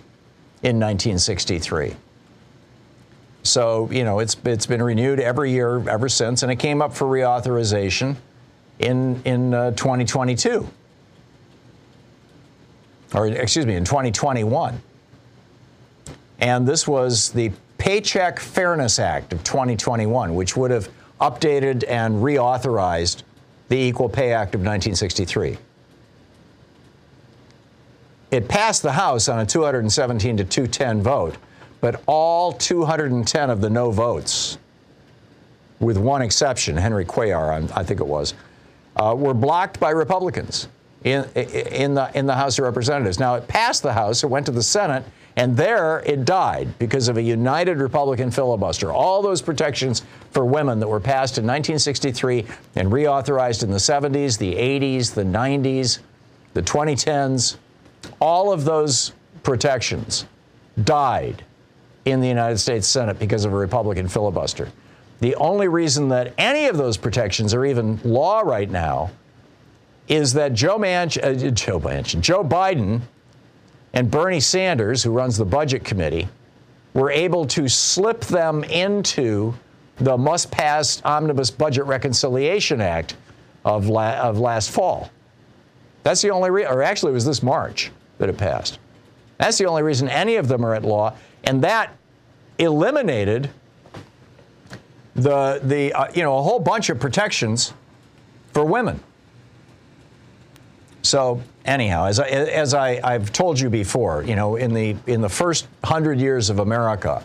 in 0.65 0.81
1963. 0.81 1.95
So, 3.43 3.91
you 3.93 4.03
know, 4.03 4.21
it's, 4.21 4.35
it's 4.47 4.65
been 4.65 4.83
renewed 4.83 5.21
every 5.21 5.51
year 5.51 5.87
ever 5.87 6.09
since, 6.09 6.43
and 6.43 6.51
it 6.51 6.57
came 6.57 6.81
up 6.81 6.95
for 6.95 7.05
reauthorization 7.05 8.17
in, 8.79 9.21
in 9.27 9.53
uh, 9.53 9.73
2022. 9.73 10.67
Or, 13.13 13.27
excuse 13.29 13.67
me, 13.67 13.77
in 13.77 13.85
2021. 13.85 14.81
And 16.41 16.67
this 16.67 16.89
was 16.89 17.31
the 17.31 17.53
Paycheck 17.77 18.41
Fairness 18.41 18.99
Act 18.99 19.35
of 19.35 19.45
2021, 19.45 20.35
which 20.35 20.57
would 20.57 20.71
have 20.71 20.89
updated 21.21 21.85
and 21.87 22.23
reauthorized 22.23 23.23
the 23.69 23.77
Equal 23.77 24.09
Pay 24.09 24.33
Act 24.33 24.55
of 24.55 24.61
1963. 24.61 25.59
It 28.35 28.49
passed 28.49 28.83
the 28.83 28.93
House 28.93 29.29
on 29.29 29.39
a 29.39 29.47
217 29.47 30.39
to 30.39 30.45
210 30.45 31.03
vote, 31.03 31.37
but 31.81 32.03
all 32.07 32.53
210 32.53 33.49
of 33.49 33.61
the 33.61 33.71
no 33.71 33.93
votes 33.93 34.59
with 35.79 35.97
one 35.97 36.21
exception, 36.21 36.77
Henry 36.77 37.05
Cuellar, 37.05 37.71
I 37.77 37.85
think 37.85 38.01
it 38.01 38.07
was, 38.07 38.35
uh, 38.97 39.15
were 39.17 39.35
blocked 39.35 39.79
by 39.79 39.91
Republicans 39.91 40.67
in, 41.05 41.25
in, 41.35 41.95
the, 41.95 42.11
in 42.15 42.27
the 42.27 42.35
House 42.35 42.59
of 42.59 42.65
Representatives. 42.65 43.21
Now, 43.21 43.37
it 43.37 43.47
passed 43.47 43.85
the 43.85 43.93
House, 43.93 44.25
it 44.25 44.29
went 44.29 44.47
to 44.47 44.53
the 44.53 44.63
Senate, 44.63 45.05
and 45.37 45.57
there 45.57 46.01
it 46.01 46.25
died 46.25 46.77
because 46.79 47.07
of 47.07 47.17
a 47.17 47.23
united 47.23 47.79
Republican 47.79 48.33
filibuster. 48.33 48.91
All 48.91 49.23
those 49.23 49.43
protections 49.43 50.03
for 50.33 50.45
women 50.45 50.81
that 50.81 50.89
were 50.89 51.01
passed 51.01 51.39
in 51.39 51.45
1963 51.45 52.47
and 52.75 52.91
reauthorized 52.91 53.63
in 53.63 53.71
the 53.71 53.77
70s, 53.77 54.39
the 54.39 54.55
80s, 54.55 55.15
the 55.15 55.25
90s, 55.25 55.99
the 56.55 56.63
2010s, 56.63 57.59
all 58.21 58.53
of 58.53 58.65
those 58.65 59.13
protections 59.43 60.27
died 60.83 61.45
in 62.05 62.21
the 62.21 62.29
United 62.29 62.59
States 62.59 62.87
Senate 62.87 63.19
because 63.19 63.45
of 63.45 63.53
a 63.53 63.57
Republican 63.57 64.09
filibuster. 64.09 64.69
The 65.21 65.35
only 65.37 65.69
reason 65.69 66.09
that 66.09 66.35
any 66.37 66.67
of 66.67 66.77
those 66.77 66.97
protections 66.97 67.55
are 67.55 67.65
even 67.65 68.01
law 68.05 68.41
right 68.41 68.71
now 68.71 69.11
is 70.09 70.33
that 70.35 70.53
Joe 70.53 70.79
Manchin, 70.79 71.25
uh, 71.25 71.51
Joe 71.51 71.81
Manchin, 71.81 72.21
Joe 72.21 72.45
Biden 72.45 73.01
and 73.95 74.11
Bernie 74.11 74.41
Sanders, 74.41 75.03
who 75.03 75.11
runs 75.13 75.39
the 75.39 75.45
Budget 75.45 75.85
Committee, 75.85 76.29
were 76.93 77.11
able 77.11 77.47
to 77.47 77.69
slip 77.69 78.21
them 78.23 78.65
into 78.65 79.55
the 79.97 80.17
must 80.17 80.51
pass 80.51 81.01
Omnibus 81.05 81.51
Budget 81.51 81.85
Reconciliation 81.85 82.81
Act 82.81 83.17
of, 83.65 83.87
la- 83.87 84.19
of 84.19 84.39
last 84.39 84.71
fall. 84.71 85.11
That's 86.05 86.23
the 86.23 86.31
only 86.31 86.51
reason, 86.51 86.73
or 86.73 86.83
actually, 86.83 87.11
it 87.11 87.15
was 87.15 87.25
this 87.25 87.43
March 87.43 87.91
that 88.19 88.29
it 88.29 88.37
passed. 88.37 88.79
That's 89.39 89.59
the 89.59 89.67
only 89.67 89.83
reason 89.83 90.09
any 90.09 90.37
of 90.37 90.47
them 90.47 90.65
are 90.65 90.75
at 90.75 90.85
law. 90.85 91.17
And 91.43 91.65
that 91.65 91.97
eliminated 92.59 93.51
the, 95.15 95.61
the 95.63 95.93
uh, 95.93 96.13
you 96.15 96.23
know, 96.23 96.39
a 96.39 96.43
whole 96.43 96.61
bunch 96.61 96.91
of 96.91 97.01
protections 97.01 97.73
for 98.53 98.65
women. 98.65 99.01
So 101.03 101.43
anyhow, 101.65 102.07
as 102.07 102.21
I, 102.21 102.27
as 102.29 102.75
I, 102.75 103.01
I've 103.03 103.33
told 103.33 103.59
you 103.59 103.71
before, 103.71 104.23
you 104.23 104.37
know, 104.37 104.57
in 104.57 104.73
the 104.73 104.97
in 105.07 105.21
the 105.21 105.29
first 105.29 105.67
hundred 105.83 106.19
years 106.19 106.51
of 106.51 106.61
America, 106.61 107.23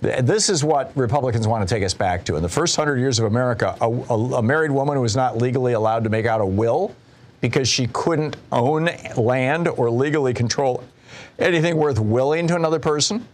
this 0.00 0.48
is 0.48 0.64
what 0.64 0.92
Republicans 0.94 1.46
want 1.46 1.66
to 1.66 1.74
take 1.74 1.84
us 1.84 1.94
back 1.94 2.24
to. 2.26 2.36
In 2.36 2.42
the 2.42 2.48
first 2.48 2.76
hundred 2.76 2.98
years 2.98 3.18
of 3.18 3.26
America, 3.26 3.76
a, 3.80 3.88
a, 3.88 4.34
a 4.34 4.42
married 4.42 4.70
woman 4.70 5.00
was 5.00 5.16
not 5.16 5.36
legally 5.38 5.72
allowed 5.72 6.04
to 6.04 6.10
make 6.10 6.26
out 6.26 6.40
a 6.40 6.46
will 6.46 6.94
because 7.44 7.68
she 7.68 7.86
couldn't 7.88 8.38
own 8.52 8.88
land 9.18 9.68
or 9.68 9.90
legally 9.90 10.32
control 10.32 10.82
anything 11.38 11.76
worth 11.76 11.98
willing 11.98 12.46
to 12.46 12.56
another 12.56 12.78
person. 12.78 13.28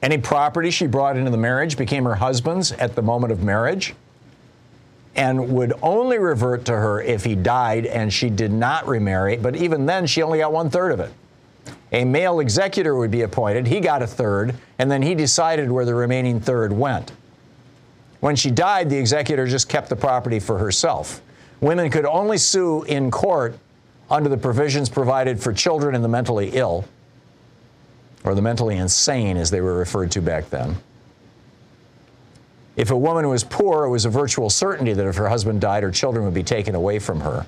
Any 0.00 0.16
property 0.16 0.70
she 0.70 0.86
brought 0.86 1.18
into 1.18 1.30
the 1.30 1.36
marriage 1.36 1.76
became 1.76 2.04
her 2.04 2.14
husband's 2.14 2.72
at 2.72 2.94
the 2.94 3.02
moment 3.02 3.34
of 3.34 3.42
marriage 3.42 3.94
and 5.14 5.50
would 5.50 5.74
only 5.82 6.18
revert 6.18 6.64
to 6.64 6.72
her 6.72 7.02
if 7.02 7.22
he 7.22 7.34
died 7.34 7.84
and 7.84 8.10
she 8.10 8.30
did 8.30 8.50
not 8.50 8.88
remarry. 8.88 9.36
But 9.36 9.56
even 9.56 9.84
then, 9.84 10.06
she 10.06 10.22
only 10.22 10.38
got 10.38 10.54
one 10.54 10.70
third 10.70 10.92
of 10.92 11.00
it. 11.00 11.12
A 11.92 12.02
male 12.02 12.40
executor 12.40 12.96
would 12.96 13.10
be 13.10 13.20
appointed. 13.20 13.66
He 13.66 13.80
got 13.80 14.00
a 14.00 14.06
third, 14.06 14.54
and 14.78 14.90
then 14.90 15.02
he 15.02 15.14
decided 15.14 15.70
where 15.70 15.84
the 15.84 15.94
remaining 15.94 16.40
third 16.40 16.72
went. 16.72 17.12
When 18.20 18.36
she 18.36 18.50
died, 18.50 18.88
the 18.88 18.96
executor 18.96 19.46
just 19.46 19.68
kept 19.68 19.90
the 19.90 19.96
property 19.96 20.40
for 20.40 20.56
herself. 20.56 21.20
Women 21.60 21.90
could 21.90 22.04
only 22.04 22.38
sue 22.38 22.82
in 22.84 23.10
court 23.10 23.58
under 24.10 24.28
the 24.28 24.36
provisions 24.36 24.88
provided 24.88 25.40
for 25.40 25.52
children 25.52 25.94
and 25.94 26.04
the 26.04 26.08
mentally 26.08 26.50
ill, 26.52 26.84
or 28.24 28.34
the 28.34 28.42
mentally 28.42 28.76
insane 28.76 29.36
as 29.36 29.50
they 29.50 29.60
were 29.60 29.76
referred 29.76 30.10
to 30.12 30.20
back 30.20 30.50
then. 30.50 30.76
If 32.76 32.90
a 32.90 32.96
woman 32.96 33.28
was 33.28 33.42
poor, 33.42 33.84
it 33.84 33.90
was 33.90 34.04
a 34.04 34.10
virtual 34.10 34.50
certainty 34.50 34.92
that 34.92 35.06
if 35.06 35.16
her 35.16 35.28
husband 35.28 35.60
died, 35.60 35.82
her 35.82 35.90
children 35.90 36.24
would 36.24 36.34
be 36.34 36.42
taken 36.42 36.74
away 36.74 36.98
from 36.98 37.20
her. 37.20 37.46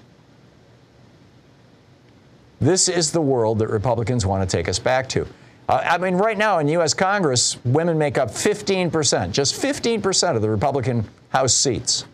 This 2.60 2.88
is 2.88 3.12
the 3.12 3.20
world 3.20 3.58
that 3.60 3.68
Republicans 3.68 4.26
want 4.26 4.48
to 4.48 4.56
take 4.56 4.68
us 4.68 4.78
back 4.78 5.08
to. 5.10 5.26
Uh, 5.68 5.82
I 5.84 5.98
mean, 5.98 6.14
right 6.14 6.36
now 6.36 6.58
in 6.58 6.68
U.S. 6.68 6.94
Congress, 6.94 7.62
women 7.64 7.98
make 7.98 8.16
up 8.16 8.30
15%, 8.30 9.32
just 9.32 9.60
15% 9.60 10.34
of 10.34 10.42
the 10.42 10.48
Republican 10.48 11.06
House 11.28 11.54
seats, 11.54 12.06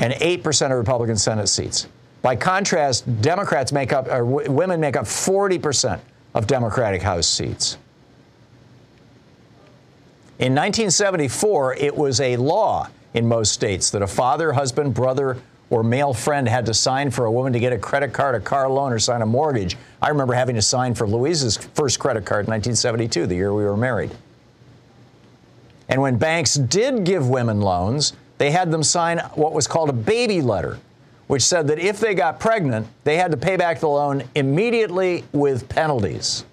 and 0.00 0.12
8% 0.14 0.72
of 0.72 0.78
Republican 0.78 1.16
Senate 1.16 1.46
seats. 1.46 1.86
By 2.22 2.36
contrast, 2.36 3.22
Democrats 3.22 3.72
make 3.72 3.92
up, 3.92 4.08
or 4.08 4.24
women 4.24 4.80
make 4.80 4.96
up 4.96 5.04
40% 5.04 6.00
of 6.34 6.46
Democratic 6.46 7.02
House 7.02 7.26
seats. 7.26 7.76
In 10.38 10.54
1974, 10.54 11.74
it 11.76 11.94
was 11.94 12.20
a 12.20 12.36
law 12.36 12.88
in 13.12 13.28
most 13.28 13.52
states 13.52 13.90
that 13.90 14.02
a 14.02 14.06
father, 14.06 14.52
husband, 14.52 14.94
brother, 14.94 15.36
or 15.68 15.82
male 15.82 16.12
friend 16.12 16.48
had 16.48 16.66
to 16.66 16.74
sign 16.74 17.10
for 17.10 17.26
a 17.26 17.32
woman 17.32 17.52
to 17.52 17.60
get 17.60 17.72
a 17.72 17.78
credit 17.78 18.12
card, 18.12 18.34
a 18.34 18.40
car 18.40 18.68
loan, 18.68 18.92
or 18.92 18.98
sign 18.98 19.22
a 19.22 19.26
mortgage. 19.26 19.76
I 20.02 20.08
remember 20.08 20.34
having 20.34 20.56
to 20.56 20.62
sign 20.62 20.94
for 20.94 21.06
Louise's 21.06 21.56
first 21.56 21.98
credit 21.98 22.24
card 22.24 22.46
in 22.46 22.50
1972, 22.50 23.26
the 23.26 23.34
year 23.34 23.54
we 23.54 23.64
were 23.64 23.76
married. 23.76 24.10
And 25.88 26.00
when 26.00 26.16
banks 26.16 26.54
did 26.54 27.04
give 27.04 27.28
women 27.28 27.60
loans, 27.60 28.14
they 28.40 28.50
had 28.50 28.70
them 28.70 28.82
sign 28.82 29.18
what 29.34 29.52
was 29.52 29.66
called 29.66 29.90
a 29.90 29.92
baby 29.92 30.40
letter, 30.40 30.78
which 31.26 31.42
said 31.42 31.68
that 31.68 31.78
if 31.78 32.00
they 32.00 32.14
got 32.14 32.40
pregnant, 32.40 32.86
they 33.04 33.18
had 33.18 33.30
to 33.32 33.36
pay 33.36 33.58
back 33.58 33.80
the 33.80 33.86
loan 33.86 34.22
immediately 34.34 35.24
with 35.32 35.68
penalties. 35.68 36.46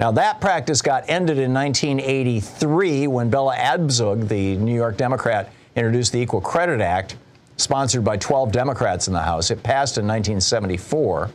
Now, 0.00 0.12
that 0.12 0.40
practice 0.40 0.80
got 0.80 1.04
ended 1.06 1.36
in 1.38 1.52
1983 1.52 3.08
when 3.08 3.28
Bella 3.28 3.56
Abzug, 3.56 4.26
the 4.28 4.56
New 4.56 4.74
York 4.74 4.96
Democrat, 4.96 5.52
introduced 5.74 6.12
the 6.12 6.18
Equal 6.18 6.40
Credit 6.40 6.80
Act, 6.80 7.16
sponsored 7.58 8.02
by 8.02 8.16
12 8.16 8.50
Democrats 8.50 9.08
in 9.08 9.12
the 9.12 9.20
House. 9.20 9.50
It 9.50 9.62
passed 9.62 9.98
in 9.98 10.06
1974. 10.06 11.30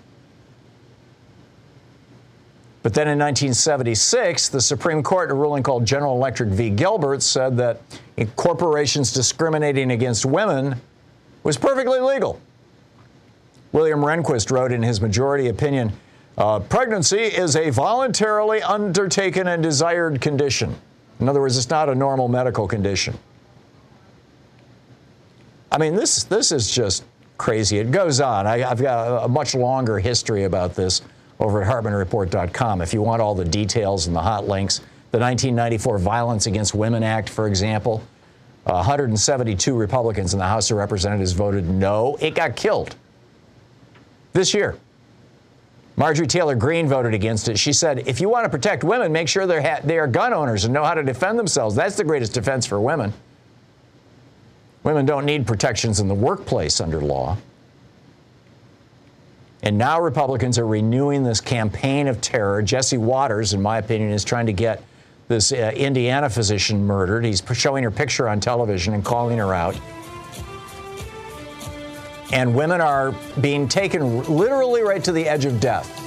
But 2.84 2.96
then 2.96 3.08
in 3.08 3.20
1976, 3.20 4.50
the 4.50 4.60
Supreme 4.60 5.04
Court, 5.04 5.30
in 5.30 5.36
a 5.36 5.40
ruling 5.40 5.62
called 5.62 5.86
General 5.86 6.16
Electric 6.16 6.50
v. 6.50 6.70
Gilbert, 6.72 7.22
said 7.22 7.56
that 7.58 7.82
corporations 8.36 9.14
discriminating 9.14 9.92
against 9.92 10.26
women 10.26 10.76
was 11.44 11.58
perfectly 11.58 12.00
legal. 12.00 12.40
William 13.72 14.00
Rehnquist 14.00 14.52
wrote 14.52 14.72
in 14.72 14.82
his 14.82 15.00
majority 15.00 15.48
opinion 15.48 15.92
uh, 16.38 16.60
pregnancy 16.60 17.18
is 17.18 17.56
a 17.56 17.70
voluntarily 17.70 18.62
undertaken 18.64 19.48
and 19.48 19.62
desired 19.62 20.22
condition. 20.22 20.76
In 21.20 21.30
other 21.30 21.42
words, 21.42 21.58
it's 21.58 21.70
not 21.70 21.90
a 21.90 21.96
normal 21.96 22.28
medical 22.28 22.68
condition. 22.68 23.18
I 25.72 25.78
mean, 25.78 25.96
this, 25.96 26.24
this 26.24 26.52
is 26.52 26.72
just 26.72 27.04
crazy. 27.38 27.78
It 27.80 27.92
goes 27.92 28.20
on. 28.20 28.48
I, 28.48 28.60
have 28.60 28.82
got 28.82 29.08
a, 29.08 29.26
a, 29.26 29.28
much 29.28 29.56
longer 29.56 30.00
history 30.00 30.46
about 30.46 30.74
this 30.74 31.02
over 31.42 31.62
at 31.62 31.68
HartmannReport.com. 31.68 32.82
If 32.82 32.94
you 32.94 33.02
want 33.02 33.22
all 33.22 33.36
the 33.36 33.44
details 33.44 34.08
and 34.08 34.16
the 34.16 34.22
hot 34.22 34.48
links, 34.48 34.78
the 35.12 35.20
1994 35.20 35.98
Violence 35.98 36.46
Against 36.46 36.74
Women 36.74 37.04
Act, 37.04 37.28
for 37.28 37.48
example, 37.48 38.04
uh, 38.68 38.74
172 38.74 39.76
Republicans 39.76 40.34
in 40.34 40.40
the 40.40 40.46
House 40.46 40.70
of 40.70 40.78
Representatives 40.78 41.34
voted 41.34 41.68
no. 41.68 42.16
It 42.22 42.36
got 42.36 42.56
killed 42.56 42.96
this 44.34 44.54
year. 44.54 44.78
Marjorie 45.98 46.28
Taylor 46.28 46.56
Greene 46.56 46.88
voted 46.88 47.14
against 47.14 47.50
it. 47.50 47.60
She 47.60 47.74
said, 47.74 48.08
if 48.08 48.22
you 48.22 48.30
want 48.30 48.46
to 48.46 48.50
protect 48.50 48.84
women, 48.84 49.12
make 49.12 49.28
sure 49.28 49.46
they're 49.46 49.62
ha- 49.62 49.82
they 49.84 50.00
are 50.00 50.08
gun 50.08 50.34
owners 50.34 50.64
and 50.64 50.74
know 50.74 50.84
how 50.84 50.94
to 50.94 51.04
defend 51.04 51.38
themselves. 51.38 51.76
That's 51.76 51.98
the 51.98 52.04
greatest 52.04 52.34
defense 52.34 52.66
for 52.66 52.80
women. 52.80 53.14
Women 54.84 55.06
don't 55.06 55.26
need 55.26 55.46
protections 55.46 56.00
in 56.00 56.08
the 56.08 56.16
workplace 56.16 56.80
under 56.80 57.02
law. 57.02 57.38
And 59.64 59.78
now 59.78 60.02
Republicans 60.02 60.58
are 60.58 60.66
renewing 60.66 61.24
this 61.24 61.40
campaign 61.40 62.08
of 62.08 62.20
terror. 62.22 62.62
Jesse 62.62 62.98
Watters, 62.98 63.54
in 63.54 63.62
my 63.62 63.78
opinion, 63.78 64.12
is 64.12 64.24
trying 64.24 64.48
to 64.48 64.54
get 64.54 64.84
this 65.28 65.52
uh, 65.52 65.72
Indiana 65.76 66.30
physician 66.30 66.86
murdered. 66.86 67.24
He's 67.24 67.44
showing 67.54 67.84
her 67.84 67.92
picture 67.92 68.28
on 68.28 68.40
television 68.40 68.94
and 68.94 69.06
calling 69.06 69.38
her 69.38 69.54
out 69.54 69.80
and 72.32 72.56
women 72.56 72.80
are 72.82 73.14
being 73.42 73.68
taken 73.68 74.24
literally 74.24 74.82
right 74.82 75.04
to 75.04 75.12
the 75.12 75.28
edge 75.28 75.46
of 75.46 75.60
death 75.60 75.98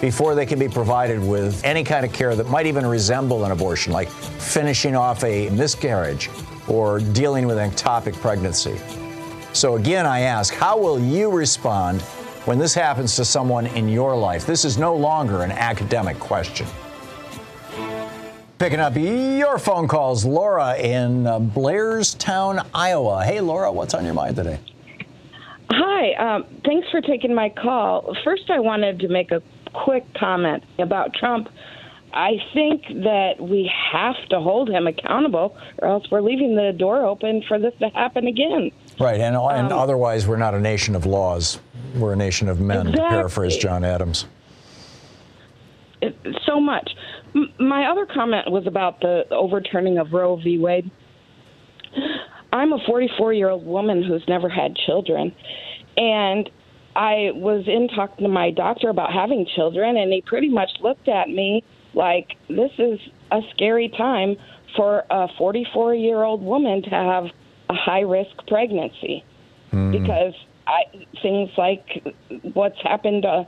before 0.00 0.34
they 0.34 0.44
can 0.44 0.58
be 0.58 0.68
provided 0.68 1.20
with 1.20 1.64
any 1.64 1.84
kind 1.84 2.04
of 2.04 2.12
care 2.12 2.34
that 2.34 2.48
might 2.48 2.66
even 2.66 2.84
resemble 2.84 3.44
an 3.44 3.52
abortion, 3.52 3.92
like 3.92 4.08
finishing 4.08 4.96
off 4.96 5.22
a 5.22 5.48
miscarriage 5.50 6.28
or 6.66 6.98
dealing 6.98 7.46
with 7.46 7.58
an 7.58 7.70
ectopic 7.70 8.14
pregnancy. 8.14 8.76
So, 9.52 9.76
again, 9.76 10.06
I 10.06 10.20
ask, 10.20 10.52
how 10.54 10.78
will 10.78 10.98
you 10.98 11.30
respond 11.30 12.02
when 12.44 12.58
this 12.58 12.74
happens 12.74 13.16
to 13.16 13.24
someone 13.24 13.66
in 13.68 13.88
your 13.88 14.16
life? 14.16 14.46
This 14.46 14.64
is 14.64 14.78
no 14.78 14.94
longer 14.94 15.42
an 15.42 15.52
academic 15.52 16.18
question. 16.18 16.66
Picking 18.58 18.80
up 18.80 18.96
your 18.96 19.58
phone 19.58 19.88
calls, 19.88 20.24
Laura 20.24 20.76
in 20.76 21.26
uh, 21.26 21.40
Blairstown, 21.40 22.64
Iowa. 22.74 23.24
Hey, 23.24 23.40
Laura, 23.40 23.72
what's 23.72 23.94
on 23.94 24.04
your 24.04 24.14
mind 24.14 24.36
today? 24.36 24.58
Hi, 25.70 26.12
um, 26.14 26.44
thanks 26.64 26.88
for 26.90 27.00
taking 27.00 27.34
my 27.34 27.48
call. 27.48 28.16
First, 28.24 28.50
I 28.50 28.60
wanted 28.60 29.00
to 29.00 29.08
make 29.08 29.32
a 29.32 29.42
quick 29.72 30.04
comment 30.14 30.62
about 30.78 31.14
Trump 31.14 31.48
I 32.14 32.32
think 32.52 32.82
that 32.88 33.36
we 33.40 33.70
have 33.92 34.16
to 34.30 34.40
hold 34.40 34.68
him 34.68 34.86
accountable, 34.86 35.56
or 35.78 35.88
else 35.88 36.10
we're 36.10 36.20
leaving 36.20 36.54
the 36.54 36.72
door 36.72 37.04
open 37.04 37.42
for 37.48 37.58
this 37.58 37.72
to 37.80 37.88
happen 37.88 38.26
again. 38.26 38.70
Right, 39.00 39.20
and, 39.20 39.36
and 39.36 39.72
Um, 39.72 39.78
otherwise, 39.78 40.26
we're 40.28 40.36
not 40.36 40.54
a 40.54 40.60
nation 40.60 40.94
of 40.94 41.06
laws. 41.06 41.58
We're 41.96 42.12
a 42.12 42.16
nation 42.16 42.48
of 42.48 42.60
men, 42.60 42.84
to 42.86 42.90
Exactly. 42.90 43.08
paraphrase 43.10 43.56
John 43.56 43.84
Adams. 43.84 44.26
It, 46.00 46.16
so 46.46 46.60
much. 46.60 46.90
M- 47.34 47.52
my 47.58 47.86
other 47.90 48.06
comment 48.06 48.50
was 48.50 48.66
about 48.66 49.00
the 49.00 49.24
overturning 49.30 49.98
of 49.98 50.12
Roe 50.12 50.36
v. 50.36 50.58
Wade. 50.58 50.90
I'm 52.52 52.72
a 52.72 52.78
44 52.86 53.32
year 53.32 53.48
old 53.48 53.64
woman 53.66 54.02
who's 54.02 54.22
never 54.28 54.48
had 54.48 54.76
children, 54.76 55.34
and 55.96 56.50
I 56.94 57.30
was 57.34 57.64
in 57.66 57.88
talking 57.88 58.24
to 58.24 58.28
my 58.30 58.50
doctor 58.50 58.90
about 58.90 59.12
having 59.12 59.46
children, 59.46 59.96
and 59.96 60.12
he 60.12 60.20
pretty 60.20 60.48
much 60.50 60.70
looked 60.80 61.08
at 61.08 61.28
me 61.28 61.64
like 61.94 62.36
this 62.48 62.70
is 62.78 62.98
a 63.30 63.40
scary 63.54 63.88
time 63.88 64.36
for 64.76 65.04
a 65.10 65.28
44 65.38 65.94
year 65.94 66.22
old 66.22 66.42
woman 66.42 66.82
to 66.82 66.90
have 66.90 67.26
a 67.72 67.74
high 67.74 68.00
risk 68.00 68.30
pregnancy 68.46 69.24
hmm. 69.70 69.90
because 69.92 70.34
I, 70.66 70.82
things 71.22 71.50
like 71.56 72.02
what's 72.52 72.80
happened 72.82 73.22
to 73.22 73.46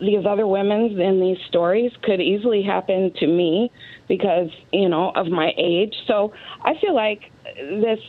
these 0.00 0.26
other 0.26 0.46
women 0.46 1.00
in 1.00 1.20
these 1.20 1.38
stories 1.48 1.92
could 2.02 2.20
easily 2.20 2.62
happen 2.62 3.12
to 3.20 3.26
me 3.26 3.70
because 4.08 4.50
you 4.72 4.88
know 4.88 5.10
of 5.10 5.28
my 5.28 5.52
age. 5.56 5.94
So 6.06 6.32
I 6.62 6.74
feel 6.80 6.94
like 6.94 7.30
this 7.54 8.00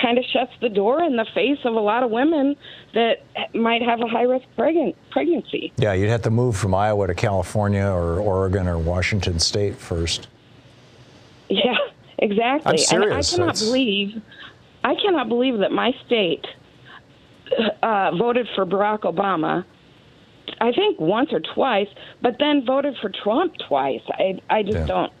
kind 0.00 0.18
of 0.18 0.24
shuts 0.32 0.52
the 0.60 0.68
door 0.68 1.02
in 1.04 1.16
the 1.16 1.26
face 1.34 1.58
of 1.64 1.74
a 1.74 1.80
lot 1.80 2.02
of 2.02 2.10
women 2.10 2.56
that 2.94 3.24
might 3.54 3.82
have 3.82 4.00
a 4.00 4.08
high 4.08 4.22
risk 4.22 4.44
pregnant 4.56 4.96
pregnancy. 5.10 5.72
Yeah, 5.76 5.92
you'd 5.92 6.08
have 6.08 6.22
to 6.22 6.30
move 6.30 6.56
from 6.56 6.74
Iowa 6.74 7.06
to 7.06 7.14
California 7.14 7.84
or 7.86 8.18
Oregon 8.18 8.66
or 8.66 8.78
Washington 8.78 9.38
State 9.38 9.76
first. 9.76 10.26
Yeah, 11.48 11.76
exactly. 12.18 12.72
I'm 12.72 12.78
serious. 12.78 13.04
And 13.04 13.12
I 13.12 13.22
cannot 13.22 13.54
That's- 13.54 13.64
believe 13.64 14.22
I 14.88 14.94
cannot 14.94 15.28
believe 15.28 15.58
that 15.58 15.70
my 15.70 15.92
state 16.06 16.46
uh, 17.82 18.10
voted 18.16 18.48
for 18.54 18.64
Barack 18.64 19.00
Obama. 19.00 19.64
I 20.62 20.72
think 20.72 20.98
once 20.98 21.28
or 21.30 21.40
twice, 21.54 21.88
but 22.22 22.36
then 22.38 22.64
voted 22.66 22.94
for 23.02 23.10
Trump 23.22 23.52
twice. 23.68 24.00
I 24.12 24.40
I 24.48 24.62
just 24.62 24.78
Yeah. 24.78 24.86
don't. 24.86 25.12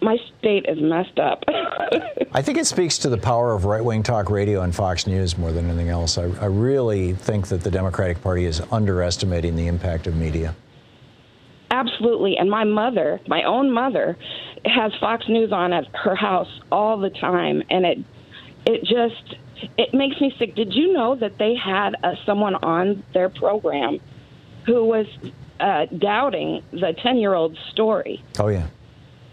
My 0.00 0.16
state 0.38 0.64
is 0.68 0.78
messed 0.80 1.18
up. 1.18 1.42
I 2.32 2.40
think 2.40 2.56
it 2.56 2.66
speaks 2.66 2.98
to 2.98 3.08
the 3.10 3.18
power 3.18 3.52
of 3.52 3.64
right 3.66 3.84
wing 3.84 4.02
talk 4.04 4.30
radio 4.30 4.62
and 4.62 4.74
Fox 4.74 5.06
News 5.06 5.36
more 5.36 5.50
than 5.52 5.66
anything 5.68 5.88
else. 5.88 6.16
I, 6.16 6.24
I 6.40 6.46
really 6.46 7.12
think 7.14 7.48
that 7.48 7.62
the 7.62 7.70
Democratic 7.70 8.22
Party 8.22 8.44
is 8.46 8.62
underestimating 8.70 9.56
the 9.56 9.66
impact 9.66 10.06
of 10.06 10.14
media. 10.16 10.54
Absolutely. 11.70 12.36
And 12.38 12.48
my 12.48 12.64
mother, 12.64 13.20
my 13.26 13.42
own 13.42 13.70
mother, 13.72 14.16
has 14.64 14.92
Fox 15.00 15.28
News 15.28 15.52
on 15.52 15.72
at 15.72 15.84
her 15.94 16.14
house 16.14 16.48
all 16.72 16.96
the 16.98 17.10
time, 17.10 17.62
and 17.68 17.84
it 17.84 17.98
it 18.68 18.84
just 18.84 19.36
it 19.78 19.94
makes 19.94 20.20
me 20.20 20.32
sick. 20.38 20.54
Did 20.54 20.74
you 20.74 20.92
know 20.92 21.16
that 21.16 21.38
they 21.38 21.54
had 21.54 21.96
uh, 22.04 22.14
someone 22.26 22.54
on 22.56 23.02
their 23.14 23.30
program 23.30 23.98
who 24.66 24.84
was 24.84 25.06
uh, 25.58 25.86
doubting 25.86 26.62
the 26.72 26.94
ten 27.02 27.16
year 27.16 27.34
old 27.34 27.56
story? 27.72 28.22
Oh 28.38 28.48
yeah, 28.48 28.66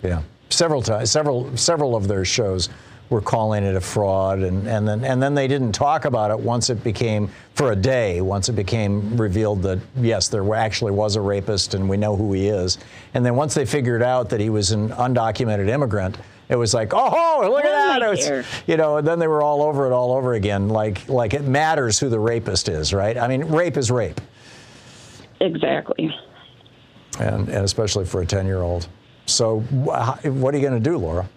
yeah. 0.01 0.23
Several 0.49 0.81
times, 0.81 1.11
several 1.11 1.55
several 1.57 1.95
of 1.97 2.07
their 2.07 2.23
shows 2.23 2.69
were 3.09 3.21
calling 3.21 3.63
it 3.63 3.75
a 3.75 3.81
fraud, 3.81 4.39
and, 4.39 4.67
and 4.67 4.87
then 4.87 5.03
and 5.03 5.21
then 5.21 5.35
they 5.35 5.49
didn't 5.49 5.73
talk 5.73 6.05
about 6.05 6.31
it 6.31 6.39
once 6.39 6.69
it 6.69 6.81
became 6.81 7.29
for 7.53 7.73
a 7.73 7.75
day. 7.75 8.21
Once 8.21 8.47
it 8.47 8.53
became 8.53 9.17
revealed 9.17 9.61
that 9.63 9.79
yes, 9.97 10.29
there 10.29 10.55
actually 10.55 10.93
was 10.93 11.17
a 11.17 11.21
rapist, 11.21 11.73
and 11.73 11.89
we 11.89 11.97
know 11.97 12.15
who 12.15 12.31
he 12.31 12.47
is. 12.47 12.77
And 13.13 13.25
then 13.25 13.35
once 13.35 13.53
they 13.53 13.65
figured 13.65 14.01
out 14.01 14.29
that 14.29 14.39
he 14.39 14.49
was 14.49 14.71
an 14.71 14.89
undocumented 14.89 15.67
immigrant. 15.67 16.17
It 16.47 16.55
was 16.57 16.73
like, 16.73 16.93
oh, 16.93 17.47
look 17.49 17.65
at 17.65 17.71
oh, 17.71 17.99
that! 17.99 18.01
Right 18.01 18.13
It's- 18.13 18.27
here. 18.27 18.45
you 18.67 18.77
know, 18.77 18.97
and 18.97 19.07
then 19.07 19.17
they 19.19 19.27
were 19.27 19.41
all 19.41 19.61
over 19.63 19.87
it 19.87 19.91
all 19.93 20.11
over 20.13 20.33
again, 20.33 20.69
like 20.69 21.07
like 21.09 21.33
it 21.33 21.43
matters 21.43 21.99
who 21.99 22.09
the 22.09 22.19
rapist 22.19 22.69
is, 22.69 22.93
right? 22.93 23.17
I 23.17 23.27
mean, 23.27 23.45
rape 23.45 23.77
is 23.77 23.89
rape, 23.89 24.21
Exactly. 25.39 26.13
and, 27.19 27.49
and 27.49 27.65
especially 27.65 28.05
for 28.05 28.21
a 28.21 28.25
ten-year-old. 28.25 28.87
So, 29.25 29.61
wh- 29.61 30.23
what 30.25 30.53
are 30.53 30.57
you 30.57 30.67
going 30.67 30.81
to 30.81 30.89
do, 30.89 30.97
Laura? 30.97 31.27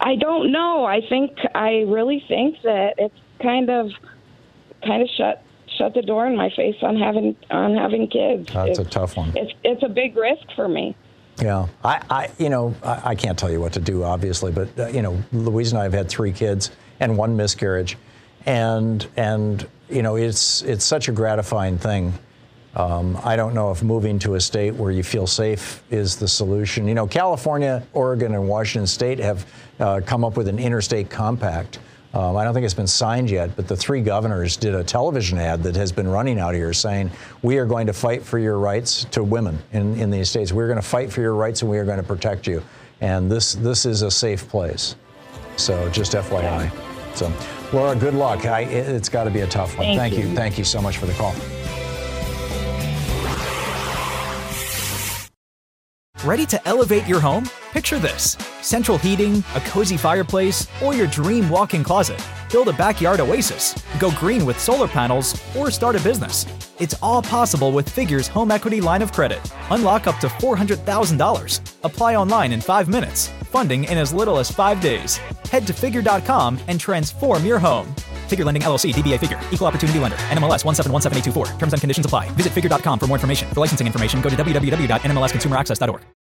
I 0.00 0.16
don't 0.16 0.50
know. 0.52 0.84
I 0.84 1.00
think 1.08 1.38
I 1.54 1.84
really 1.86 2.22
think 2.28 2.56
that 2.62 2.94
it's 2.98 3.14
kind 3.40 3.70
of 3.70 3.90
kind 4.84 5.02
of 5.02 5.08
shut 5.16 5.42
shut 5.78 5.94
the 5.94 6.02
door 6.02 6.26
in 6.26 6.36
my 6.36 6.50
face 6.50 6.76
on 6.82 6.96
having 6.96 7.36
on 7.50 7.74
having 7.76 8.08
kids. 8.08 8.52
That's 8.52 8.78
a 8.80 8.84
tough 8.84 9.16
one. 9.16 9.32
It's 9.36 9.52
it's 9.62 9.82
a 9.82 9.88
big 9.88 10.16
risk 10.16 10.44
for 10.56 10.68
me. 10.68 10.94
Yeah, 11.40 11.66
I, 11.84 12.02
I 12.10 12.30
you 12.38 12.48
know, 12.48 12.74
I, 12.82 13.10
I 13.10 13.14
can't 13.14 13.38
tell 13.38 13.50
you 13.50 13.60
what 13.60 13.72
to 13.72 13.80
do, 13.80 14.04
obviously, 14.04 14.52
but 14.52 14.68
uh, 14.78 14.88
you 14.88 15.02
know, 15.02 15.22
Louise 15.32 15.72
and 15.72 15.80
I 15.80 15.84
have 15.84 15.92
had 15.92 16.08
three 16.08 16.32
kids 16.32 16.70
and 17.00 17.16
one 17.16 17.36
miscarriage, 17.36 17.96
and 18.46 19.06
and 19.16 19.66
you 19.88 20.02
know, 20.02 20.16
it's 20.16 20.62
it's 20.62 20.84
such 20.84 21.08
a 21.08 21.12
gratifying 21.12 21.78
thing. 21.78 22.14
Um, 22.76 23.18
I 23.22 23.36
don't 23.36 23.54
know 23.54 23.70
if 23.70 23.82
moving 23.82 24.18
to 24.20 24.34
a 24.34 24.40
state 24.40 24.74
where 24.74 24.90
you 24.90 25.04
feel 25.04 25.26
safe 25.26 25.82
is 25.90 26.16
the 26.16 26.26
solution. 26.26 26.88
You 26.88 26.94
know, 26.94 27.06
California, 27.06 27.86
Oregon, 27.92 28.34
and 28.34 28.48
Washington 28.48 28.86
State 28.86 29.20
have 29.20 29.46
uh, 29.78 30.00
come 30.04 30.24
up 30.24 30.36
with 30.36 30.48
an 30.48 30.58
interstate 30.58 31.08
compact. 31.08 31.78
Um, 32.14 32.36
I 32.36 32.44
don't 32.44 32.54
think 32.54 32.64
it's 32.64 32.74
been 32.74 32.86
signed 32.86 33.28
yet, 33.28 33.56
but 33.56 33.66
the 33.66 33.76
three 33.76 34.00
governors 34.00 34.56
did 34.56 34.72
a 34.74 34.84
television 34.84 35.36
ad 35.36 35.64
that 35.64 35.74
has 35.74 35.90
been 35.90 36.06
running 36.06 36.38
out 36.38 36.54
here 36.54 36.72
saying, 36.72 37.10
We 37.42 37.58
are 37.58 37.66
going 37.66 37.88
to 37.88 37.92
fight 37.92 38.22
for 38.22 38.38
your 38.38 38.58
rights 38.58 39.04
to 39.06 39.24
women 39.24 39.58
in, 39.72 39.98
in 39.98 40.10
these 40.10 40.30
states. 40.30 40.52
We're 40.52 40.68
going 40.68 40.80
to 40.80 40.86
fight 40.86 41.12
for 41.12 41.20
your 41.20 41.34
rights 41.34 41.62
and 41.62 41.70
we 41.70 41.76
are 41.78 41.84
going 41.84 41.98
to 41.98 42.04
protect 42.04 42.46
you. 42.46 42.62
And 43.00 43.30
this, 43.30 43.54
this 43.54 43.84
is 43.84 44.02
a 44.02 44.10
safe 44.10 44.48
place. 44.48 44.94
So 45.56 45.90
just 45.90 46.12
FYI. 46.12 46.70
So, 47.16 47.32
Laura, 47.72 47.96
good 47.96 48.14
luck. 48.14 48.46
I, 48.46 48.60
it, 48.60 48.88
it's 48.88 49.08
got 49.08 49.24
to 49.24 49.30
be 49.30 49.40
a 49.40 49.46
tough 49.48 49.76
one. 49.76 49.86
Thank 49.86 49.98
Thank 49.98 50.14
you. 50.14 50.28
you. 50.28 50.36
Thank 50.36 50.56
you 50.56 50.64
so 50.64 50.80
much 50.80 50.98
for 50.98 51.06
the 51.06 51.14
call. 51.14 51.34
Ready 56.24 56.46
to 56.46 56.68
elevate 56.68 57.06
your 57.06 57.20
home? 57.20 57.46
Picture 57.72 57.98
this 57.98 58.38
central 58.62 58.96
heating, 58.96 59.44
a 59.54 59.60
cozy 59.60 59.98
fireplace, 59.98 60.66
or 60.82 60.94
your 60.94 61.06
dream 61.06 61.50
walk 61.50 61.74
in 61.74 61.84
closet. 61.84 62.18
Build 62.50 62.68
a 62.68 62.72
backyard 62.72 63.20
oasis, 63.20 63.74
go 63.98 64.10
green 64.12 64.46
with 64.46 64.58
solar 64.58 64.88
panels, 64.88 65.38
or 65.54 65.70
start 65.70 65.96
a 65.96 66.02
business. 66.02 66.46
It's 66.78 66.94
all 67.02 67.20
possible 67.20 67.72
with 67.72 67.88
Figure's 67.88 68.26
home 68.26 68.50
equity 68.50 68.80
line 68.80 69.02
of 69.02 69.12
credit. 69.12 69.38
Unlock 69.70 70.06
up 70.06 70.18
to 70.20 70.28
$400,000. 70.28 71.60
Apply 71.84 72.14
online 72.16 72.52
in 72.52 72.60
five 72.62 72.88
minutes. 72.88 73.28
Funding 73.50 73.84
in 73.84 73.98
as 73.98 74.14
little 74.14 74.38
as 74.38 74.50
five 74.50 74.80
days. 74.80 75.18
Head 75.50 75.66
to 75.66 75.74
figure.com 75.74 76.58
and 76.68 76.80
transform 76.80 77.44
your 77.44 77.58
home. 77.58 77.94
Figure 78.28 78.44
Lending 78.44 78.62
LLC, 78.62 78.92
DBA 78.94 79.20
Figure, 79.20 79.40
Equal 79.52 79.66
Opportunity 79.66 79.98
Lender, 79.98 80.16
NMLS 80.30 80.64
1717824. 80.64 81.58
Terms 81.58 81.72
and 81.74 81.82
conditions 81.82 82.06
apply. 82.06 82.30
Visit 82.30 82.52
figure.com 82.52 82.98
for 82.98 83.06
more 83.06 83.16
information. 83.16 83.48
For 83.50 83.60
licensing 83.60 83.86
information, 83.86 84.20
go 84.22 84.30
to 84.30 84.36
www.nmlsconsumeraccess.org. 84.36 86.13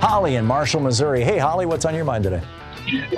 Holly 0.00 0.36
in 0.36 0.46
Marshall, 0.46 0.80
Missouri. 0.80 1.22
Hey, 1.22 1.36
Holly, 1.36 1.66
what's 1.66 1.84
on 1.84 1.94
your 1.94 2.06
mind 2.06 2.24
today? 2.24 2.42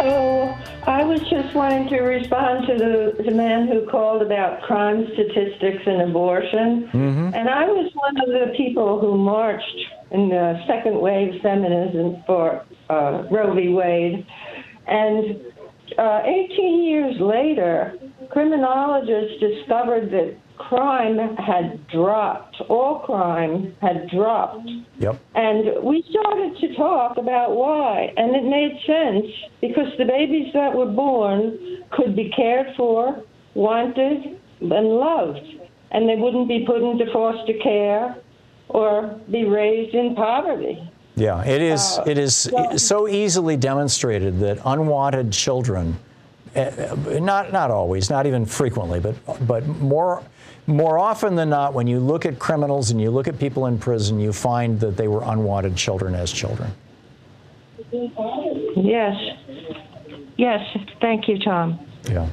Oh, 0.00 0.58
I 0.84 1.04
was 1.04 1.20
just 1.30 1.54
wanting 1.54 1.88
to 1.90 2.00
respond 2.00 2.66
to 2.66 2.74
the, 2.74 3.22
the 3.22 3.30
man 3.30 3.68
who 3.68 3.86
called 3.88 4.20
about 4.20 4.62
crime 4.62 5.06
statistics 5.14 5.82
and 5.86 6.02
abortion. 6.10 6.90
Mm-hmm. 6.92 7.34
And 7.34 7.48
I 7.48 7.66
was 7.66 7.88
one 7.94 8.16
of 8.20 8.28
the 8.28 8.52
people 8.56 9.00
who 9.00 9.16
marched 9.16 9.78
in 10.10 10.28
the 10.28 10.60
second 10.66 11.00
wave 11.00 11.40
feminism 11.40 12.22
for 12.26 12.64
uh, 12.90 13.28
Roe 13.30 13.54
v. 13.54 13.68
Wade. 13.68 14.26
And 14.88 15.40
uh, 15.96 16.22
18 16.24 16.82
years 16.82 17.20
later, 17.20 17.94
criminologists 18.30 19.38
discovered 19.38 20.10
that 20.10 20.36
crime 20.58 21.18
had 21.36 21.86
dropped. 21.88 22.60
All 22.68 23.00
crime 23.00 23.74
had 23.80 24.08
dropped. 24.10 24.68
Yep. 24.98 25.18
And 25.34 25.82
we 25.82 26.04
started 26.10 26.56
to 26.60 26.74
talk 26.76 27.16
about 27.18 27.56
why. 27.56 28.12
And 28.16 28.34
it 28.36 28.44
made 28.44 28.78
sense 28.86 29.26
because 29.60 29.92
the 29.98 30.04
babies 30.04 30.52
that 30.54 30.74
were 30.74 30.86
born 30.86 31.58
could 31.90 32.14
be 32.16 32.30
cared 32.30 32.74
for, 32.76 33.22
wanted, 33.54 34.38
and 34.60 34.88
loved. 34.88 35.46
And 35.90 36.08
they 36.08 36.16
wouldn't 36.16 36.48
be 36.48 36.64
put 36.66 36.82
into 36.82 37.10
foster 37.12 37.54
care 37.62 38.16
or 38.68 39.20
be 39.30 39.44
raised 39.44 39.94
in 39.94 40.14
poverty. 40.14 40.90
Yeah, 41.14 41.44
it 41.44 41.60
is. 41.60 41.98
Uh, 41.98 42.04
it 42.06 42.16
is 42.16 42.48
well- 42.50 42.78
so 42.78 43.06
easily 43.06 43.56
demonstrated 43.56 44.40
that 44.40 44.58
unwanted 44.64 45.30
children, 45.32 45.98
uh, 46.56 46.70
not 47.20 47.52
not 47.52 47.70
always, 47.70 48.08
not 48.08 48.24
even 48.26 48.46
frequently, 48.46 48.98
but 48.98 49.14
but 49.46 49.66
more 49.66 50.22
more 50.66 50.98
often 50.98 51.34
than 51.34 51.50
not, 51.50 51.74
when 51.74 51.86
you 51.86 51.98
look 51.98 52.24
at 52.24 52.38
criminals 52.38 52.90
and 52.90 53.00
you 53.00 53.10
look 53.10 53.28
at 53.28 53.38
people 53.38 53.66
in 53.66 53.78
prison, 53.78 54.20
you 54.20 54.32
find 54.32 54.78
that 54.80 54.96
they 54.96 55.08
were 55.08 55.22
unwanted 55.24 55.76
children 55.76 56.14
as 56.14 56.32
children. 56.32 56.70
Yes. 57.90 59.16
Yes. 60.36 60.60
Thank 61.00 61.28
you, 61.28 61.38
Tom. 61.38 61.78
Yeah. 62.08 62.28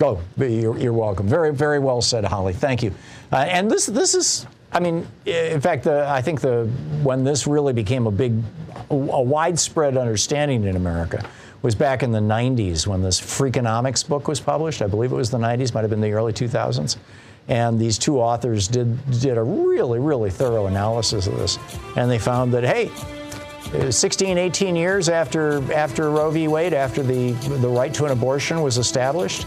Oh, 0.00 0.20
you're, 0.36 0.78
you're 0.78 0.92
welcome. 0.92 1.28
Very, 1.28 1.52
very 1.52 1.78
well 1.78 2.00
said, 2.00 2.24
Holly. 2.24 2.52
Thank 2.52 2.82
you. 2.82 2.92
Uh, 3.32 3.36
and 3.48 3.70
this, 3.70 3.86
this 3.86 4.14
is 4.14 4.46
I 4.70 4.80
mean, 4.80 5.06
in 5.24 5.60
fact, 5.60 5.84
the, 5.84 6.06
I 6.08 6.20
think 6.20 6.40
the 6.40 6.66
when 7.02 7.24
this 7.24 7.46
really 7.46 7.72
became 7.72 8.06
a 8.06 8.10
big, 8.10 8.34
a 8.90 9.22
widespread 9.22 9.96
understanding 9.96 10.64
in 10.64 10.76
America 10.76 11.24
was 11.62 11.74
back 11.74 12.02
in 12.02 12.12
the 12.12 12.20
90s 12.20 12.86
when 12.86 13.02
this 13.02 13.20
Freakonomics 13.20 14.06
book 14.06 14.28
was 14.28 14.40
published. 14.40 14.82
I 14.82 14.86
believe 14.86 15.12
it 15.12 15.16
was 15.16 15.30
the 15.30 15.38
90s, 15.38 15.74
might 15.74 15.82
have 15.82 15.90
been 15.90 16.00
the 16.00 16.12
early 16.12 16.32
2000s. 16.32 16.96
And 17.48 17.78
these 17.78 17.96
two 17.96 18.20
authors 18.20 18.68
did 18.68 18.98
did 19.20 19.38
a 19.38 19.42
really, 19.42 19.98
really 19.98 20.30
thorough 20.30 20.66
analysis 20.66 21.26
of 21.26 21.38
this, 21.38 21.58
and 21.96 22.10
they 22.10 22.18
found 22.18 22.52
that 22.52 22.62
hey, 22.62 22.90
16, 23.90 24.36
18 24.36 24.76
years 24.76 25.08
after 25.08 25.62
after 25.72 26.10
Roe 26.10 26.30
v. 26.30 26.46
Wade, 26.46 26.74
after 26.74 27.02
the 27.02 27.32
the 27.32 27.68
right 27.68 27.92
to 27.94 28.04
an 28.04 28.10
abortion 28.10 28.60
was 28.60 28.76
established, 28.76 29.46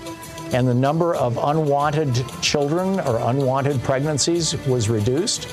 and 0.51 0.67
the 0.67 0.73
number 0.73 1.13
of 1.13 1.37
unwanted 1.37 2.25
children 2.41 2.99
or 3.01 3.19
unwanted 3.29 3.83
pregnancies 3.83 4.57
was 4.65 4.89
reduced, 4.89 5.47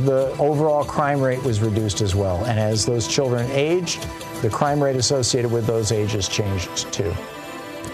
the 0.00 0.34
overall 0.38 0.84
crime 0.84 1.20
rate 1.20 1.42
was 1.42 1.60
reduced 1.60 2.00
as 2.00 2.14
well. 2.14 2.44
And 2.44 2.58
as 2.58 2.86
those 2.86 3.06
children 3.06 3.50
aged, 3.50 4.06
the 4.42 4.50
crime 4.50 4.82
rate 4.82 4.96
associated 4.96 5.50
with 5.50 5.66
those 5.66 5.92
ages 5.92 6.28
changed 6.28 6.92
too. 6.92 7.14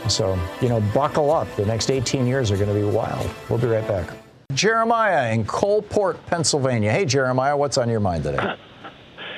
So, 0.08 0.38
you 0.60 0.68
know, 0.68 0.80
buckle 0.94 1.30
up. 1.30 1.54
The 1.56 1.66
next 1.66 1.90
18 1.90 2.26
years 2.26 2.50
are 2.50 2.56
going 2.56 2.68
to 2.68 2.74
be 2.74 2.84
wild. 2.84 3.30
We'll 3.48 3.58
be 3.58 3.66
right 3.66 3.86
back. 3.86 4.10
Jeremiah 4.54 5.32
in 5.32 5.44
Coalport, 5.44 6.24
Pennsylvania. 6.26 6.90
Hey, 6.90 7.04
Jeremiah, 7.04 7.56
what's 7.56 7.78
on 7.78 7.88
your 7.88 8.00
mind 8.00 8.24
today? 8.24 8.38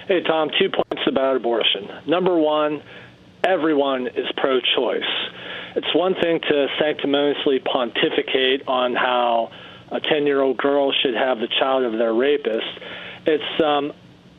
Hey, 0.09 0.25
Tom, 0.25 0.51
two 0.59 0.69
points 0.71 1.07
about 1.07 1.37
abortion. 1.37 1.87
Number 2.09 2.37
one, 2.37 2.83
everyone 3.45 4.09
is 4.09 4.27
pro 4.37 4.59
choice 4.59 5.05
it's 5.77 5.95
one 5.95 6.15
thing 6.21 6.41
to 6.41 6.67
sanctimoniously 6.79 7.61
pontificate 7.61 8.67
on 8.67 8.95
how 8.95 9.51
a 9.91 10.01
10 10.01 10.27
year 10.27 10.41
old 10.41 10.57
girl 10.57 10.93
should 11.03 11.15
have 11.15 11.39
the 11.39 11.49
child 11.59 11.85
of 11.85 11.93
their 11.99 12.15
rapist. 12.15 12.67
It's, 13.27 13.63
um, 13.65 13.93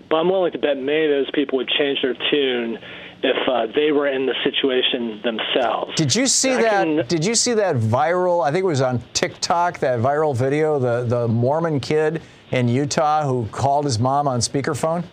but 0.09 0.17
I'm 0.17 0.29
willing 0.29 0.51
to 0.51 0.59
bet 0.59 0.77
many 0.77 1.05
of 1.05 1.11
those 1.11 1.31
people 1.33 1.57
would 1.57 1.69
change 1.69 1.99
their 2.01 2.15
tune 2.31 2.77
if 3.23 3.47
uh, 3.47 3.67
they 3.75 3.91
were 3.91 4.07
in 4.07 4.25
the 4.25 4.33
situation 4.43 5.21
themselves. 5.23 5.95
Did 5.95 6.15
you 6.15 6.25
see 6.27 6.51
I 6.51 6.61
that? 6.61 6.83
Can, 6.83 7.05
did 7.07 7.25
you 7.25 7.35
see 7.35 7.53
that 7.53 7.75
viral? 7.75 8.43
I 8.43 8.51
think 8.51 8.63
it 8.63 8.67
was 8.67 8.81
on 8.81 9.01
TikTok. 9.13 9.79
That 9.79 9.99
viral 9.99 10.35
video, 10.35 10.79
the 10.79 11.03
the 11.03 11.27
Mormon 11.27 11.79
kid 11.79 12.21
in 12.51 12.67
Utah 12.67 13.25
who 13.25 13.47
called 13.51 13.85
his 13.85 13.99
mom 13.99 14.27
on 14.27 14.39
speakerphone. 14.39 15.03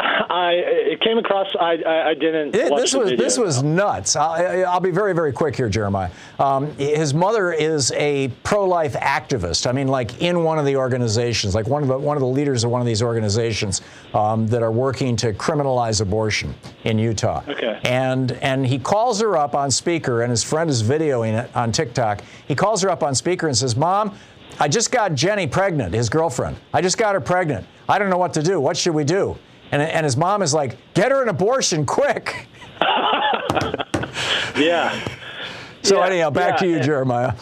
I 0.00 0.52
it 0.54 1.00
came 1.00 1.18
across. 1.18 1.46
I 1.58 1.76
I, 1.86 2.10
I 2.10 2.14
didn't. 2.14 2.54
It, 2.54 2.74
this 2.74 2.94
was 2.94 3.10
video, 3.10 3.24
this 3.24 3.38
was 3.38 3.62
nuts. 3.62 4.16
I'll, 4.16 4.66
I'll, 4.66 4.80
be 4.80 4.90
very 4.90 5.14
very 5.14 5.32
quick 5.32 5.56
here, 5.56 5.68
Jeremiah. 5.68 6.10
Um, 6.38 6.74
his 6.76 7.14
mother 7.14 7.52
is 7.52 7.92
a 7.92 8.28
pro-life 8.42 8.94
activist. 8.94 9.66
I 9.66 9.72
mean, 9.72 9.88
like 9.88 10.20
in 10.20 10.42
one 10.42 10.58
of 10.58 10.64
the 10.64 10.76
organizations, 10.76 11.54
like 11.54 11.66
one 11.66 11.82
of 11.82 11.88
the 11.88 11.98
one 11.98 12.16
of 12.16 12.20
the 12.20 12.26
leaders 12.26 12.64
of 12.64 12.70
one 12.70 12.80
of 12.80 12.86
these 12.86 13.02
organizations 13.02 13.82
um, 14.12 14.46
that 14.48 14.62
are 14.62 14.72
working 14.72 15.16
to 15.16 15.32
criminalize 15.32 16.00
abortion 16.00 16.54
in 16.84 16.98
Utah. 16.98 17.42
Okay. 17.48 17.80
And 17.84 18.32
and 18.32 18.66
he 18.66 18.78
calls 18.78 19.20
her 19.20 19.36
up 19.36 19.54
on 19.54 19.70
speaker, 19.70 20.22
and 20.22 20.30
his 20.30 20.42
friend 20.42 20.68
is 20.68 20.82
videoing 20.82 21.38
it 21.40 21.54
on 21.54 21.72
TikTok. 21.72 22.22
He 22.48 22.54
calls 22.54 22.82
her 22.82 22.90
up 22.90 23.02
on 23.02 23.14
speaker 23.14 23.46
and 23.46 23.56
says, 23.56 23.76
"Mom." 23.76 24.16
I 24.60 24.68
just 24.68 24.92
got 24.92 25.16
Jenny 25.16 25.48
pregnant, 25.48 25.92
his 25.94 26.08
girlfriend. 26.08 26.56
I 26.72 26.80
just 26.80 26.96
got 26.96 27.14
her 27.14 27.20
pregnant. 27.20 27.66
I 27.88 27.98
don't 27.98 28.08
know 28.08 28.18
what 28.18 28.32
to 28.34 28.42
do. 28.42 28.60
What 28.60 28.76
should 28.76 28.94
we 28.94 29.02
do? 29.02 29.36
And, 29.74 29.82
and 29.82 30.04
his 30.04 30.16
mom 30.16 30.40
is 30.40 30.54
like, 30.54 30.76
get 30.94 31.10
her 31.10 31.20
an 31.20 31.28
abortion 31.28 31.84
quick. 31.84 32.46
yeah. 34.56 35.04
So 35.82 35.98
yeah, 35.98 36.06
anyhow, 36.06 36.30
back 36.30 36.60
yeah. 36.60 36.66
to 36.66 36.68
you, 36.68 36.80
Jeremiah. 36.80 37.32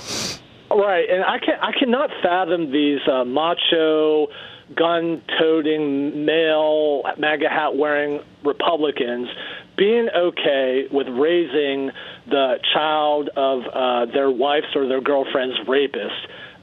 Right, 0.70 1.10
and 1.10 1.22
I 1.22 1.38
can 1.38 1.58
I 1.60 1.72
cannot 1.78 2.08
fathom 2.22 2.72
these 2.72 3.00
uh, 3.06 3.26
macho, 3.26 4.28
gun-toting, 4.74 6.24
male 6.24 7.02
MAGA 7.18 7.50
hat 7.50 7.76
wearing 7.76 8.20
Republicans 8.42 9.28
being 9.76 10.08
okay 10.16 10.88
with 10.90 11.08
raising 11.08 11.90
the 12.30 12.54
child 12.72 13.28
of 13.36 13.64
uh, 13.66 14.06
their 14.10 14.30
wife's 14.30 14.74
or 14.74 14.88
their 14.88 15.02
girlfriend's 15.02 15.58
rapist 15.68 16.14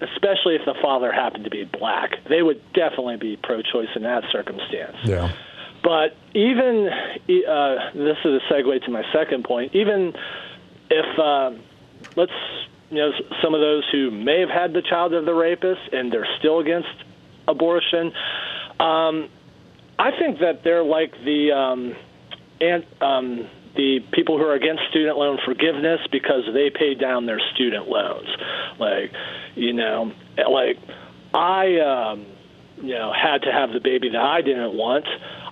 especially 0.01 0.55
if 0.55 0.61
the 0.65 0.75
father 0.81 1.11
happened 1.11 1.43
to 1.43 1.49
be 1.49 1.65
black. 1.65 2.11
They 2.29 2.41
would 2.41 2.61
definitely 2.71 3.17
be 3.17 3.35
pro 3.35 3.61
choice 3.61 3.89
in 3.97 4.03
that 4.03 4.23
circumstance. 4.31 4.95
Yeah. 5.03 5.33
But 5.83 6.15
even 6.33 6.89
uh, 6.89 7.75
this 7.93 8.17
is 8.25 8.41
a 8.41 8.53
segue 8.53 8.83
to 8.85 8.91
my 8.91 9.03
second 9.13 9.43
point. 9.43 9.75
Even 9.75 10.13
if 10.89 11.19
uh, 11.19 11.51
let's 12.15 12.31
you 12.89 12.97
know 12.97 13.11
some 13.41 13.53
of 13.53 13.61
those 13.61 13.83
who 13.91 14.11
may 14.11 14.39
have 14.41 14.49
had 14.49 14.73
the 14.73 14.81
child 14.81 15.13
of 15.13 15.25
the 15.25 15.33
rapist 15.33 15.81
and 15.93 16.11
they're 16.11 16.27
still 16.39 16.59
against 16.59 16.89
abortion, 17.47 18.11
um, 18.79 19.29
I 19.97 20.11
think 20.17 20.39
that 20.39 20.63
they're 20.63 20.83
like 20.83 21.13
the 21.23 21.51
um, 21.51 21.95
and 22.61 22.85
um, 23.01 23.49
the 23.75 23.99
people 24.11 24.37
who 24.37 24.43
are 24.43 24.55
against 24.55 24.83
student 24.89 25.17
loan 25.17 25.39
forgiveness 25.45 25.99
because 26.11 26.43
they 26.53 26.69
pay 26.69 26.95
down 26.95 27.25
their 27.25 27.39
student 27.53 27.87
loans. 27.87 28.27
Like 28.79 29.11
you 29.55 29.73
know, 29.73 30.11
like 30.49 30.77
I 31.33 31.79
um, 31.79 32.25
you 32.81 32.95
know 32.95 33.13
had 33.13 33.43
to 33.43 33.51
have 33.51 33.71
the 33.71 33.79
baby 33.79 34.09
that 34.09 34.21
I 34.21 34.41
didn't 34.41 34.73
want. 34.73 35.05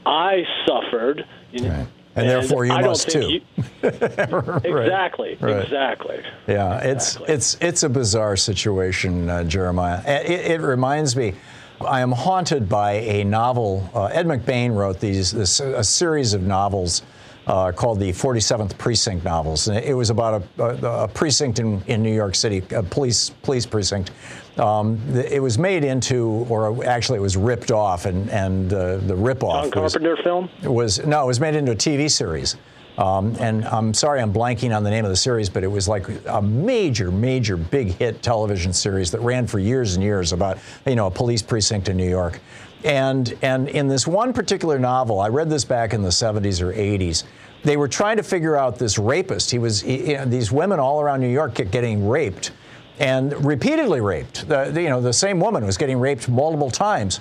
I 0.08 0.44
suffered. 0.66 1.26
Right. 1.54 1.64
And, 1.64 1.88
and, 2.16 2.30
therefore, 2.30 2.66
you 2.66 2.72
must 2.72 3.10
too. 3.10 3.30
You. 3.30 3.42
Exactly. 3.84 5.38
Right. 5.40 5.64
Exactly. 5.64 6.24
Yeah, 6.48 6.80
it's 6.80 7.16
exactly. 7.16 7.34
it's 7.36 7.58
it's 7.62 7.84
a 7.84 7.90
bizarre 7.90 8.36
situation, 8.36 9.30
uh, 9.30 9.44
Jeremiah. 9.44 10.02
It, 10.06 10.52
it, 10.52 10.62
reminds 10.62 11.16
me. 11.16 11.36
I 11.80 12.02
am 12.02 12.12
haunted 12.12 12.68
by 12.68 12.94
a 12.94 13.24
novel. 13.24 13.88
Uh, 13.94 14.06
Ed 14.06 14.26
McBain 14.26 14.74
wrote 14.76 15.00
these 15.00 15.32
this, 15.32 15.60
a 15.60 15.84
series 15.84 16.34
of 16.34 16.42
novels 16.42 17.04
uh, 17.46 17.72
called 17.72 18.00
the 18.00 18.10
47th 18.10 18.78
Precinct 18.78 19.24
novels. 19.24 19.68
And 19.68 19.78
it 19.78 19.94
was 19.94 20.10
about 20.10 20.44
a, 20.58 20.64
a, 20.64 21.04
a 21.04 21.08
precinct 21.08 21.60
in, 21.60 21.82
in 21.88 22.04
New 22.04 22.14
York 22.14 22.36
City, 22.36 22.64
a 22.76 22.84
police 22.84 23.30
police 23.30 23.66
precinct, 23.66 24.12
um, 24.60 25.00
it 25.14 25.42
was 25.42 25.58
made 25.58 25.84
into, 25.84 26.46
or 26.50 26.84
actually, 26.86 27.18
it 27.18 27.22
was 27.22 27.38
ripped 27.38 27.72
off, 27.72 28.06
and 28.06 28.30
and 28.30 28.74
uh, 28.74 28.98
the 28.98 29.16
ripoff. 29.16 29.64
John 29.64 29.72
Carpenter 29.72 30.16
was, 30.16 30.20
film. 30.24 30.50
Was 30.64 31.06
no, 31.06 31.24
it 31.24 31.28
was 31.28 31.40
made 31.40 31.56
into 31.56 31.72
a 31.72 31.76
TV 31.76 32.10
series. 32.10 32.56
Um, 32.98 33.36
and 33.40 33.64
I'm 33.66 33.94
sorry, 33.94 34.22
I'm 34.22 34.34
blanking 34.34 34.76
on 34.76 34.84
the 34.84 34.90
name 34.90 35.06
of 35.06 35.12
the 35.12 35.18
series, 35.18 35.50
but 35.50 35.64
it 35.64 35.68
was 35.68 35.88
like 35.88 36.08
a 36.26 36.42
major, 36.42 37.12
major, 37.12 37.56
big 37.56 37.90
hit 37.90 38.24
television 38.24 38.74
series 38.74 39.12
that 39.12 39.20
ran 39.20 39.46
for 39.46 39.60
years 39.60 39.94
and 39.94 40.04
years 40.04 40.34
about, 40.34 40.58
you 40.88 40.96
know, 40.96 41.06
a 41.06 41.12
police 41.12 41.44
precinct 41.44 41.90
in 41.90 41.98
New 41.98 42.10
York. 42.10 42.40
And 42.84 43.38
and 43.44 43.70
in 43.70 43.88
this 43.88 44.08
one 44.08 44.34
particular 44.34 44.80
novel, 44.80 45.20
I 45.20 45.30
read 45.30 45.50
this 45.50 45.64
back 45.64 45.94
in 45.94 46.02
the 46.02 46.10
70s 46.10 46.62
or 46.62 46.74
80s. 46.74 47.24
They 47.64 47.78
were 47.78 47.88
trying 47.88 48.18
to 48.18 48.24
figure 48.24 48.56
out 48.56 48.80
this 48.80 48.98
rapist. 48.98 49.52
He 49.52 49.60
was 49.60 49.82
he, 49.82 50.12
you 50.12 50.18
know, 50.18 50.26
these 50.26 50.52
women 50.52 50.80
all 50.80 51.00
around 51.00 51.22
New 51.22 51.30
York 51.30 51.56
kept 51.56 51.72
getting 51.72 52.08
raped 52.08 52.52
and 53.00 53.46
repeatedly 53.46 54.02
raped. 54.02 54.48
The, 54.48 54.72
the, 54.72 54.82
you 54.82 54.90
know, 54.90 55.02
the 55.02 55.14
same 55.14 55.40
woman 55.40 55.66
was 55.66 55.78
getting 55.78 56.00
raped 56.00 56.30
multiple 56.30 56.72
times, 56.72 57.20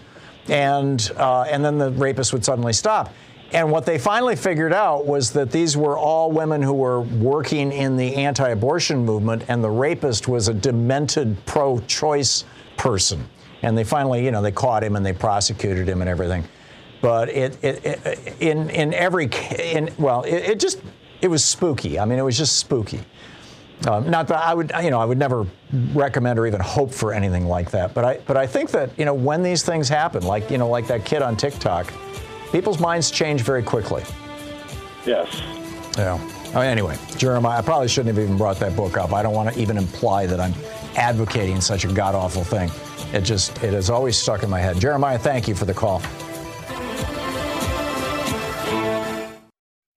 and 0.49 1.11
uh, 1.17 1.43
and 1.43 1.65
then 1.65 1.79
the 1.79 1.91
rapist 1.91 2.33
would 2.33 2.45
suddenly 2.45 2.73
stop. 2.73 3.13
And 3.53 3.71
what 3.71 3.87
they 3.87 3.99
finally 3.99 4.35
figured 4.35 4.73
out 4.73 5.07
was 5.07 5.31
that 5.33 5.53
these 5.53 5.77
were 5.77 5.97
all 5.97 6.33
women 6.33 6.61
who 6.61 6.73
were 6.73 7.01
working 7.01 7.71
in 7.71 7.97
the 7.97 8.17
anti-abortion 8.17 9.05
movement, 9.05 9.45
and 9.49 9.63
the 9.63 9.71
rapist 9.71 10.27
was 10.27 10.49
a 10.49 10.55
demented 10.55 11.37
pro-choice 11.47 12.45
person. 12.77 13.25
And 13.63 13.79
they 13.79 13.85
finally, 13.85 14.25
you 14.25 14.33
know, 14.33 14.43
they 14.43 14.53
caught 14.53 14.83
him 14.83 14.97
and 14.97 15.07
they 15.07 15.13
prosecuted 15.13 15.89
him 15.89 16.01
and 16.01 16.11
everything. 16.11 16.45
But 17.01 17.29
it, 17.29 17.63
it, 17.63 17.85
it 17.85 18.37
in 18.41 18.69
in 18.71 18.93
every 18.95 19.31
in 19.59 19.91
well, 19.99 20.23
it, 20.23 20.35
it 20.35 20.61
just 20.61 20.81
it 21.21 21.29
was 21.29 21.45
spooky. 21.45 21.99
I 21.99 22.05
mean, 22.05 22.19
it 22.19 22.23
was 22.23 22.37
just 22.37 22.57
spooky. 22.57 23.01
Um, 23.87 24.11
not 24.11 24.27
that 24.29 24.39
I 24.39 24.55
would, 24.55 24.73
you 24.83 24.91
know, 24.91 24.99
I 24.99 25.05
would 25.05 25.19
never 25.19 25.47
recommend 25.93 26.39
or 26.39 26.47
even 26.47 26.61
hope 26.61 26.93
for 26.93 27.13
anything 27.13 27.47
like 27.47 27.71
that. 27.73 27.95
But 27.95 28.05
I, 28.05 28.19
but 28.27 28.37
I 28.37 28.47
think 28.47 28.71
that 28.71 28.91
you 28.99 29.05
know 29.05 29.15
when 29.15 29.43
these 29.43 29.63
things 29.63 29.89
happen, 29.89 30.23
like 30.23 30.51
you 30.51 30.59
know, 30.59 30.69
like 30.69 30.87
that 30.89 31.05
kid 31.05 31.23
on 31.23 31.37
TikTok, 31.37 31.93
people's 32.53 32.81
minds 32.81 33.11
change 33.11 33.43
very 33.43 33.63
quickly. 33.63 34.03
Yes. 35.05 35.43
Yeah. 35.97 36.15
I 36.49 36.61
mean, 36.61 36.69
anyway, 36.69 36.97
Jeremiah, 37.17 37.59
I 37.59 37.63
probably 37.63 37.89
shouldn't 37.89 38.17
have 38.17 38.25
even 38.25 38.39
brought 38.39 38.59
that 38.61 38.75
book 38.75 38.97
up. 38.97 39.13
I 39.13 39.23
don't 39.23 39.35
want 39.35 39.53
to 39.53 39.61
even 39.61 39.77
imply 39.77 40.27
that 40.27 40.41
I'm 40.41 40.55
advocating 40.97 41.61
such 41.61 41.85
a 41.85 41.93
god 41.93 42.15
awful 42.15 42.45
thing. 42.45 42.71
It 43.13 43.23
just, 43.23 43.63
it 43.63 43.73
has 43.73 43.91
always 43.91 44.17
stuck 44.17 44.43
in 44.43 44.51
my 44.51 44.61
head. 44.61 44.81
Jeremiah, 44.81 45.19
thank 45.19 45.49
you 45.49 45.55
for 45.55 45.65
the 45.65 45.75
call. 45.75 46.01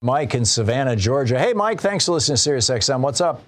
Mike 0.02 0.36
in 0.36 0.46
Savannah, 0.46 0.96
Georgia. 0.96 1.38
Hey, 1.38 1.54
Mike, 1.54 1.82
thanks 1.82 2.06
for 2.06 2.14
listening 2.14 2.36
to 2.36 2.42
Sirius 2.42 2.70
XM. 2.70 3.02
What's 3.02 3.22
up? 3.22 3.42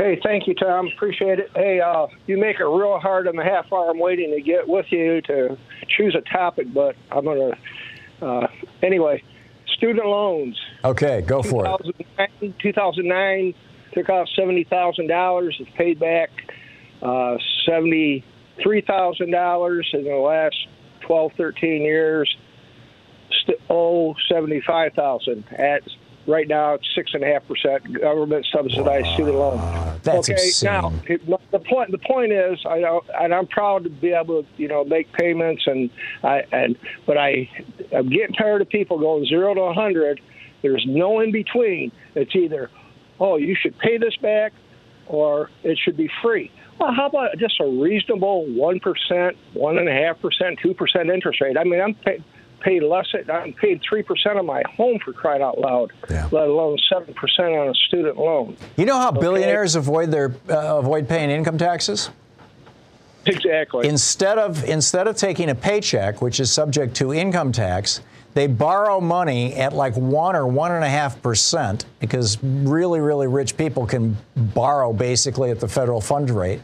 Hey, 0.00 0.18
thank 0.22 0.46
you, 0.46 0.54
Tom. 0.54 0.88
Appreciate 0.96 1.40
it. 1.40 1.50
Hey, 1.54 1.78
uh, 1.78 2.06
you 2.26 2.38
make 2.38 2.58
it 2.58 2.64
real 2.64 2.98
hard 2.98 3.28
on 3.28 3.36
the 3.36 3.44
half 3.44 3.70
hour 3.70 3.90
I'm 3.90 3.98
waiting 3.98 4.30
to 4.30 4.40
get 4.40 4.66
with 4.66 4.86
you 4.88 5.20
to 5.22 5.58
choose 5.94 6.16
a 6.16 6.22
topic, 6.22 6.72
but 6.72 6.96
I'm 7.12 7.24
going 7.24 7.52
to. 7.52 8.26
Uh, 8.26 8.46
anyway, 8.82 9.22
student 9.76 10.06
loans. 10.06 10.58
Okay, 10.86 11.20
go 11.20 11.42
for 11.42 11.66
it. 11.66 12.56
2009 12.62 13.54
took 13.92 14.08
out 14.08 14.26
$70,000. 14.38 15.60
It's 15.60 15.70
paid 15.76 16.00
back 16.00 16.30
uh, 17.02 17.36
70 17.66 18.24
$3,000 18.64 19.84
in 19.92 20.04
the 20.04 20.14
last 20.14 20.56
12, 21.02 21.32
13 21.36 21.82
years. 21.82 22.34
St- 23.42 23.60
oh, 23.68 24.14
75,000 24.30 25.44
at 25.52 25.82
right 26.30 26.48
now 26.48 26.74
it's 26.74 26.86
six 26.94 27.12
and 27.14 27.22
a 27.22 27.26
half 27.26 27.46
percent 27.46 28.00
government 28.00 28.46
subsidized 28.52 29.08
student 29.14 29.36
loan. 29.36 29.58
That's 30.02 30.30
okay, 30.30 30.32
insane. 30.32 30.70
now 30.72 30.92
it, 31.06 31.26
the 31.50 31.58
point 31.58 31.90
the 31.90 31.98
point 31.98 32.32
is, 32.32 32.58
I 32.66 32.78
know, 32.78 33.02
and 33.18 33.34
I'm 33.34 33.46
proud 33.46 33.84
to 33.84 33.90
be 33.90 34.12
able 34.12 34.42
to 34.42 34.48
you 34.56 34.68
know 34.68 34.84
make 34.84 35.12
payments 35.12 35.64
and 35.66 35.90
I 36.22 36.44
and 36.52 36.76
but 37.06 37.18
I 37.18 37.50
I'm 37.94 38.08
getting 38.08 38.34
tired 38.34 38.62
of 38.62 38.68
people 38.68 38.98
going 38.98 39.26
zero 39.26 39.54
to 39.54 39.60
a 39.60 39.74
hundred. 39.74 40.20
There's 40.62 40.84
no 40.86 41.20
in 41.20 41.32
between. 41.32 41.92
It's 42.14 42.34
either 42.34 42.70
oh 43.18 43.36
you 43.36 43.56
should 43.60 43.78
pay 43.78 43.98
this 43.98 44.16
back 44.16 44.52
or 45.06 45.50
it 45.64 45.78
should 45.82 45.96
be 45.96 46.08
free. 46.22 46.50
Well, 46.78 46.94
how 46.94 47.06
about 47.06 47.36
just 47.36 47.60
a 47.60 47.66
reasonable 47.66 48.46
one 48.46 48.80
percent, 48.80 49.36
one 49.52 49.76
and 49.76 49.88
a 49.88 49.92
half 49.92 50.20
percent, 50.20 50.58
two 50.62 50.72
percent 50.72 51.10
interest 51.10 51.40
rate? 51.40 51.58
I 51.58 51.64
mean, 51.64 51.80
I'm 51.80 51.94
pay, 51.94 52.24
paid 52.60 52.82
less. 52.82 53.06
I'm 53.32 53.52
paid 53.54 53.80
three 53.88 54.02
percent 54.02 54.38
on 54.38 54.46
my 54.46 54.62
home 54.76 54.98
for 55.04 55.12
crying 55.12 55.42
out 55.42 55.58
loud, 55.58 55.92
let 56.08 56.48
alone 56.48 56.78
seven 56.88 57.14
percent 57.14 57.54
on 57.54 57.68
a 57.68 57.74
student 57.74 58.16
loan. 58.16 58.56
You 58.76 58.84
know 58.84 58.96
how 58.96 59.10
billionaires 59.10 59.74
avoid 59.74 60.10
their 60.10 60.34
uh, 60.48 60.78
avoid 60.78 61.08
paying 61.08 61.30
income 61.30 61.58
taxes? 61.58 62.10
Exactly. 63.26 63.86
Instead 63.86 64.38
of 64.38 64.64
instead 64.64 65.06
of 65.06 65.16
taking 65.16 65.50
a 65.50 65.54
paycheck, 65.54 66.22
which 66.22 66.40
is 66.40 66.50
subject 66.50 66.94
to 66.96 67.12
income 67.12 67.52
tax, 67.52 68.00
they 68.34 68.46
borrow 68.46 69.00
money 69.00 69.54
at 69.54 69.72
like 69.72 69.94
one 69.96 70.36
or 70.36 70.46
one 70.46 70.72
and 70.72 70.84
a 70.84 70.88
half 70.88 71.20
percent 71.20 71.84
because 71.98 72.42
really, 72.42 73.00
really 73.00 73.26
rich 73.26 73.56
people 73.56 73.86
can 73.86 74.16
borrow 74.36 74.92
basically 74.92 75.50
at 75.50 75.60
the 75.60 75.68
federal 75.68 76.00
fund 76.00 76.30
rate. 76.30 76.60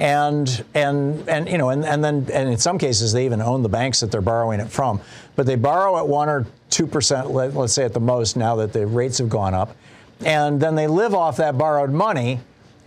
And 0.00 0.64
and 0.74 1.28
and 1.28 1.46
you 1.46 1.58
know 1.58 1.68
and, 1.68 1.84
and 1.84 2.02
then 2.02 2.26
and 2.32 2.48
in 2.48 2.56
some 2.56 2.78
cases 2.78 3.12
they 3.12 3.26
even 3.26 3.42
own 3.42 3.62
the 3.62 3.68
banks 3.68 4.00
that 4.00 4.10
they're 4.10 4.22
borrowing 4.22 4.58
it 4.58 4.70
from. 4.70 5.00
But 5.36 5.44
they 5.46 5.56
borrow 5.56 5.98
at 5.98 6.08
one 6.08 6.28
or 6.28 6.46
two 6.70 6.86
percent, 6.86 7.30
let, 7.30 7.54
let's 7.54 7.74
say 7.74 7.84
at 7.84 7.92
the 7.92 8.00
most, 8.00 8.36
now 8.36 8.56
that 8.56 8.72
the 8.72 8.86
rates 8.86 9.18
have 9.18 9.28
gone 9.28 9.52
up. 9.52 9.76
And 10.24 10.60
then 10.60 10.74
they 10.74 10.86
live 10.86 11.14
off 11.14 11.36
that 11.36 11.56
borrowed 11.58 11.90
money. 11.90 12.40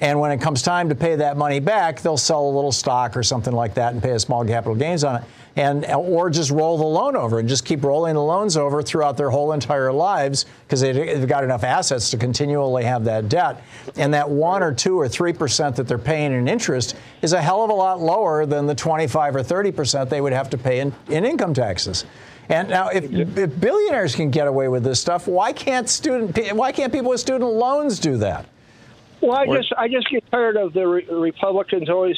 And 0.04 0.20
when 0.20 0.32
it 0.32 0.42
comes 0.42 0.62
time 0.62 0.90
to 0.90 0.96
pay 0.96 1.16
that 1.16 1.38
money 1.38 1.62
back, 1.62 2.02
they'll 2.02 2.18
sell 2.18 2.46
a 2.46 2.52
little 2.52 2.74
stock 2.74 3.16
or 3.16 3.24
something 3.24 3.54
like 3.54 3.74
that 3.76 3.94
and 3.94 4.04
pay 4.04 4.12
a 4.12 4.20
small 4.20 4.44
capital 4.44 4.76
gains 4.76 5.06
on 5.06 5.16
it. 5.16 5.24
And 5.56 5.86
uh, 5.86 5.98
or 5.98 6.30
just 6.30 6.52
roll 6.52 6.78
the 6.78 6.84
loan 6.84 7.16
over 7.16 7.40
and 7.40 7.48
just 7.48 7.64
keep 7.64 7.86
rolling 7.86 8.16
the 8.16 8.22
loans 8.22 8.58
over 8.58 8.84
throughout 8.84 9.16
their 9.16 9.30
whole 9.30 9.54
entire 9.54 9.94
lives 9.94 10.46
because 10.66 10.82
they've 10.82 11.26
got 11.26 11.46
enough 11.46 11.64
assets 11.64 12.10
to 12.10 12.18
continually 12.18 12.84
have 12.84 13.06
that 13.06 13.30
debt. 13.30 13.64
And 13.96 14.14
that 14.14 14.30
one 14.30 14.62
or 14.62 14.74
two 14.74 15.00
or 15.00 15.08
three 15.08 15.32
percent 15.32 15.78
that 15.78 15.88
they're 15.88 15.98
paying 15.98 16.34
in 16.34 16.50
interest 16.50 16.98
is 17.22 17.32
a 17.32 17.42
hell 17.42 17.64
of 17.64 17.70
a 17.70 17.74
lot 17.74 18.02
lower 18.02 18.46
than 18.46 18.66
the 18.66 18.76
25 18.76 19.38
or 19.38 19.44
30 19.44 19.72
percent 19.72 20.10
they 20.10 20.20
would 20.20 20.34
have 20.34 20.50
to 20.50 20.58
pay 20.58 20.82
in, 20.82 20.94
in 21.08 21.24
income 21.24 21.54
taxes. 21.54 22.04
And 22.50 22.68
now, 22.68 22.90
if, 22.90 23.10
if 23.38 23.58
billionaires 23.58 24.16
can 24.16 24.32
get 24.32 24.48
away 24.48 24.68
with 24.68 24.84
this 24.84 25.00
stuff, 25.00 25.28
why 25.30 25.54
can't 25.54 25.88
student 25.88 26.54
why 26.54 26.74
can't 26.74 26.92
people 26.92 27.12
with 27.12 27.22
student 27.22 27.50
loans 27.50 28.00
do 28.00 28.18
that? 28.18 28.48
Well, 29.24 29.38
I 29.38 29.46
just 29.46 29.74
I 29.78 29.88
just 29.88 30.10
get 30.10 30.30
tired 30.30 30.58
of 30.58 30.74
the 30.74 30.86
re- 30.86 31.08
Republicans 31.10 31.90
always 31.90 32.18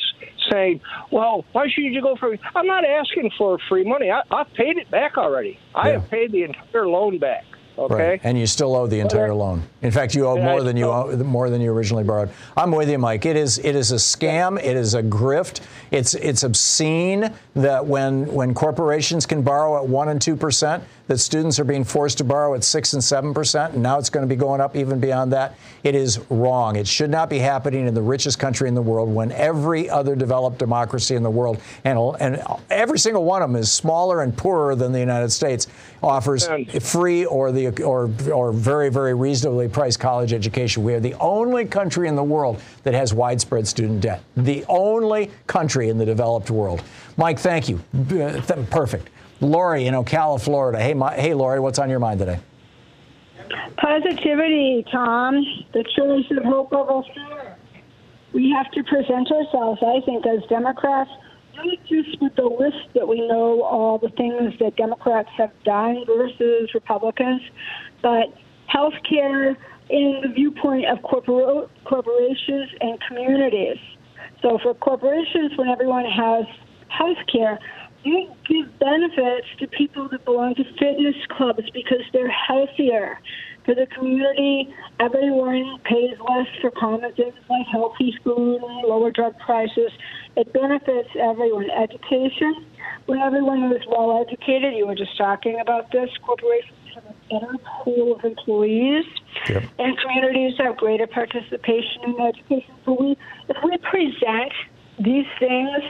saying, 0.52 0.82
"Well, 1.12 1.46
why 1.52 1.68
should 1.70 1.84
you 1.84 2.02
go 2.02 2.16
for?" 2.16 2.36
I'm 2.56 2.66
not 2.66 2.84
asking 2.84 3.30
for 3.38 3.60
free 3.70 3.84
money. 3.84 4.10
I, 4.10 4.22
I've 4.32 4.52
paid 4.54 4.78
it 4.78 4.90
back 4.90 5.16
already. 5.16 5.60
I 5.76 5.90
have 5.90 6.10
paid 6.10 6.32
the 6.32 6.44
entire 6.44 6.88
loan 6.88 7.20
back. 7.20 7.46
Okay. 7.78 7.96
Right. 7.96 8.22
And 8.24 8.40
you 8.40 8.48
still 8.48 8.76
owe 8.76 8.88
the 8.88 9.02
entire 9.02 9.34
loan. 9.34 9.64
In 9.82 9.92
fact, 9.92 10.16
you 10.16 10.28
owe 10.28 10.38
more 10.38 10.62
I 10.62 10.64
than 10.64 10.78
you 10.78 10.86
owe, 10.86 11.16
more 11.18 11.50
than 11.50 11.62
you 11.62 11.72
originally 11.72 12.06
borrowed. 12.06 12.30
I'm 12.56 12.72
with 12.72 12.90
you, 12.90 12.98
Mike. 12.98 13.26
It 13.26 13.36
is 13.36 13.58
it 13.60 13.76
is 13.76 13.92
a 13.92 13.96
scam. 13.96 14.58
It 14.58 14.78
is 14.78 14.94
a 14.94 15.04
grift. 15.04 15.62
It's 15.92 16.16
it's 16.16 16.44
obscene 16.44 17.34
that 17.56 17.86
when 17.86 18.34
when 18.34 18.54
corporations 18.54 19.26
can 19.26 19.42
borrow 19.42 19.78
at 19.78 19.88
one 19.88 20.10
and 20.10 20.22
two 20.22 20.36
percent, 20.36 20.84
that 21.08 21.20
students 21.20 21.60
are 21.60 21.64
being 21.64 21.84
forced 21.84 22.18
to 22.18 22.24
borrow 22.24 22.54
at 22.56 22.64
six 22.64 22.94
and 22.94 23.04
seven 23.04 23.34
percent, 23.34 23.74
and 23.74 23.84
now 23.84 23.98
it's 23.98 24.10
going 24.10 24.28
to 24.28 24.28
be 24.28 24.36
going 24.36 24.62
up 24.62 24.76
even 24.76 25.00
beyond 25.00 25.32
that. 25.34 25.56
It 25.84 25.96
is 25.96 26.20
wrong. 26.30 26.76
It 26.76 26.88
should 26.88 27.10
not 27.10 27.30
be 27.30 27.40
happening 27.40 27.88
in 27.88 27.94
the 27.94 28.02
richest 28.02 28.40
country 28.40 28.68
in 28.68 28.76
the 28.76 28.82
world 28.82 29.14
when 29.14 29.32
every 29.32 29.90
other 29.90 30.16
developed 30.16 30.58
democracy 30.58 31.16
in 31.16 31.24
the 31.24 31.30
world 31.30 31.60
and 31.84 32.00
and 32.20 32.42
every 32.70 33.00
single 33.00 33.24
one 33.24 33.42
of 33.42 33.50
them 33.50 33.56
is 33.56 33.72
smaller 33.72 34.22
and 34.22 34.36
poorer 34.36 34.76
than 34.76 34.92
the 34.92 35.00
United 35.00 35.30
States 35.30 35.68
offers 36.02 36.48
free 36.82 37.26
or 37.26 37.52
the 37.52 37.70
or 37.84 38.10
or 38.34 38.52
very 38.52 38.90
very 38.90 39.14
reasonably 39.14 39.68
priced 39.68 40.00
college 40.00 40.34
education. 40.34 40.84
We 40.84 40.94
are 40.94 41.00
the 41.00 41.14
only 41.16 41.66
country 41.66 42.08
in 42.08 42.16
the 42.16 42.24
world 42.24 42.62
that 42.84 42.94
has 42.94 43.14
widespread 43.14 43.68
student 43.68 44.02
debt. 44.02 44.22
The 44.36 44.66
only 44.68 45.32
country 45.48 45.90
in 45.90 45.98
the 45.98 46.06
developed 46.06 46.50
world. 46.50 46.84
Mike, 47.18 47.40
thank 47.40 47.70
you. 47.70 47.78
Perfect. 48.70 49.10
Lori 49.42 49.86
in 49.88 49.94
Ocala, 49.94 50.42
Florida. 50.42 50.80
Hey, 50.80 50.94
Mi- 50.94 51.14
hey, 51.16 51.34
Lori, 51.34 51.60
what's 51.60 51.80
on 51.80 51.90
your 51.90 52.00
mind 52.00 52.20
today? 52.20 52.40
Positivity, 53.78 54.86
Tom. 54.92 55.44
The 55.74 55.84
choice 55.96 56.26
of 56.38 56.44
hope 56.44 56.74
over 56.74 57.04
fear. 57.14 57.58
We 58.34 58.50
have 58.52 58.70
to 58.72 58.84
present 58.84 59.32
ourselves, 59.32 59.82
I 59.82 60.02
think, 60.06 60.26
as 60.26 60.44
Democrats, 60.50 61.10
not 61.56 61.68
just 61.88 62.22
with 62.22 62.36
the 62.36 62.44
list 62.46 62.94
that 62.96 63.08
we 63.08 63.26
know 63.28 63.62
all 63.64 63.98
the 63.98 64.10
things 64.10 64.54
that 64.60 64.76
Democrats 64.76 65.30
have 65.38 65.52
done 65.64 66.04
versus 66.06 66.74
Republicans, 66.74 67.42
but 68.02 68.34
health 68.68 68.94
care 69.08 69.50
in 69.90 70.20
the 70.24 70.30
viewpoint 70.34 70.86
of 70.88 71.02
corpora- 71.04 71.68
corporations 71.86 72.70
and 72.82 73.00
communities. 73.08 73.78
So 74.42 74.58
for 74.62 74.74
corporations, 74.74 75.52
when 75.58 75.70
everyone 75.70 76.06
has 76.06 76.46
health 76.90 77.18
care, 77.32 77.60
you 78.06 78.30
give 78.48 78.80
benefits 78.80 79.48
to 79.60 79.68
people 79.68 80.08
that 80.10 80.24
belong 80.26 80.56
to 80.56 80.64
fitness 80.80 81.16
clubs 81.30 81.70
because 81.74 82.02
they're 82.14 82.30
healthier. 82.30 83.20
For 83.66 83.74
the 83.74 83.88
community, 83.88 84.72
everyone 85.00 85.80
pays 85.86 86.14
less 86.30 86.48
for 86.62 86.70
common 86.70 87.12
things 87.14 87.34
like 87.50 87.66
healthy 87.72 88.14
food 88.24 88.62
and 88.62 88.88
lower 88.88 89.10
drug 89.10 89.38
prices. 89.40 89.92
It 90.38 90.54
benefits 90.54 91.10
everyone. 91.20 91.72
Education, 91.72 92.66
when 93.08 93.20
everyone 93.20 93.74
is 93.74 93.82
well 93.90 94.22
educated, 94.22 94.76
you 94.76 94.86
were 94.86 94.96
just 94.96 95.18
talking 95.18 95.60
about 95.60 95.92
this, 95.92 96.12
corporations 96.24 96.78
have 96.94 97.06
a 97.06 97.34
better 97.34 97.58
pool 97.84 98.16
of 98.16 98.24
employees 98.24 99.06
and 99.50 99.98
communities 99.98 100.54
have 100.60 100.78
greater 100.78 101.08
participation 101.08 102.04
in 102.04 102.22
education. 102.22 102.74
So 102.86 102.98
we, 103.00 103.18
if 103.50 103.58
we 103.64 103.78
present 103.78 104.54
these 105.00 105.26
things 105.40 105.84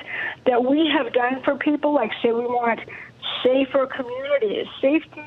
that 0.46 0.64
we 0.64 0.92
have 0.96 1.14
done 1.14 1.42
for 1.44 1.56
people, 1.56 1.94
like 1.94 2.12
say 2.22 2.32
we 2.32 2.46
want 2.46 2.80
safer 3.44 3.88
communities, 3.88 4.68
safety 4.82 5.22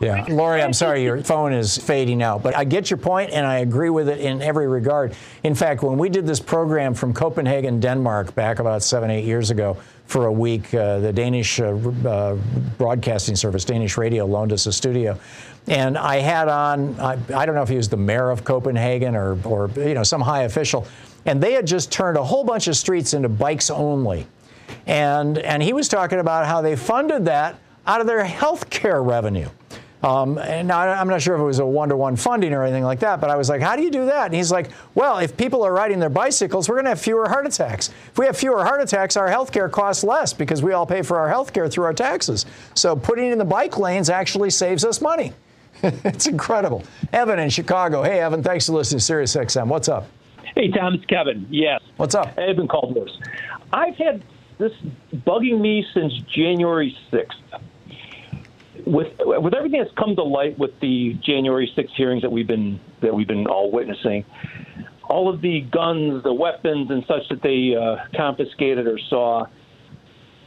Yeah, 0.00 0.24
Lori, 0.28 0.62
I'm 0.62 0.72
sorry, 0.72 1.02
your 1.02 1.22
phone 1.22 1.52
is 1.52 1.76
fading 1.76 2.22
out, 2.22 2.42
but 2.42 2.56
I 2.56 2.64
get 2.64 2.90
your 2.90 2.98
point 2.98 3.30
and 3.32 3.44
I 3.44 3.58
agree 3.58 3.90
with 3.90 4.08
it 4.08 4.20
in 4.20 4.42
every 4.42 4.68
regard. 4.68 5.14
In 5.42 5.54
fact, 5.54 5.82
when 5.82 5.98
we 5.98 6.08
did 6.08 6.26
this 6.26 6.38
program 6.38 6.94
from 6.94 7.12
Copenhagen, 7.12 7.80
Denmark, 7.80 8.34
back 8.34 8.60
about 8.60 8.82
seven, 8.82 9.10
eight 9.10 9.24
years 9.24 9.50
ago 9.50 9.76
for 10.06 10.26
a 10.26 10.32
week, 10.32 10.72
uh, 10.72 11.00
the 11.00 11.12
Danish 11.12 11.58
uh, 11.58 11.76
uh, 12.06 12.36
broadcasting 12.78 13.34
service, 13.34 13.64
Danish 13.64 13.96
radio, 13.98 14.24
loaned 14.24 14.52
us 14.52 14.66
a 14.66 14.72
studio. 14.72 15.18
And 15.66 15.98
I 15.98 16.16
had 16.16 16.48
on, 16.48 16.98
I, 16.98 17.18
I 17.34 17.44
don't 17.44 17.54
know 17.54 17.62
if 17.62 17.68
he 17.68 17.76
was 17.76 17.88
the 17.88 17.96
mayor 17.96 18.30
of 18.30 18.44
Copenhagen 18.44 19.14
or, 19.14 19.36
or, 19.44 19.68
you 19.76 19.94
know, 19.94 20.02
some 20.02 20.20
high 20.20 20.44
official, 20.44 20.86
and 21.26 21.42
they 21.42 21.52
had 21.52 21.66
just 21.66 21.92
turned 21.92 22.16
a 22.16 22.24
whole 22.24 22.44
bunch 22.44 22.68
of 22.68 22.76
streets 22.76 23.14
into 23.14 23.28
bikes 23.28 23.70
only. 23.70 24.26
And, 24.86 25.38
and 25.38 25.62
he 25.62 25.72
was 25.72 25.88
talking 25.88 26.18
about 26.18 26.46
how 26.46 26.60
they 26.60 26.76
funded 26.76 27.26
that 27.26 27.56
out 27.86 28.00
of 28.00 28.06
their 28.06 28.24
health 28.24 28.70
care 28.70 29.02
revenue. 29.02 29.48
Um, 30.02 30.38
and 30.38 30.68
now 30.68 30.80
I'm 30.80 31.08
not 31.08 31.20
sure 31.22 31.34
if 31.34 31.40
it 31.40 31.44
was 31.44 31.58
a 31.58 31.66
one-to-one 31.66 32.14
funding 32.14 32.52
or 32.52 32.62
anything 32.62 32.84
like 32.84 33.00
that, 33.00 33.20
but 33.20 33.30
I 33.30 33.36
was 33.36 33.48
like, 33.48 33.60
how 33.60 33.74
do 33.74 33.82
you 33.82 33.90
do 33.90 34.06
that? 34.06 34.26
And 34.26 34.34
he's 34.34 34.52
like, 34.52 34.70
well, 34.94 35.18
if 35.18 35.36
people 35.36 35.64
are 35.64 35.72
riding 35.72 35.98
their 35.98 36.08
bicycles, 36.08 36.68
we're 36.68 36.76
going 36.76 36.84
to 36.84 36.90
have 36.90 37.00
fewer 37.00 37.28
heart 37.28 37.46
attacks. 37.46 37.88
If 38.10 38.18
we 38.18 38.26
have 38.26 38.36
fewer 38.36 38.64
heart 38.64 38.80
attacks, 38.80 39.16
our 39.16 39.28
health 39.28 39.50
care 39.50 39.68
costs 39.68 40.04
less 40.04 40.32
because 40.32 40.62
we 40.62 40.72
all 40.72 40.86
pay 40.86 41.02
for 41.02 41.18
our 41.18 41.28
health 41.28 41.52
care 41.52 41.68
through 41.68 41.84
our 41.84 41.94
taxes. 41.94 42.46
So 42.74 42.94
putting 42.94 43.32
in 43.32 43.38
the 43.38 43.44
bike 43.44 43.76
lanes 43.76 44.08
actually 44.08 44.50
saves 44.50 44.84
us 44.84 45.00
money. 45.00 45.32
it's 45.82 46.28
incredible. 46.28 46.84
Evan 47.12 47.40
in 47.40 47.50
Chicago. 47.50 48.02
Hey, 48.02 48.20
Evan, 48.20 48.42
thanks 48.42 48.66
for 48.66 48.72
listening 48.72 49.00
to 49.00 49.04
Sirius 49.04 49.34
XM. 49.34 49.66
What's 49.66 49.88
up? 49.88 50.06
Hey, 50.58 50.72
Tom, 50.72 50.94
it's 50.94 51.04
Kevin. 51.04 51.46
Yes. 51.50 51.80
What's 51.98 52.16
up? 52.16 52.36
I've 52.36 52.56
been 52.56 52.66
called 52.66 52.92
Caldwell. 52.92 53.16
I've 53.72 53.94
had 53.94 54.24
this 54.58 54.72
bugging 55.14 55.60
me 55.60 55.86
since 55.94 56.12
January 56.34 56.96
6th. 57.12 57.60
With 58.84 59.12
with 59.20 59.54
everything 59.54 59.80
that's 59.80 59.94
come 59.96 60.16
to 60.16 60.24
light 60.24 60.58
with 60.58 60.72
the 60.80 61.14
January 61.24 61.72
6th 61.76 61.90
hearings 61.90 62.22
that 62.22 62.32
we've 62.32 62.48
been 62.48 62.80
that 63.02 63.14
we've 63.14 63.28
been 63.28 63.46
all 63.46 63.70
witnessing, 63.70 64.24
all 65.04 65.32
of 65.32 65.42
the 65.42 65.60
guns, 65.60 66.24
the 66.24 66.34
weapons, 66.34 66.90
and 66.90 67.04
such 67.06 67.28
that 67.30 67.40
they 67.40 67.76
uh, 67.76 68.08
confiscated 68.16 68.88
or 68.88 68.98
saw. 68.98 69.46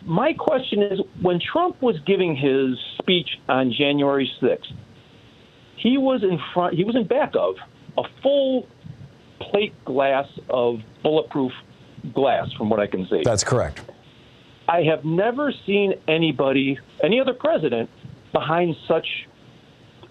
My 0.04 0.34
question 0.34 0.84
is, 0.84 1.00
when 1.22 1.40
Trump 1.40 1.82
was 1.82 1.98
giving 2.06 2.36
his 2.36 2.78
speech 3.00 3.40
on 3.48 3.72
January 3.72 4.30
6th, 4.42 4.74
he 5.78 5.98
was 5.98 6.22
in 6.22 6.38
front. 6.54 6.76
He 6.76 6.84
was 6.84 6.98
in 6.98 7.08
back 7.08 7.32
of 7.34 7.56
a 7.98 8.04
full 8.22 8.68
plate 9.50 9.74
glass 9.86 10.28
of 10.50 10.80
bulletproof 11.04 11.52
glass, 12.14 12.52
from 12.54 12.70
what 12.70 12.80
I 12.80 12.88
can 12.88 13.08
see. 13.10 13.22
That's 13.24 13.44
correct. 13.44 13.82
I 14.68 14.84
have 14.84 15.04
never 15.04 15.54
seen 15.66 15.94
anybody, 16.08 16.80
any 17.04 17.20
other 17.20 17.34
president, 17.34 17.90
behind 18.32 18.76
such 18.88 19.08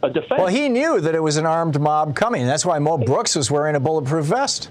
a 0.03 0.11
defense. 0.11 0.39
Well, 0.39 0.49
he 0.49 0.68
knew 0.68 1.01
that 1.01 1.14
it 1.14 1.22
was 1.22 1.37
an 1.37 1.47
armed 1.47 1.81
mob 1.81 2.14
coming. 2.14 2.47
That's 2.47 2.66
why 2.66 2.78
Mo 2.78 2.99
Brooks 2.99 3.37
was 3.37 3.51
wearing 3.51 3.76
a 3.76 3.81
bulletproof 3.81 4.26
vest. 4.26 4.70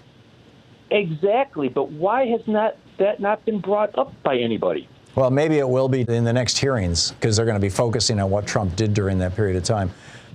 Exactly, 0.91 1.69
but 1.69 1.91
why 1.91 2.25
has 2.27 2.41
not 2.47 2.75
that 2.97 3.19
not 3.19 3.45
been 3.45 3.59
brought 3.59 3.97
up 3.97 4.13
by 4.23 4.37
anybody? 4.37 4.87
Well, 5.15 5.31
maybe 5.31 5.57
it 5.57 5.67
will 5.67 5.89
be 5.89 6.01
in 6.01 6.23
the 6.23 6.33
next 6.33 6.57
hearings 6.57 7.11
because 7.11 7.35
they're 7.35 7.45
going 7.45 7.55
to 7.55 7.61
be 7.61 7.69
focusing 7.69 8.19
on 8.19 8.29
what 8.29 8.47
Trump 8.47 8.75
did 8.75 8.93
during 8.93 9.19
that 9.19 9.35
period 9.35 9.57
of 9.57 9.63
time. 9.63 9.91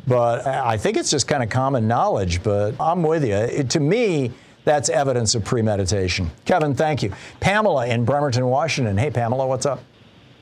But 0.07 0.47
I 0.47 0.77
think 0.77 0.97
it's 0.97 1.11
just 1.11 1.27
kind 1.29 1.43
of 1.43 1.51
common 1.51 1.89
knowledge. 1.89 2.43
But 2.43 2.75
I'm 2.81 3.03
with 3.03 3.25
you. 3.25 3.35
It, 3.35 3.71
to 3.71 3.81
me, 3.81 4.33
that's 4.65 4.89
evidence 4.89 5.35
of 5.35 5.45
premeditation. 5.45 6.31
Kevin, 6.45 6.75
thank 6.75 7.03
you. 7.03 7.13
Pamela 7.41 7.87
in 7.87 8.05
Bremerton, 8.05 8.47
Washington. 8.47 8.97
Hey, 8.97 9.11
Pamela, 9.11 9.47
what's 9.47 9.67
up? 9.67 9.81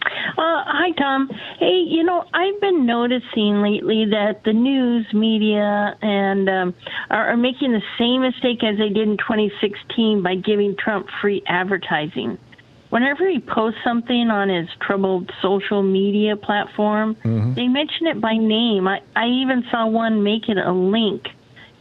Uh, 0.05 0.65
hi, 0.67 0.91
Tom. 0.93 1.29
Hey, 1.59 1.85
you 1.87 2.03
know, 2.03 2.25
I've 2.33 2.61
been 2.61 2.87
noticing 2.87 3.63
lately 3.63 4.07
that 4.11 4.43
the 4.45 4.53
news 4.53 5.07
media 5.13 5.97
and 6.01 6.49
um, 6.49 6.75
are, 7.11 7.31
are 7.31 7.37
making 7.37 7.73
the 7.73 7.83
same 7.99 8.23
mistake 8.23 8.65
as 8.65 8.79
they 8.79 8.89
did 8.89 9.09
in 9.09 9.17
2016 9.19 10.23
by 10.23 10.37
giving 10.37 10.77
Trump 10.77 11.07
free 11.21 11.43
advertising. 11.47 12.39
Whenever 12.93 13.26
he 13.26 13.38
posts 13.40 13.80
something 13.82 14.28
on 14.28 14.51
his 14.51 14.68
troubled 14.86 15.30
social 15.40 15.82
media 15.82 16.36
platform, 16.36 17.14
Mm-hmm. 17.24 17.55
they 17.55 17.66
mention 17.66 18.07
it 18.07 18.20
by 18.20 18.36
name. 18.36 18.86
I, 18.86 19.01
I 19.16 19.28
even 19.28 19.64
saw 19.70 19.86
one 19.86 20.22
make 20.22 20.51
it 20.51 20.59
a 20.59 20.72
link. 20.72 21.22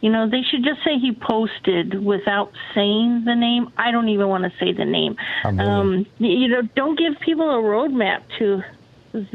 You 0.00 0.10
know, 0.10 0.26
they 0.28 0.40
should 0.42 0.64
just 0.64 0.82
say 0.82 0.98
he 0.98 1.12
posted 1.12 2.02
without 2.02 2.50
saying 2.74 3.24
the 3.26 3.34
name. 3.34 3.70
I 3.76 3.90
don't 3.92 4.08
even 4.08 4.28
want 4.28 4.44
to 4.44 4.52
say 4.58 4.72
the 4.72 4.86
name. 4.86 5.16
I'm 5.44 5.58
with 5.58 5.66
you. 5.66 5.70
Um, 5.72 6.06
you 6.18 6.48
know, 6.48 6.62
don't 6.74 6.98
give 6.98 7.20
people 7.20 7.48
a 7.50 7.62
roadmap 7.62 8.22
to 8.38 8.62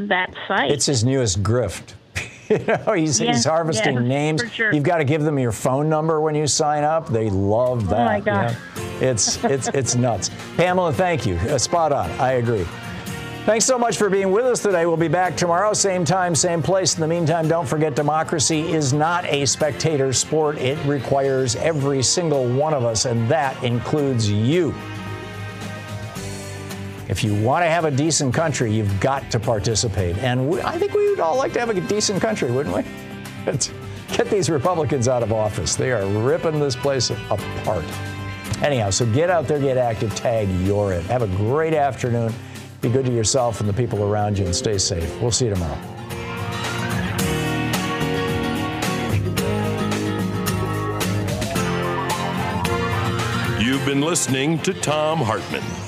that 0.00 0.34
site. 0.48 0.72
It's 0.72 0.86
his 0.86 1.04
newest 1.04 1.42
grift. 1.44 1.94
you 2.50 2.58
know, 2.66 2.92
he's, 2.92 3.20
Yeah, 3.20 3.32
he's 3.32 3.44
harvesting 3.44 3.94
yeah, 3.94 4.00
names. 4.02 4.42
sure. 4.52 4.72
You've 4.72 4.84
got 4.84 4.98
to 4.98 5.04
give 5.04 5.22
them 5.22 5.38
your 5.38 5.52
phone 5.52 5.88
number 5.88 6.20
when 6.20 6.34
you 6.34 6.46
sign 6.46 6.84
up. 6.84 7.08
They 7.08 7.30
love 7.30 7.88
that. 7.88 8.00
Oh, 8.00 8.04
my 8.04 8.16
you 8.18 8.24
know? 8.24 8.54
It's 9.00 9.42
it's 9.44 9.68
it's 9.68 9.94
nuts. 9.94 10.30
Pamela, 10.56 10.92
thank 10.92 11.26
you. 11.26 11.36
Uh, 11.36 11.58
spot 11.58 11.92
on. 11.92 12.10
I 12.12 12.32
agree. 12.32 12.66
Thanks 13.44 13.64
so 13.64 13.78
much 13.78 13.96
for 13.96 14.10
being 14.10 14.30
with 14.30 14.44
us 14.44 14.60
today. 14.60 14.84
We'll 14.84 14.98
be 14.98 15.08
back 15.08 15.34
tomorrow, 15.34 15.72
same 15.72 16.04
time, 16.04 16.34
same 16.34 16.62
place. 16.62 16.96
In 16.96 17.00
the 17.00 17.08
meantime, 17.08 17.48
don't 17.48 17.66
forget 17.66 17.94
democracy 17.94 18.70
is 18.72 18.92
not 18.92 19.24
a 19.24 19.46
spectator 19.46 20.12
sport. 20.12 20.58
It 20.58 20.76
requires 20.84 21.56
every 21.56 22.02
single 22.02 22.46
one 22.46 22.74
of 22.74 22.84
us, 22.84 23.06
and 23.06 23.26
that 23.30 23.62
includes 23.64 24.30
you. 24.30 24.74
If 27.08 27.24
you 27.24 27.34
want 27.42 27.64
to 27.64 27.70
have 27.70 27.86
a 27.86 27.90
decent 27.90 28.34
country, 28.34 28.70
you've 28.70 29.00
got 29.00 29.30
to 29.30 29.40
participate. 29.40 30.18
And 30.18 30.50
we, 30.50 30.60
I 30.60 30.78
think 30.78 30.92
we 30.92 31.08
would 31.08 31.20
all 31.20 31.38
like 31.38 31.54
to 31.54 31.60
have 31.60 31.70
a 31.70 31.80
decent 31.80 32.20
country, 32.20 32.50
wouldn't 32.50 32.76
we? 32.76 32.84
Let's 33.46 33.72
get 34.08 34.28
these 34.28 34.50
Republicans 34.50 35.08
out 35.08 35.22
of 35.22 35.32
office. 35.32 35.74
They 35.74 35.90
are 35.90 36.06
ripping 36.06 36.60
this 36.60 36.76
place 36.76 37.08
apart. 37.08 37.86
Anyhow, 38.62 38.90
so 38.90 39.06
get 39.06 39.30
out 39.30 39.48
there, 39.48 39.58
get 39.58 39.78
active, 39.78 40.14
tag 40.14 40.50
you're 40.66 40.92
it. 40.92 41.02
Have 41.06 41.22
a 41.22 41.28
great 41.28 41.72
afternoon. 41.72 42.34
Be 42.82 42.90
good 42.90 43.06
to 43.06 43.12
yourself 43.12 43.60
and 43.60 43.68
the 43.68 43.72
people 43.72 44.04
around 44.04 44.38
you 44.38 44.44
and 44.44 44.54
stay 44.54 44.76
safe. 44.76 45.18
We'll 45.22 45.30
see 45.30 45.46
you 45.46 45.54
tomorrow. 45.54 45.78
You've 53.58 53.86
been 53.86 54.02
listening 54.02 54.58
to 54.60 54.74
Thom 54.74 55.18
Hartmann. 55.18 55.87